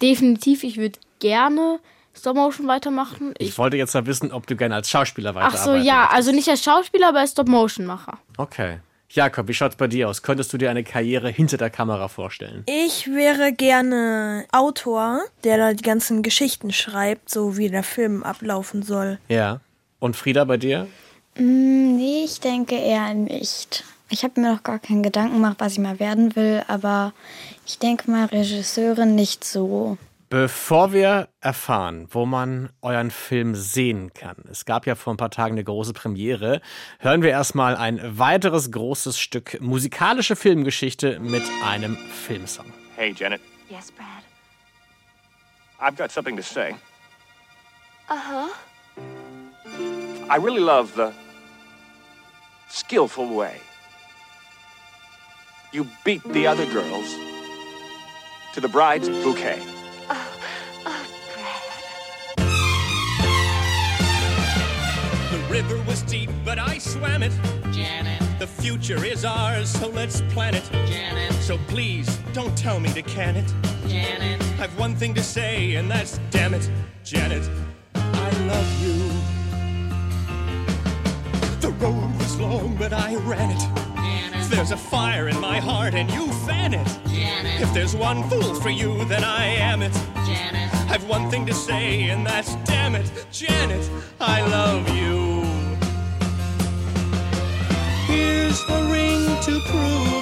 Definitiv, 0.00 0.64
ich 0.64 0.78
würde 0.78 0.98
gerne 1.18 1.78
Stop-Motion 2.16 2.66
weitermachen. 2.68 3.34
Ich, 3.36 3.58
wollte 3.58 3.76
jetzt 3.76 3.92
mal 3.92 4.06
wissen, 4.06 4.32
ob 4.32 4.46
du 4.46 4.56
gerne 4.56 4.76
als 4.76 4.88
Schauspieler 4.88 5.32
Ach 5.32 5.52
weiterarbeiten 5.52 5.82
so, 5.82 5.86
ja, 5.86 6.08
also 6.08 6.32
nicht 6.32 6.48
als 6.48 6.64
Schauspieler, 6.64 7.08
aber 7.08 7.18
als 7.18 7.32
Stop-Motion-Macher. 7.32 8.16
Okay. 8.38 8.78
Jakob, 9.10 9.48
wie 9.48 9.54
schaut's 9.54 9.76
bei 9.76 9.86
dir 9.86 10.08
aus? 10.08 10.22
Könntest 10.22 10.54
du 10.54 10.56
dir 10.56 10.70
eine 10.70 10.84
Karriere 10.84 11.28
hinter 11.28 11.58
der 11.58 11.68
Kamera 11.68 12.08
vorstellen? 12.08 12.64
Ich 12.64 13.08
wäre 13.08 13.52
gerne 13.52 14.46
Autor, 14.52 15.20
der 15.44 15.58
da 15.58 15.74
die 15.74 15.82
ganzen 15.82 16.22
Geschichten 16.22 16.72
schreibt, 16.72 17.28
so 17.28 17.58
wie 17.58 17.68
der 17.68 17.82
Film 17.82 18.22
ablaufen 18.22 18.82
soll. 18.82 19.18
Ja. 19.28 19.60
Und 19.98 20.16
Frieda, 20.16 20.46
bei 20.46 20.56
dir? 20.56 20.86
Mm, 21.36 21.96
nee, 21.96 22.24
ich 22.24 22.40
denke 22.40 22.76
eher 22.76 23.14
nicht. 23.14 23.84
Ich 24.08 24.24
habe 24.24 24.40
mir 24.40 24.52
noch 24.52 24.62
gar 24.62 24.78
keinen 24.78 25.02
Gedanken 25.02 25.34
gemacht, 25.34 25.56
was 25.58 25.74
ich 25.74 25.78
mal 25.78 26.00
werden 26.00 26.34
will, 26.34 26.64
aber 26.66 27.12
ich 27.64 27.78
denke 27.78 28.10
mal 28.10 28.26
Regisseurin 28.26 29.14
nicht 29.14 29.44
so. 29.44 29.96
Bevor 30.30 30.92
wir 30.92 31.28
erfahren, 31.40 32.06
wo 32.10 32.24
man 32.24 32.70
euren 32.82 33.10
Film 33.10 33.56
sehen 33.56 34.12
kann, 34.14 34.36
es 34.48 34.64
gab 34.64 34.86
ja 34.86 34.94
vor 34.94 35.12
ein 35.12 35.16
paar 35.16 35.30
Tagen 35.30 35.54
eine 35.54 35.64
große 35.64 35.92
Premiere, 35.92 36.60
hören 37.00 37.22
wir 37.22 37.30
erstmal 37.30 37.76
ein 37.76 38.00
weiteres 38.18 38.70
großes 38.70 39.18
Stück 39.18 39.60
musikalische 39.60 40.36
Filmgeschichte 40.36 41.18
mit 41.18 41.42
einem 41.64 41.96
Filmsong. 41.96 42.66
Hey, 42.94 43.12
Janet. 43.16 43.40
Yes, 43.68 43.90
Brad. 43.90 44.22
I've 45.80 45.96
got 45.96 46.12
something 46.12 46.36
to 46.36 46.42
say. 46.42 46.74
Uh 48.08 48.14
huh. 48.14 48.48
I 50.30 50.36
really 50.36 50.60
love 50.60 50.94
the 50.94 51.12
skillful 52.68 53.34
way 53.34 53.60
you 55.72 55.88
beat 56.04 56.22
the 56.32 56.46
other 56.46 56.64
girls 56.66 57.16
to 58.54 58.60
the 58.60 58.68
bride's 58.68 59.08
bouquet. 59.08 59.60
Oh, 60.08 60.40
oh, 60.86 61.04
the 65.32 65.38
river 65.52 65.82
was 65.82 66.02
deep, 66.02 66.30
but 66.44 66.60
I 66.60 66.78
swam 66.78 67.24
it. 67.24 67.32
Janet. 67.72 68.22
The 68.38 68.46
future 68.46 69.04
is 69.04 69.24
ours, 69.24 69.68
so 69.68 69.88
let's 69.88 70.20
plan 70.32 70.54
it. 70.54 70.70
Janet. 70.86 71.32
So 71.42 71.58
please, 71.66 72.20
don't 72.32 72.56
tell 72.56 72.78
me 72.78 72.92
to 72.92 73.02
can 73.02 73.34
it. 73.34 73.52
Janet. 73.88 74.40
I've 74.60 74.78
one 74.78 74.94
thing 74.94 75.12
to 75.14 75.24
say, 75.24 75.74
and 75.74 75.90
that's 75.90 76.20
damn 76.30 76.54
it. 76.54 76.70
Janet, 77.02 77.50
I 77.96 78.30
love 78.46 78.80
you. 78.80 78.99
The 81.60 81.70
road 81.72 82.16
was 82.18 82.40
long, 82.40 82.74
but 82.76 82.92
I 82.94 83.16
ran 83.16 83.50
it. 83.50 83.60
Janet. 83.94 84.50
There's 84.50 84.70
a 84.70 84.76
fire 84.78 85.28
in 85.28 85.38
my 85.38 85.58
heart, 85.58 85.92
and 85.94 86.10
you 86.10 86.32
fan 86.46 86.72
it. 86.72 86.88
Janet. 87.06 87.60
If 87.60 87.74
there's 87.74 87.94
one 87.94 88.26
fool 88.30 88.54
for 88.54 88.70
you, 88.70 89.04
then 89.04 89.24
I 89.24 89.44
am 89.44 89.82
it. 89.82 89.92
Janet. 90.26 90.74
I've 90.90 91.06
one 91.06 91.28
thing 91.30 91.44
to 91.46 91.52
say, 91.52 92.08
and 92.08 92.26
that's 92.26 92.54
damn 92.64 92.94
it. 92.94 93.26
Janet, 93.30 93.90
I 94.20 94.40
love 94.40 94.88
you. 94.88 95.42
Here's 98.06 98.64
the 98.66 98.88
ring 98.90 99.26
to 99.42 99.60
prove 99.70 100.19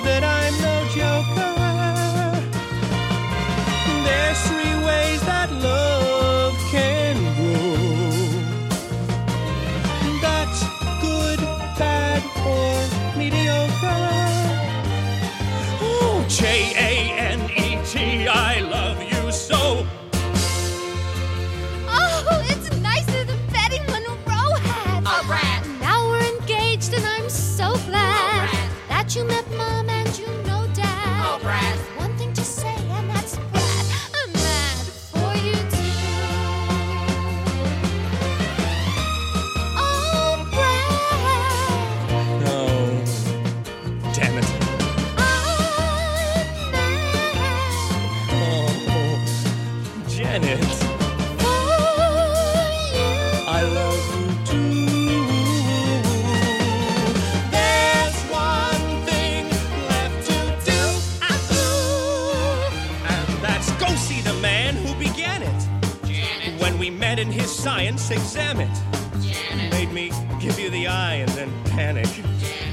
When 67.19 67.31
we 67.31 67.35
met 67.35 67.37
in 67.37 67.41
his 67.43 67.51
science 67.51 68.11
exam 68.11 68.61
it. 68.61 69.71
Made 69.73 69.93
me 69.93 70.13
give 70.39 70.59
you 70.59 70.71
the 70.71 70.87
eye 70.87 71.15
and 71.15 71.31
then 71.31 71.51
panic. 71.65 72.07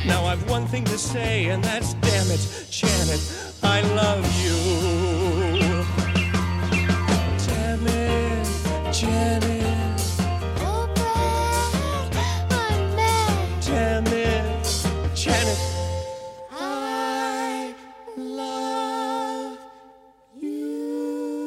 Now 0.05 0.25
I've 0.25 0.47
one 0.47 0.67
thing 0.67 0.83
to 0.85 0.97
say, 0.99 1.45
and 1.45 1.63
that's 1.63 1.95
damn 1.95 2.29
it, 2.29 2.67
Janet, 2.69 3.21
I 3.63 3.81
love 3.95 4.23
you. 4.43 4.57
Damn 7.47 7.87
it, 7.87 8.93
Janet. 8.93 10.01
Oh, 10.61 10.87
Brad. 10.93 12.15
I'm 12.51 12.95
mad. 12.95 13.63
Damn 13.63 14.07
it, 14.07 14.87
Janet. 15.15 15.59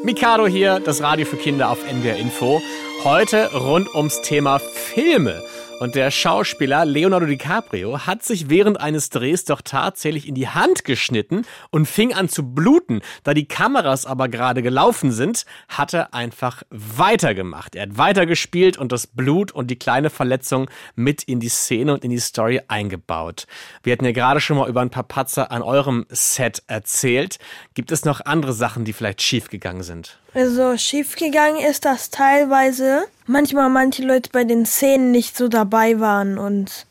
Mikado 0.05 0.47
hier, 0.47 0.81
das 0.81 1.03
Radio 1.03 1.27
für 1.27 1.37
Kinder 1.37 1.71
auf 1.71 1.79
NWR 1.85 2.17
Info. 2.17 2.61
Heute 3.05 3.55
rund 3.55 3.95
ums 3.95 4.23
Thema 4.23 4.59
Filme. 4.59 5.41
Und 5.79 5.95
der 5.95 6.11
Schauspieler 6.11 6.85
Leonardo 6.85 7.27
DiCaprio 7.27 8.01
hat 8.01 8.25
sich 8.25 8.51
während 8.51 8.81
eines 8.81 9.11
Drehs 9.11 9.45
doch 9.45 9.63
tatsächlich 9.63 10.27
in 10.27 10.35
die 10.35 10.49
Hand 10.49 10.85
geschnitten 10.85 11.47
und 11.71 11.87
fing 11.87 12.13
an 12.13 12.29
zu 12.29 12.53
bluten. 12.53 13.01
Da 13.23 13.33
die 13.33 13.47
Kameras 13.47 14.05
aber 14.05 14.29
gerade 14.29 14.63
gelaufen 14.63 15.13
sind, 15.13 15.47
hat 15.69 15.95
er 15.95 16.13
einfach 16.13 16.65
weitergemacht. 16.71 17.77
Er 17.77 17.83
hat 17.83 17.97
weitergespielt 17.97 18.77
und 18.77 18.91
das 18.91 19.07
Blut 19.07 19.53
und 19.53 19.71
die 19.71 19.79
kleine 19.79 20.11
Verletzung 20.11 20.69
mit 20.97 21.23
in 21.23 21.39
die 21.39 21.49
Szene 21.49 21.95
und 21.95 22.03
in 22.05 22.11
die 22.11 22.19
Story 22.19 22.61
eingebaut. 22.67 23.47
Wir 23.85 23.93
hatten 23.93 24.05
ja 24.05 24.13
gerade 24.13 24.41
schon 24.41 24.57
mal 24.57 24.69
über 24.69 24.81
ein 24.81 24.91
paar 24.91 25.05
Patzer 25.05 25.53
an 25.53 25.63
eurem 25.63 26.05
Set 26.09 26.65
erzählt. 26.67 27.39
Gibt 27.75 27.93
es 27.93 28.05
noch 28.05 28.21
andere 28.25 28.53
Sachen, 28.53 28.85
die 28.85 28.93
vielleicht 28.93 29.23
schiefgegangen 29.23 29.85
sind? 29.85 30.19
Also 30.35 30.77
schiefgegangen 30.77 31.61
ist 31.65 31.85
das 31.85 32.11
teilweise. 32.11 33.05
Manchmal 33.27 33.71
manche 33.71 34.03
Leute 34.03 34.31
bei 34.33 34.45
den 34.45 34.67
Szenen 34.67 35.11
nicht 35.11 35.37
so 35.37 35.49
dabei 35.49 36.01
waren 36.01 36.39
und 36.39 36.87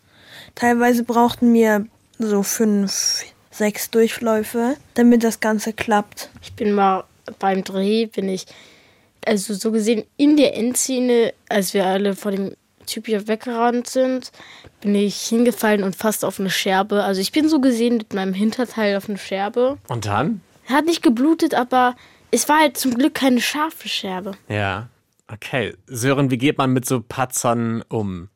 teilweise 0.55 1.03
brauchten 1.03 1.53
wir 1.53 1.85
so 2.19 2.43
fünf, 2.43 3.23
sechs 3.51 3.89
Durchläufe, 3.91 4.75
damit 4.95 5.23
das 5.23 5.39
Ganze 5.39 5.73
klappt. 5.73 6.29
Ich 6.41 6.53
bin 6.53 6.73
mal 6.73 7.03
beim 7.39 7.63
Dreh, 7.63 8.07
bin 8.07 8.27
ich, 8.29 8.45
also 9.25 9.53
so 9.53 9.71
gesehen 9.71 10.03
in 10.17 10.37
der 10.37 10.55
Endszene, 10.55 11.33
als 11.49 11.73
wir 11.73 11.85
alle 11.85 12.15
vor 12.15 12.31
dem 12.31 12.55
Typ 12.85 13.05
hier 13.05 13.27
weggerannt 13.27 13.87
sind, 13.87 14.31
bin 14.81 14.95
ich 14.95 15.21
hingefallen 15.23 15.83
und 15.83 15.95
fast 15.95 16.23
auf 16.23 16.39
eine 16.39 16.49
Scherbe. 16.49 17.03
Also 17.03 17.21
ich 17.21 17.31
bin 17.31 17.49
so 17.49 17.59
gesehen 17.59 17.97
mit 17.97 18.13
meinem 18.13 18.33
Hinterteil 18.33 18.95
auf 18.95 19.09
eine 19.09 19.17
Scherbe. 19.17 19.77
Und 19.89 20.05
dann? 20.05 20.41
Er 20.67 20.75
hat 20.75 20.85
nicht 20.85 21.03
geblutet, 21.03 21.53
aber 21.53 21.95
es 22.31 22.49
war 22.49 22.59
halt 22.59 22.77
zum 22.77 22.93
Glück 22.93 23.15
keine 23.15 23.41
scharfe 23.41 23.87
Scherbe. 23.87 24.31
Ja, 24.47 24.89
okay. 25.31 25.75
Sören, 25.87 26.31
wie 26.31 26.37
geht 26.37 26.57
man 26.57 26.73
mit 26.73 26.85
so 26.85 27.01
Patzern 27.01 27.83
um? 27.89 28.29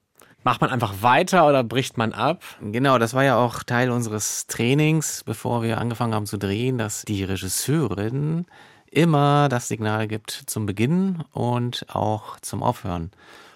Macht 0.44 0.62
man 0.62 0.72
einfach 0.72 1.02
weiter 1.02 1.48
oder 1.48 1.64
bricht 1.64 1.98
man 1.98 2.14
ab? 2.14 2.44
Genau, 2.62 2.98
das 2.98 3.14
war 3.14 3.24
ja 3.24 3.38
auch 3.38 3.62
Teil 3.62 3.92
unseres 3.92 4.48
Trainings, 4.48 5.24
bevor 5.24 5.62
wir 5.62 5.78
angefangen 5.78 6.16
haben 6.16 6.26
zu 6.26 6.38
drehen, 6.38 6.80
dass 6.80 7.04
die 7.04 7.24
Regisseurin 7.24 8.48
immer 8.90 9.50
das 9.50 9.68
Signal 9.68 10.08
gibt 10.08 10.32
zum 10.32 10.66
Beginn 10.66 11.24
und 11.32 11.86
auch 11.90 12.40
zum 12.40 12.64
Aufhören. 12.64 13.12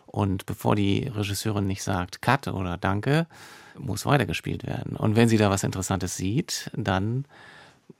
Und 0.06 0.46
bevor 0.46 0.76
die 0.76 1.08
Regisseurin 1.08 1.66
nicht 1.66 1.82
sagt 1.82 2.22
Cut 2.22 2.48
oder 2.48 2.78
Danke, 2.78 3.26
muss 3.78 4.06
weitergespielt 4.06 4.66
werden. 4.66 4.96
Und 4.96 5.16
wenn 5.16 5.28
sie 5.28 5.38
da 5.38 5.50
was 5.50 5.64
Interessantes 5.64 6.16
sieht, 6.16 6.72
dann 6.74 7.26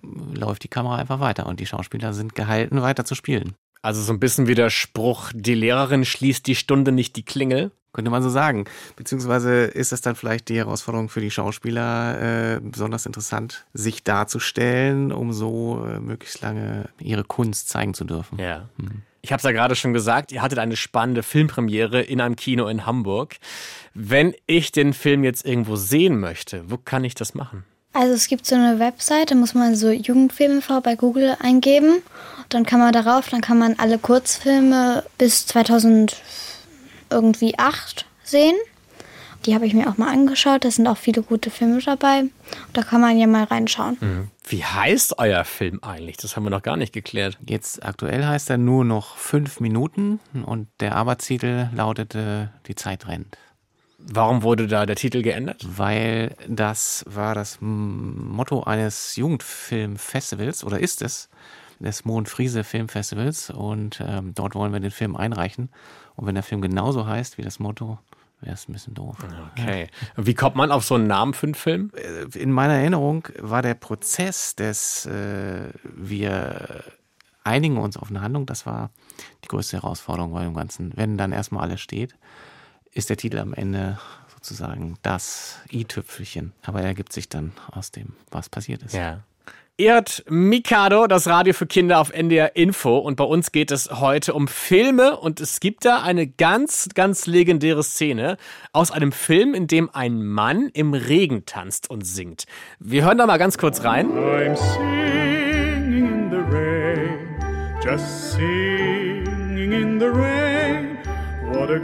läuft 0.02 0.64
die 0.64 0.68
Kamera 0.68 0.96
einfach 0.96 1.20
weiter 1.20 1.46
und 1.46 1.60
die 1.60 1.66
Schauspieler 1.66 2.14
sind 2.14 2.36
gehalten, 2.36 2.82
weiter 2.82 3.06
zu 3.06 3.16
spielen. 3.16 3.56
Also 3.82 4.02
so 4.02 4.14
ein 4.14 4.20
bisschen 4.20 4.48
wie 4.48 4.56
der 4.56 4.70
Spruch, 4.70 5.32
die 5.34 5.54
Lehrerin 5.54 6.06
schließt 6.06 6.48
die 6.48 6.56
Stunde 6.56 6.92
nicht 6.92 7.16
die 7.16 7.24
Klingel. 7.24 7.72
Könnte 7.94 8.12
man 8.12 8.22
so 8.22 8.30
sagen. 8.30 8.66
Beziehungsweise 8.98 9.64
ist 9.64 9.94
es 9.94 10.02
dann 10.02 10.16
vielleicht 10.16 10.50
die 10.50 10.58
Herausforderung 10.58 11.08
für 11.08 11.22
die 11.22 11.32
Schauspieler, 11.32 12.56
äh, 12.56 12.60
besonders 12.60 13.06
interessant, 13.06 13.66
sich 13.74 14.04
darzustellen, 14.04 15.14
um 15.14 15.32
so 15.32 15.86
äh, 15.86 16.02
möglichst 16.02 16.42
lange 16.42 16.90
ihre 17.00 17.24
Kunst 17.24 17.70
zeigen 17.70 17.94
zu 17.94 18.04
dürfen. 18.04 18.38
Ja. 18.38 18.68
Ich 19.22 19.32
habe 19.32 19.38
es 19.38 19.44
ja 19.44 19.54
gerade 19.54 19.76
schon 19.76 19.94
gesagt, 19.94 20.34
ihr 20.34 20.42
hattet 20.42 20.60
eine 20.60 20.76
spannende 20.76 21.24
Filmpremiere 21.24 22.02
in 22.02 22.20
einem 22.20 22.36
Kino 22.36 22.68
in 22.68 22.86
Hamburg. 22.86 23.38
Wenn 23.94 24.36
ich 24.46 24.74
den 24.74 24.92
Film 24.92 25.24
jetzt 25.24 25.46
irgendwo 25.46 25.78
sehen 25.78 26.20
möchte, 26.20 26.70
wo 26.70 26.78
kann 26.78 27.06
ich 27.06 27.16
das 27.16 27.34
machen? 27.34 27.64
Also 27.96 28.14
es 28.14 28.28
gibt 28.28 28.46
so 28.46 28.56
eine 28.56 28.78
Website, 28.78 29.32
da 29.32 29.36
muss 29.36 29.54
man 29.54 29.74
so 29.74 29.90
Jugendfilme 29.90 30.62
bei 30.84 30.96
Google 30.98 31.38
eingeben. 31.40 32.04
Dann 32.50 32.66
kann 32.66 32.82
man 32.82 32.92
darauf, 32.92 33.30
dann 33.30 33.40
kann 33.40 33.58
man 33.58 33.76
alle 33.80 33.98
Kurzfilme 33.98 35.06
bis 35.18 35.48
2000 35.48 36.18
irgendwie 37.10 37.58
acht 37.58 38.06
sehen. 38.22 38.56
Die 39.46 39.56
habe 39.56 39.66
ich 39.66 39.74
mir 39.74 39.88
auch 39.88 39.98
mal 39.98 40.12
angeschaut. 40.12 40.66
Da 40.66 40.72
sind 40.72 40.88
auch 40.88 40.98
viele 40.98 41.22
gute 41.22 41.50
Filme 41.50 41.80
dabei. 41.80 42.26
Da 42.74 42.84
kann 42.84 43.00
man 43.00 43.18
ja 43.18 43.28
mal 43.28 43.46
reinschauen. 43.46 43.96
Mhm. 44.02 44.28
Wie 44.46 44.66
heißt 44.66 45.18
euer 45.18 45.46
Film 45.46 45.82
eigentlich? 45.82 46.18
Das 46.18 46.36
haben 46.36 46.44
wir 46.44 46.50
noch 46.50 46.64
gar 46.64 46.76
nicht 46.76 46.92
geklärt. 46.92 47.38
Jetzt 47.48 47.86
aktuell 47.86 48.26
heißt 48.26 48.50
er 48.50 48.58
nur 48.58 48.84
noch 48.84 49.16
fünf 49.16 49.62
Minuten 49.62 50.20
und 50.46 50.68
der 50.82 50.96
Arbeitstitel 50.98 51.70
lautete 51.74 52.52
Die 52.68 52.76
Zeit 52.76 53.08
rennt. 53.08 53.38
Warum 54.08 54.44
wurde 54.44 54.68
da 54.68 54.86
der 54.86 54.96
Titel 54.96 55.22
geändert? 55.22 55.66
Weil 55.68 56.36
das 56.48 57.04
war 57.08 57.34
das 57.34 57.58
Motto 57.60 58.64
eines 58.64 59.16
Jugendfilmfestivals 59.16 60.64
oder 60.64 60.80
ist 60.80 61.02
es 61.02 61.30
des 61.80 62.06
Mondfriese 62.06 62.64
Filmfestivals 62.64 63.50
und 63.50 64.02
ähm, 64.06 64.34
dort 64.34 64.56
wollen 64.56 64.72
wir 64.72 64.80
den 64.80 64.92
Film 64.92 65.16
einreichen. 65.16 65.70
Und 66.16 66.28
wenn 66.28 66.36
der 66.36 66.44
Film 66.44 66.62
genauso 66.62 67.06
heißt 67.08 67.38
wie 67.38 67.42
das 67.42 67.60
Motto, 67.60 68.00
wäre 68.42 68.54
es 68.54 68.70
ein 68.70 68.74
bisschen 68.74 68.94
doof. 68.94 69.18
Okay. 69.52 69.90
Wie 70.16 70.34
kommt 70.34 70.56
man 70.56 70.72
auf 70.72 70.86
so 70.86 70.96
einen 70.96 71.08
Namen 71.08 71.34
für 71.34 71.48
einen 71.48 71.56
Film? 71.56 71.92
In 72.34 72.52
meiner 72.52 72.76
Erinnerung 72.76 73.28
war 73.40 73.62
der 73.62 73.74
Prozess 73.74 74.56
des, 74.56 75.06
äh, 75.06 75.70
wir 75.84 76.84
einigen 77.44 77.78
uns 77.78 77.98
auf 77.98 78.10
eine 78.10 78.22
Handlung, 78.22 78.46
das 78.46 78.66
war 78.66 78.90
die 79.44 79.48
größte 79.48 79.78
Herausforderung 79.78 80.32
bei 80.32 80.44
dem 80.44 80.54
Ganzen. 80.54 80.92
Wenn 80.96 81.18
dann 81.18 81.32
erstmal 81.32 81.64
alles 81.64 81.82
steht, 81.82 82.16
ist 82.96 83.10
der 83.10 83.18
Titel 83.18 83.38
am 83.38 83.54
Ende 83.54 84.00
sozusagen 84.34 84.98
das 85.04 85.60
i-Tüpfelchen. 85.72 86.54
Aber 86.64 86.82
er 86.82 86.88
ergibt 86.88 87.14
sich 87.14 87.30
dann 87.30 87.52
aus 87.72 87.92
dem, 87.92 88.14
was 88.32 88.50
passiert 88.50 88.82
ist. 88.82 88.94
Ja. 88.94 89.22
Ihr 89.78 89.92
hört 89.92 90.24
Mikado, 90.30 91.06
das 91.06 91.28
Radio 91.28 91.54
für 91.54 91.68
Kinder 91.68 92.00
auf 92.00 92.10
NDR 92.14 92.56
Info. 92.56 92.98
Und 92.98 93.18
bei 93.18 93.26
uns 93.26 93.52
geht 93.52 93.72
es 93.72 93.92
heute 93.92 94.34
um 94.34 94.48
Filme. 94.48 95.18
Und 95.18 95.42
es 95.42 95.60
gibt 95.60 95.84
da 95.84 96.02
eine 96.02 96.26
ganz, 96.28 96.88
ganz 96.94 97.26
legendäre 97.26 97.84
Szene 97.84 98.38
aus 98.72 98.92
einem 98.92 99.12
Film, 99.12 99.54
in 99.54 99.68
dem 99.68 99.90
ein 99.94 100.24
Mann 100.24 100.70
im 100.74 100.94
Regen 100.94 101.46
tanzt 101.46 101.90
und 101.90 102.08
singt. 102.08 102.46
Wir 102.80 103.04
hören 103.04 103.18
da 103.18 103.26
mal 103.26 103.38
ganz 103.38 103.58
kurz 103.58 103.84
rein. 103.84 104.10
I'm 104.12 104.56
singing 104.56 106.08
in 106.08 106.30
the 106.30 106.38
rain, 106.56 107.36
just 107.84 108.32
singing 108.32 109.74
in 109.74 110.00
the 110.00 110.06
rain. 110.06 110.98
What 111.52 111.70
a 111.70 111.80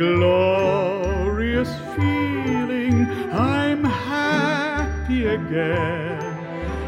glorious 1.62 1.80
feeling, 1.96 3.08
I'm 3.32 3.86
happy 3.86 5.28
again. 5.28 6.20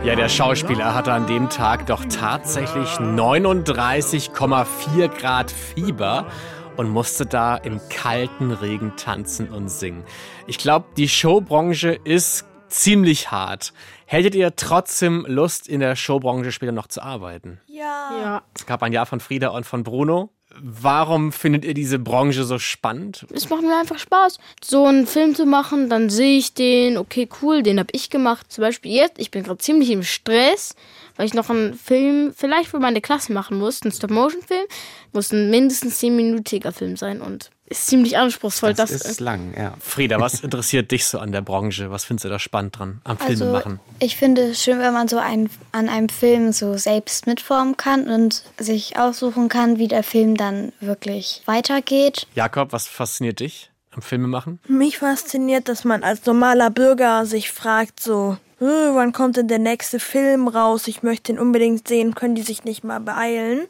Ja, 0.03 0.15
der 0.15 0.29
Schauspieler 0.29 0.93
hatte 0.93 1.11
an 1.13 1.25
dem 1.27 1.49
Tag 1.49 1.85
doch 1.85 2.03
tatsächlich 2.05 2.89
39,4 2.89 5.07
Grad 5.07 5.49
Fieber 5.49 6.27
und 6.75 6.89
musste 6.89 7.25
da 7.25 7.55
im 7.55 7.79
kalten 7.89 8.51
Regen 8.51 8.97
tanzen 8.97 9.47
und 9.49 9.69
singen. 9.69 10.03
Ich 10.45 10.57
glaube, 10.57 10.87
die 10.97 11.07
Showbranche 11.07 11.97
ist 12.03 12.43
ziemlich 12.67 13.31
hart. 13.31 13.71
Hättet 14.05 14.35
ihr 14.35 14.53
trotzdem 14.55 15.25
Lust, 15.27 15.69
in 15.69 15.79
der 15.79 15.95
Showbranche 15.95 16.51
später 16.51 16.73
noch 16.73 16.87
zu 16.87 17.01
arbeiten? 17.01 17.61
Ja. 17.67 18.09
Ja. 18.21 18.41
Es 18.55 18.65
gab 18.65 18.83
ein 18.83 18.91
Jahr 18.91 19.05
von 19.05 19.21
Frieda 19.21 19.47
und 19.49 19.65
von 19.65 19.83
Bruno. 19.83 20.31
Warum 20.61 21.31
findet 21.31 21.65
ihr 21.65 21.73
diese 21.73 21.97
Branche 21.97 22.43
so 22.43 22.59
spannend? 22.59 23.25
Es 23.33 23.49
macht 23.49 23.63
mir 23.63 23.77
einfach 23.77 23.97
Spaß, 23.97 24.37
so 24.63 24.85
einen 24.85 25.07
Film 25.07 25.33
zu 25.35 25.45
machen. 25.45 25.89
Dann 25.89 26.09
sehe 26.09 26.37
ich 26.37 26.53
den, 26.53 26.97
okay, 26.97 27.27
cool, 27.41 27.63
den 27.63 27.79
habe 27.79 27.89
ich 27.91 28.09
gemacht. 28.09 28.51
Zum 28.51 28.61
Beispiel 28.61 28.91
jetzt, 28.91 29.19
ich 29.19 29.31
bin 29.31 29.43
gerade 29.43 29.57
ziemlich 29.57 29.89
im 29.89 30.03
Stress, 30.03 30.75
weil 31.15 31.25
ich 31.25 31.33
noch 31.33 31.49
einen 31.49 31.73
Film 31.75 32.33
vielleicht 32.35 32.69
für 32.69 32.79
meine 32.79 33.01
Klasse 33.01 33.33
machen 33.33 33.57
muss, 33.57 33.81
einen 33.83 33.91
Stop-Motion-Film. 33.91 34.65
Muss 35.11 35.31
ein 35.31 35.49
mindestens 35.49 35.99
10-minütiger 36.01 36.71
Film 36.71 36.97
sein 36.97 37.21
und 37.21 37.51
ist 37.65 37.87
ziemlich 37.87 38.17
anspruchsvoll. 38.17 38.73
Das 38.73 38.91
ist 38.91 39.19
lang, 39.19 39.53
ja. 39.57 39.73
Frieda, 39.79 40.19
was 40.19 40.41
interessiert 40.41 40.91
dich 40.91 41.05
so 41.05 41.17
an 41.19 41.31
der 41.31 41.41
Branche? 41.41 41.89
Was 41.91 42.03
findest 42.03 42.25
du 42.25 42.29
da 42.29 42.37
spannend 42.37 42.77
dran 42.77 43.01
am 43.03 43.17
Filme 43.17 43.31
Also 43.31 43.45
machen? 43.51 43.79
ich 43.99 44.15
finde 44.17 44.49
es 44.49 44.61
schön, 44.63 44.79
wenn 44.79 44.93
man 44.93 45.07
so 45.07 45.17
ein, 45.17 45.49
an 45.71 45.87
einem 45.89 46.09
Film 46.09 46.51
so 46.51 46.77
selbst 46.77 47.25
mitformen 47.25 47.77
kann 47.77 48.07
und 48.09 48.43
sich 48.59 48.97
aussuchen 48.99 49.49
kann, 49.49 49.77
wie 49.79 49.87
der 49.87 50.03
Film 50.03 50.35
dann 50.35 50.73
wirklich 50.81 51.41
weitergeht. 51.45 52.27
Jakob, 52.35 52.73
was 52.73 52.87
fasziniert 52.87 53.39
dich 53.39 53.71
am 53.91 54.01
Filme 54.01 54.27
machen? 54.27 54.59
Mich 54.67 54.97
fasziniert, 54.99 55.67
dass 55.69 55.83
man 55.83 56.03
als 56.03 56.25
normaler 56.25 56.69
Bürger 56.69 57.25
sich 57.25 57.51
fragt, 57.51 57.99
so, 58.01 58.37
"Äh, 58.52 58.52
wann 58.67 59.13
kommt 59.13 59.37
denn 59.37 59.47
der 59.47 59.59
nächste 59.59 59.99
Film 59.99 60.47
raus? 60.47 60.87
Ich 60.87 61.03
möchte 61.03 61.31
ihn 61.31 61.39
unbedingt 61.39 61.87
sehen, 61.87 62.15
können 62.15 62.35
die 62.35 62.41
sich 62.41 62.63
nicht 62.63 62.83
mal 62.83 62.99
beeilen? 62.99 63.67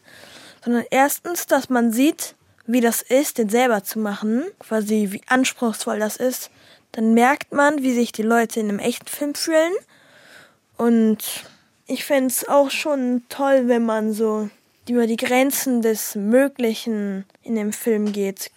Sondern 0.63 0.85
erstens, 0.91 1.45
dass 1.45 1.69
man 1.69 1.91
sieht, 1.91 2.35
wie 2.65 2.81
das 2.81 3.01
ist, 3.01 3.37
den 3.37 3.49
selber 3.49 3.83
zu 3.83 3.99
machen, 3.99 4.43
quasi 4.59 5.07
wie 5.11 5.21
anspruchsvoll 5.27 5.99
das 5.99 6.17
ist. 6.17 6.49
Dann 6.91 7.13
merkt 7.13 7.51
man, 7.51 7.81
wie 7.81 7.93
sich 7.93 8.11
die 8.11 8.23
Leute 8.23 8.59
in 8.59 8.69
einem 8.69 8.79
echten 8.79 9.07
Film 9.07 9.35
fühlen. 9.35 9.73
Und 10.77 11.43
ich 11.87 12.05
fände 12.05 12.27
es 12.27 12.47
auch 12.47 12.71
schon 12.71 13.23
toll, 13.29 13.63
wenn 13.67 13.85
man 13.85 14.13
so 14.13 14.49
über 14.87 15.07
die 15.07 15.17
Grenzen 15.17 15.81
des 15.81 16.15
Möglichen 16.15 17.25
in 17.41 17.55
dem 17.55 17.73
Film 17.73 18.11
geht. 18.11 18.51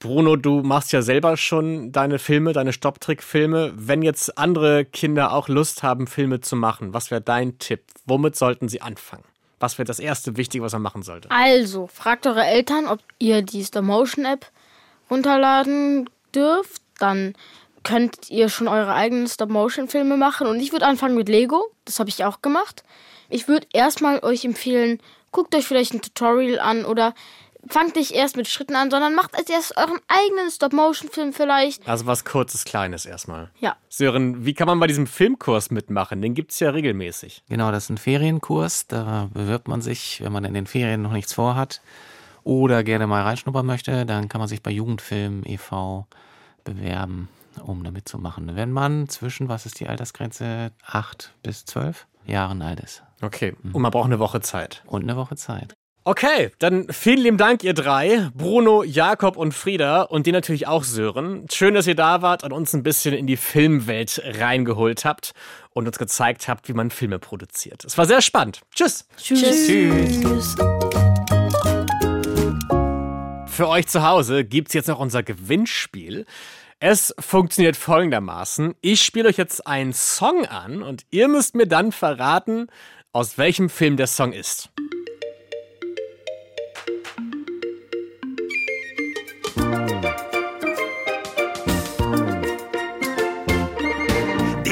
Bruno, 0.00 0.36
du 0.36 0.62
machst 0.62 0.92
ja 0.92 1.02
selber 1.02 1.36
schon 1.36 1.92
deine 1.92 2.18
Filme, 2.18 2.54
deine 2.54 2.72
Stopptrick-Filme. 2.72 3.74
Wenn 3.76 4.00
jetzt 4.00 4.38
andere 4.38 4.86
Kinder 4.86 5.34
auch 5.34 5.48
Lust 5.48 5.82
haben, 5.82 6.06
Filme 6.06 6.40
zu 6.40 6.56
machen, 6.56 6.94
was 6.94 7.10
wäre 7.10 7.20
dein 7.20 7.58
Tipp? 7.58 7.82
Womit 8.06 8.34
sollten 8.34 8.66
sie 8.70 8.80
anfangen? 8.80 9.24
Was 9.58 9.76
wäre 9.76 9.84
das 9.84 9.98
erste 9.98 10.38
Wichtige, 10.38 10.64
was 10.64 10.72
man 10.72 10.80
machen 10.80 11.02
sollte? 11.02 11.30
Also, 11.30 11.86
fragt 11.86 12.26
eure 12.26 12.46
Eltern, 12.46 12.86
ob 12.86 13.00
ihr 13.18 13.42
die 13.42 13.62
Stop-Motion-App 13.62 14.46
runterladen 15.10 16.08
dürft. 16.34 16.80
Dann 16.98 17.34
könnt 17.82 18.30
ihr 18.30 18.48
schon 18.48 18.68
eure 18.68 18.94
eigenen 18.94 19.28
Stop-Motion-Filme 19.28 20.16
machen. 20.16 20.46
Und 20.46 20.60
ich 20.60 20.72
würde 20.72 20.86
anfangen 20.86 21.14
mit 21.14 21.28
Lego. 21.28 21.70
Das 21.84 22.00
habe 22.00 22.08
ich 22.08 22.24
auch 22.24 22.40
gemacht. 22.40 22.84
Ich 23.28 23.48
würde 23.48 23.66
erstmal 23.74 24.20
euch 24.24 24.46
empfehlen, 24.46 24.98
guckt 25.30 25.54
euch 25.54 25.66
vielleicht 25.66 25.92
ein 25.92 26.00
Tutorial 26.00 26.58
an 26.58 26.86
oder 26.86 27.14
fangt 27.68 27.96
nicht 27.96 28.12
erst 28.12 28.36
mit 28.36 28.48
Schritten 28.48 28.76
an, 28.76 28.90
sondern 28.90 29.14
macht 29.14 29.36
als 29.36 29.50
erst 29.50 29.76
euren 29.76 29.98
eigenen 30.08 30.50
Stop-Motion-Film 30.50 31.32
vielleicht. 31.32 31.86
Also 31.88 32.06
was 32.06 32.24
kurzes, 32.24 32.64
kleines 32.64 33.06
erstmal. 33.06 33.50
Ja. 33.60 33.76
Sören, 33.88 34.44
wie 34.44 34.54
kann 34.54 34.66
man 34.66 34.80
bei 34.80 34.86
diesem 34.86 35.06
Filmkurs 35.06 35.70
mitmachen? 35.70 36.22
Den 36.22 36.34
gibt 36.34 36.52
es 36.52 36.60
ja 36.60 36.70
regelmäßig. 36.70 37.44
Genau, 37.48 37.70
das 37.70 37.84
ist 37.84 37.90
ein 37.90 37.98
Ferienkurs. 37.98 38.86
Da 38.86 39.28
bewirbt 39.32 39.68
man 39.68 39.82
sich, 39.82 40.22
wenn 40.22 40.32
man 40.32 40.44
in 40.44 40.54
den 40.54 40.66
Ferien 40.66 41.02
noch 41.02 41.12
nichts 41.12 41.32
vorhat 41.32 41.80
oder 42.44 42.82
gerne 42.82 43.06
mal 43.06 43.22
reinschnuppern 43.22 43.66
möchte, 43.66 44.06
dann 44.06 44.28
kann 44.28 44.38
man 44.38 44.48
sich 44.48 44.62
bei 44.62 44.70
Jugendfilm 44.70 45.42
e.V. 45.44 46.06
bewerben, 46.64 47.28
um 47.62 47.84
da 47.84 47.90
mitzumachen. 47.90 48.56
Wenn 48.56 48.72
man 48.72 49.08
zwischen, 49.08 49.48
was 49.48 49.66
ist 49.66 49.80
die 49.80 49.88
Altersgrenze, 49.88 50.72
8 50.86 51.34
bis 51.42 51.64
12 51.66 52.06
Jahren 52.26 52.62
alt 52.62 52.80
ist. 52.80 53.02
Okay, 53.22 53.54
und 53.72 53.82
man 53.82 53.90
braucht 53.90 54.06
eine 54.06 54.18
Woche 54.18 54.40
Zeit. 54.40 54.82
Und 54.86 55.02
eine 55.02 55.16
Woche 55.16 55.36
Zeit. 55.36 55.74
Okay, 56.10 56.50
dann 56.58 56.88
vielen 56.90 57.20
lieben 57.20 57.36
Dank, 57.36 57.62
ihr 57.62 57.72
drei. 57.72 58.30
Bruno, 58.34 58.82
Jakob 58.82 59.36
und 59.36 59.54
Frieda 59.54 60.02
und 60.02 60.26
dir 60.26 60.32
natürlich 60.32 60.66
auch 60.66 60.82
Sören. 60.82 61.46
Schön, 61.52 61.74
dass 61.74 61.86
ihr 61.86 61.94
da 61.94 62.20
wart 62.20 62.42
und 62.42 62.50
uns 62.50 62.72
ein 62.72 62.82
bisschen 62.82 63.14
in 63.14 63.28
die 63.28 63.36
Filmwelt 63.36 64.20
reingeholt 64.24 65.04
habt 65.04 65.34
und 65.72 65.86
uns 65.86 65.98
gezeigt 65.98 66.48
habt, 66.48 66.68
wie 66.68 66.72
man 66.72 66.90
Filme 66.90 67.20
produziert. 67.20 67.84
Es 67.84 67.96
war 67.96 68.06
sehr 68.06 68.22
spannend. 68.22 68.62
Tschüss. 68.74 69.06
Tschüss. 69.18 69.68
Tschüss. 69.68 70.56
Für 73.46 73.68
euch 73.68 73.86
zu 73.86 74.02
Hause 74.02 74.44
gibt's 74.44 74.74
jetzt 74.74 74.88
noch 74.88 74.98
unser 74.98 75.22
Gewinnspiel. 75.22 76.26
Es 76.80 77.14
funktioniert 77.20 77.76
folgendermaßen. 77.76 78.74
Ich 78.80 79.02
spiele 79.02 79.28
euch 79.28 79.36
jetzt 79.36 79.64
einen 79.64 79.92
Song 79.92 80.44
an 80.44 80.82
und 80.82 81.06
ihr 81.12 81.28
müsst 81.28 81.54
mir 81.54 81.68
dann 81.68 81.92
verraten, 81.92 82.66
aus 83.12 83.38
welchem 83.38 83.70
Film 83.70 83.96
der 83.96 84.08
Song 84.08 84.32
ist. 84.32 84.70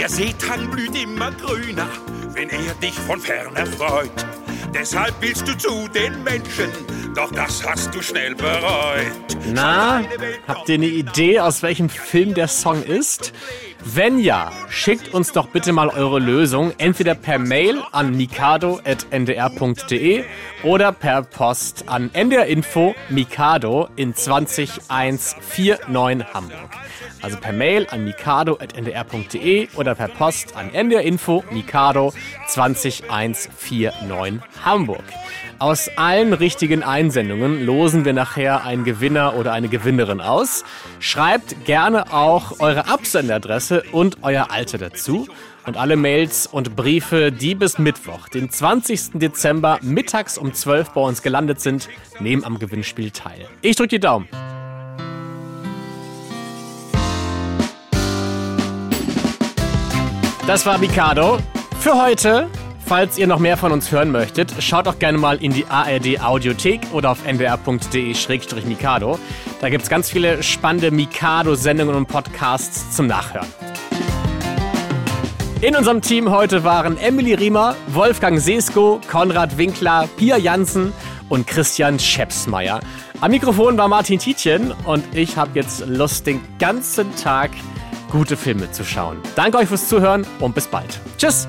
Der 0.08 0.16
Seetang 0.16 0.70
blüht 0.70 0.96
immer 0.96 1.30
grüner, 1.32 1.86
wenn 2.32 2.48
er 2.48 2.72
dich 2.82 2.94
von 2.94 3.20
ferne 3.20 3.66
freut. 3.66 4.10
Deshalb 4.72 5.14
willst 5.20 5.46
du 5.46 5.58
zu 5.58 5.86
den 5.88 6.24
Menschen, 6.24 6.70
doch 7.14 7.30
das 7.30 7.62
hast 7.62 7.94
du 7.94 8.00
schnell 8.00 8.34
bereut. 8.34 9.36
Na, 9.52 10.02
habt 10.46 10.66
ihr 10.70 10.76
eine 10.76 10.86
Idee, 10.86 11.40
aus 11.40 11.62
welchem 11.62 11.90
Film 11.90 12.32
der 12.32 12.48
Song 12.48 12.82
ist? 12.82 13.34
Wenn 13.84 14.18
ja, 14.18 14.50
schickt 14.68 15.14
uns 15.14 15.30
doch 15.32 15.46
bitte 15.48 15.72
mal 15.72 15.88
eure 15.88 16.18
Lösung 16.18 16.72
entweder 16.78 17.14
per 17.14 17.38
Mail 17.38 17.80
an 17.92 18.16
mikado.ndr.de 18.16 20.24
oder 20.64 20.90
per 20.90 21.22
Post 21.22 21.88
an 21.88 22.10
ndrinfo 22.12 22.96
Mikado 23.08 23.88
in 23.94 24.14
20149 24.14 26.34
Hamburg. 26.34 26.70
Also 27.22 27.38
per 27.38 27.52
Mail 27.52 27.86
an 27.90 28.04
mikado.ndr.de 28.04 29.68
oder 29.76 29.94
per 29.94 30.08
Post 30.08 30.56
an 30.56 30.72
ndrinfo 30.72 31.44
Mikado 31.52 32.12
20149 32.48 34.40
Hamburg. 34.64 35.04
Aus 35.60 35.90
allen 35.96 36.34
richtigen 36.34 36.84
Einsendungen 36.84 37.66
losen 37.66 38.04
wir 38.04 38.12
nachher 38.12 38.64
einen 38.64 38.84
Gewinner 38.84 39.34
oder 39.34 39.52
eine 39.52 39.68
Gewinnerin 39.68 40.20
aus. 40.20 40.62
Schreibt 41.00 41.64
gerne 41.64 42.12
auch 42.12 42.60
eure 42.60 42.86
Absenderadresse 42.86 43.82
und 43.90 44.18
euer 44.22 44.52
Alter 44.52 44.78
dazu. 44.78 45.26
Und 45.66 45.76
alle 45.76 45.96
Mails 45.96 46.46
und 46.46 46.76
Briefe, 46.76 47.32
die 47.32 47.56
bis 47.56 47.76
Mittwoch, 47.76 48.28
den 48.28 48.50
20. 48.50 49.18
Dezember 49.18 49.80
mittags 49.82 50.38
um 50.38 50.54
12 50.54 50.90
bei 50.90 51.00
uns 51.00 51.22
gelandet 51.22 51.60
sind, 51.60 51.88
nehmen 52.20 52.44
am 52.44 52.60
Gewinnspiel 52.60 53.10
teil. 53.10 53.48
Ich 53.60 53.74
drücke 53.74 53.88
die 53.88 54.00
Daumen. 54.00 54.28
Das 60.46 60.64
war 60.64 60.78
Mikado. 60.78 61.38
Für 61.80 62.00
heute, 62.00 62.48
falls 62.88 63.18
ihr 63.18 63.26
noch 63.26 63.38
mehr 63.38 63.58
von 63.58 63.70
uns 63.70 63.92
hören 63.92 64.10
möchtet, 64.10 64.50
schaut 64.60 64.86
doch 64.86 64.98
gerne 64.98 65.18
mal 65.18 65.36
in 65.42 65.52
die 65.52 65.66
ARD 65.66 66.20
Audiothek 66.22 66.80
oder 66.92 67.10
auf 67.10 67.18
ndr.de-mikado. 67.26 69.18
Da 69.60 69.68
gibt 69.68 69.82
es 69.82 69.90
ganz 69.90 70.08
viele 70.08 70.42
spannende 70.42 70.90
Mikado-Sendungen 70.90 71.94
und 71.94 72.06
Podcasts 72.06 72.96
zum 72.96 73.06
Nachhören. 73.06 73.46
In 75.60 75.76
unserem 75.76 76.00
Team 76.00 76.30
heute 76.30 76.64
waren 76.64 76.96
Emily 76.96 77.34
Riemer, 77.34 77.76
Wolfgang 77.88 78.40
Sesko, 78.40 79.00
Konrad 79.10 79.58
Winkler, 79.58 80.08
Pia 80.16 80.38
Jansen 80.38 80.94
und 81.28 81.46
Christian 81.46 81.98
Schepsmeier. 81.98 82.80
Am 83.20 83.32
Mikrofon 83.32 83.76
war 83.76 83.88
Martin 83.88 84.18
Tietjen 84.18 84.72
und 84.86 85.04
ich 85.14 85.36
habe 85.36 85.50
jetzt 85.54 85.86
Lust, 85.86 86.26
den 86.26 86.40
ganzen 86.58 87.14
Tag 87.16 87.50
gute 88.10 88.36
Filme 88.36 88.70
zu 88.70 88.82
schauen. 88.82 89.18
Danke 89.36 89.58
euch 89.58 89.68
fürs 89.68 89.88
Zuhören 89.88 90.26
und 90.40 90.54
bis 90.54 90.66
bald. 90.66 91.00
Tschüss! 91.18 91.48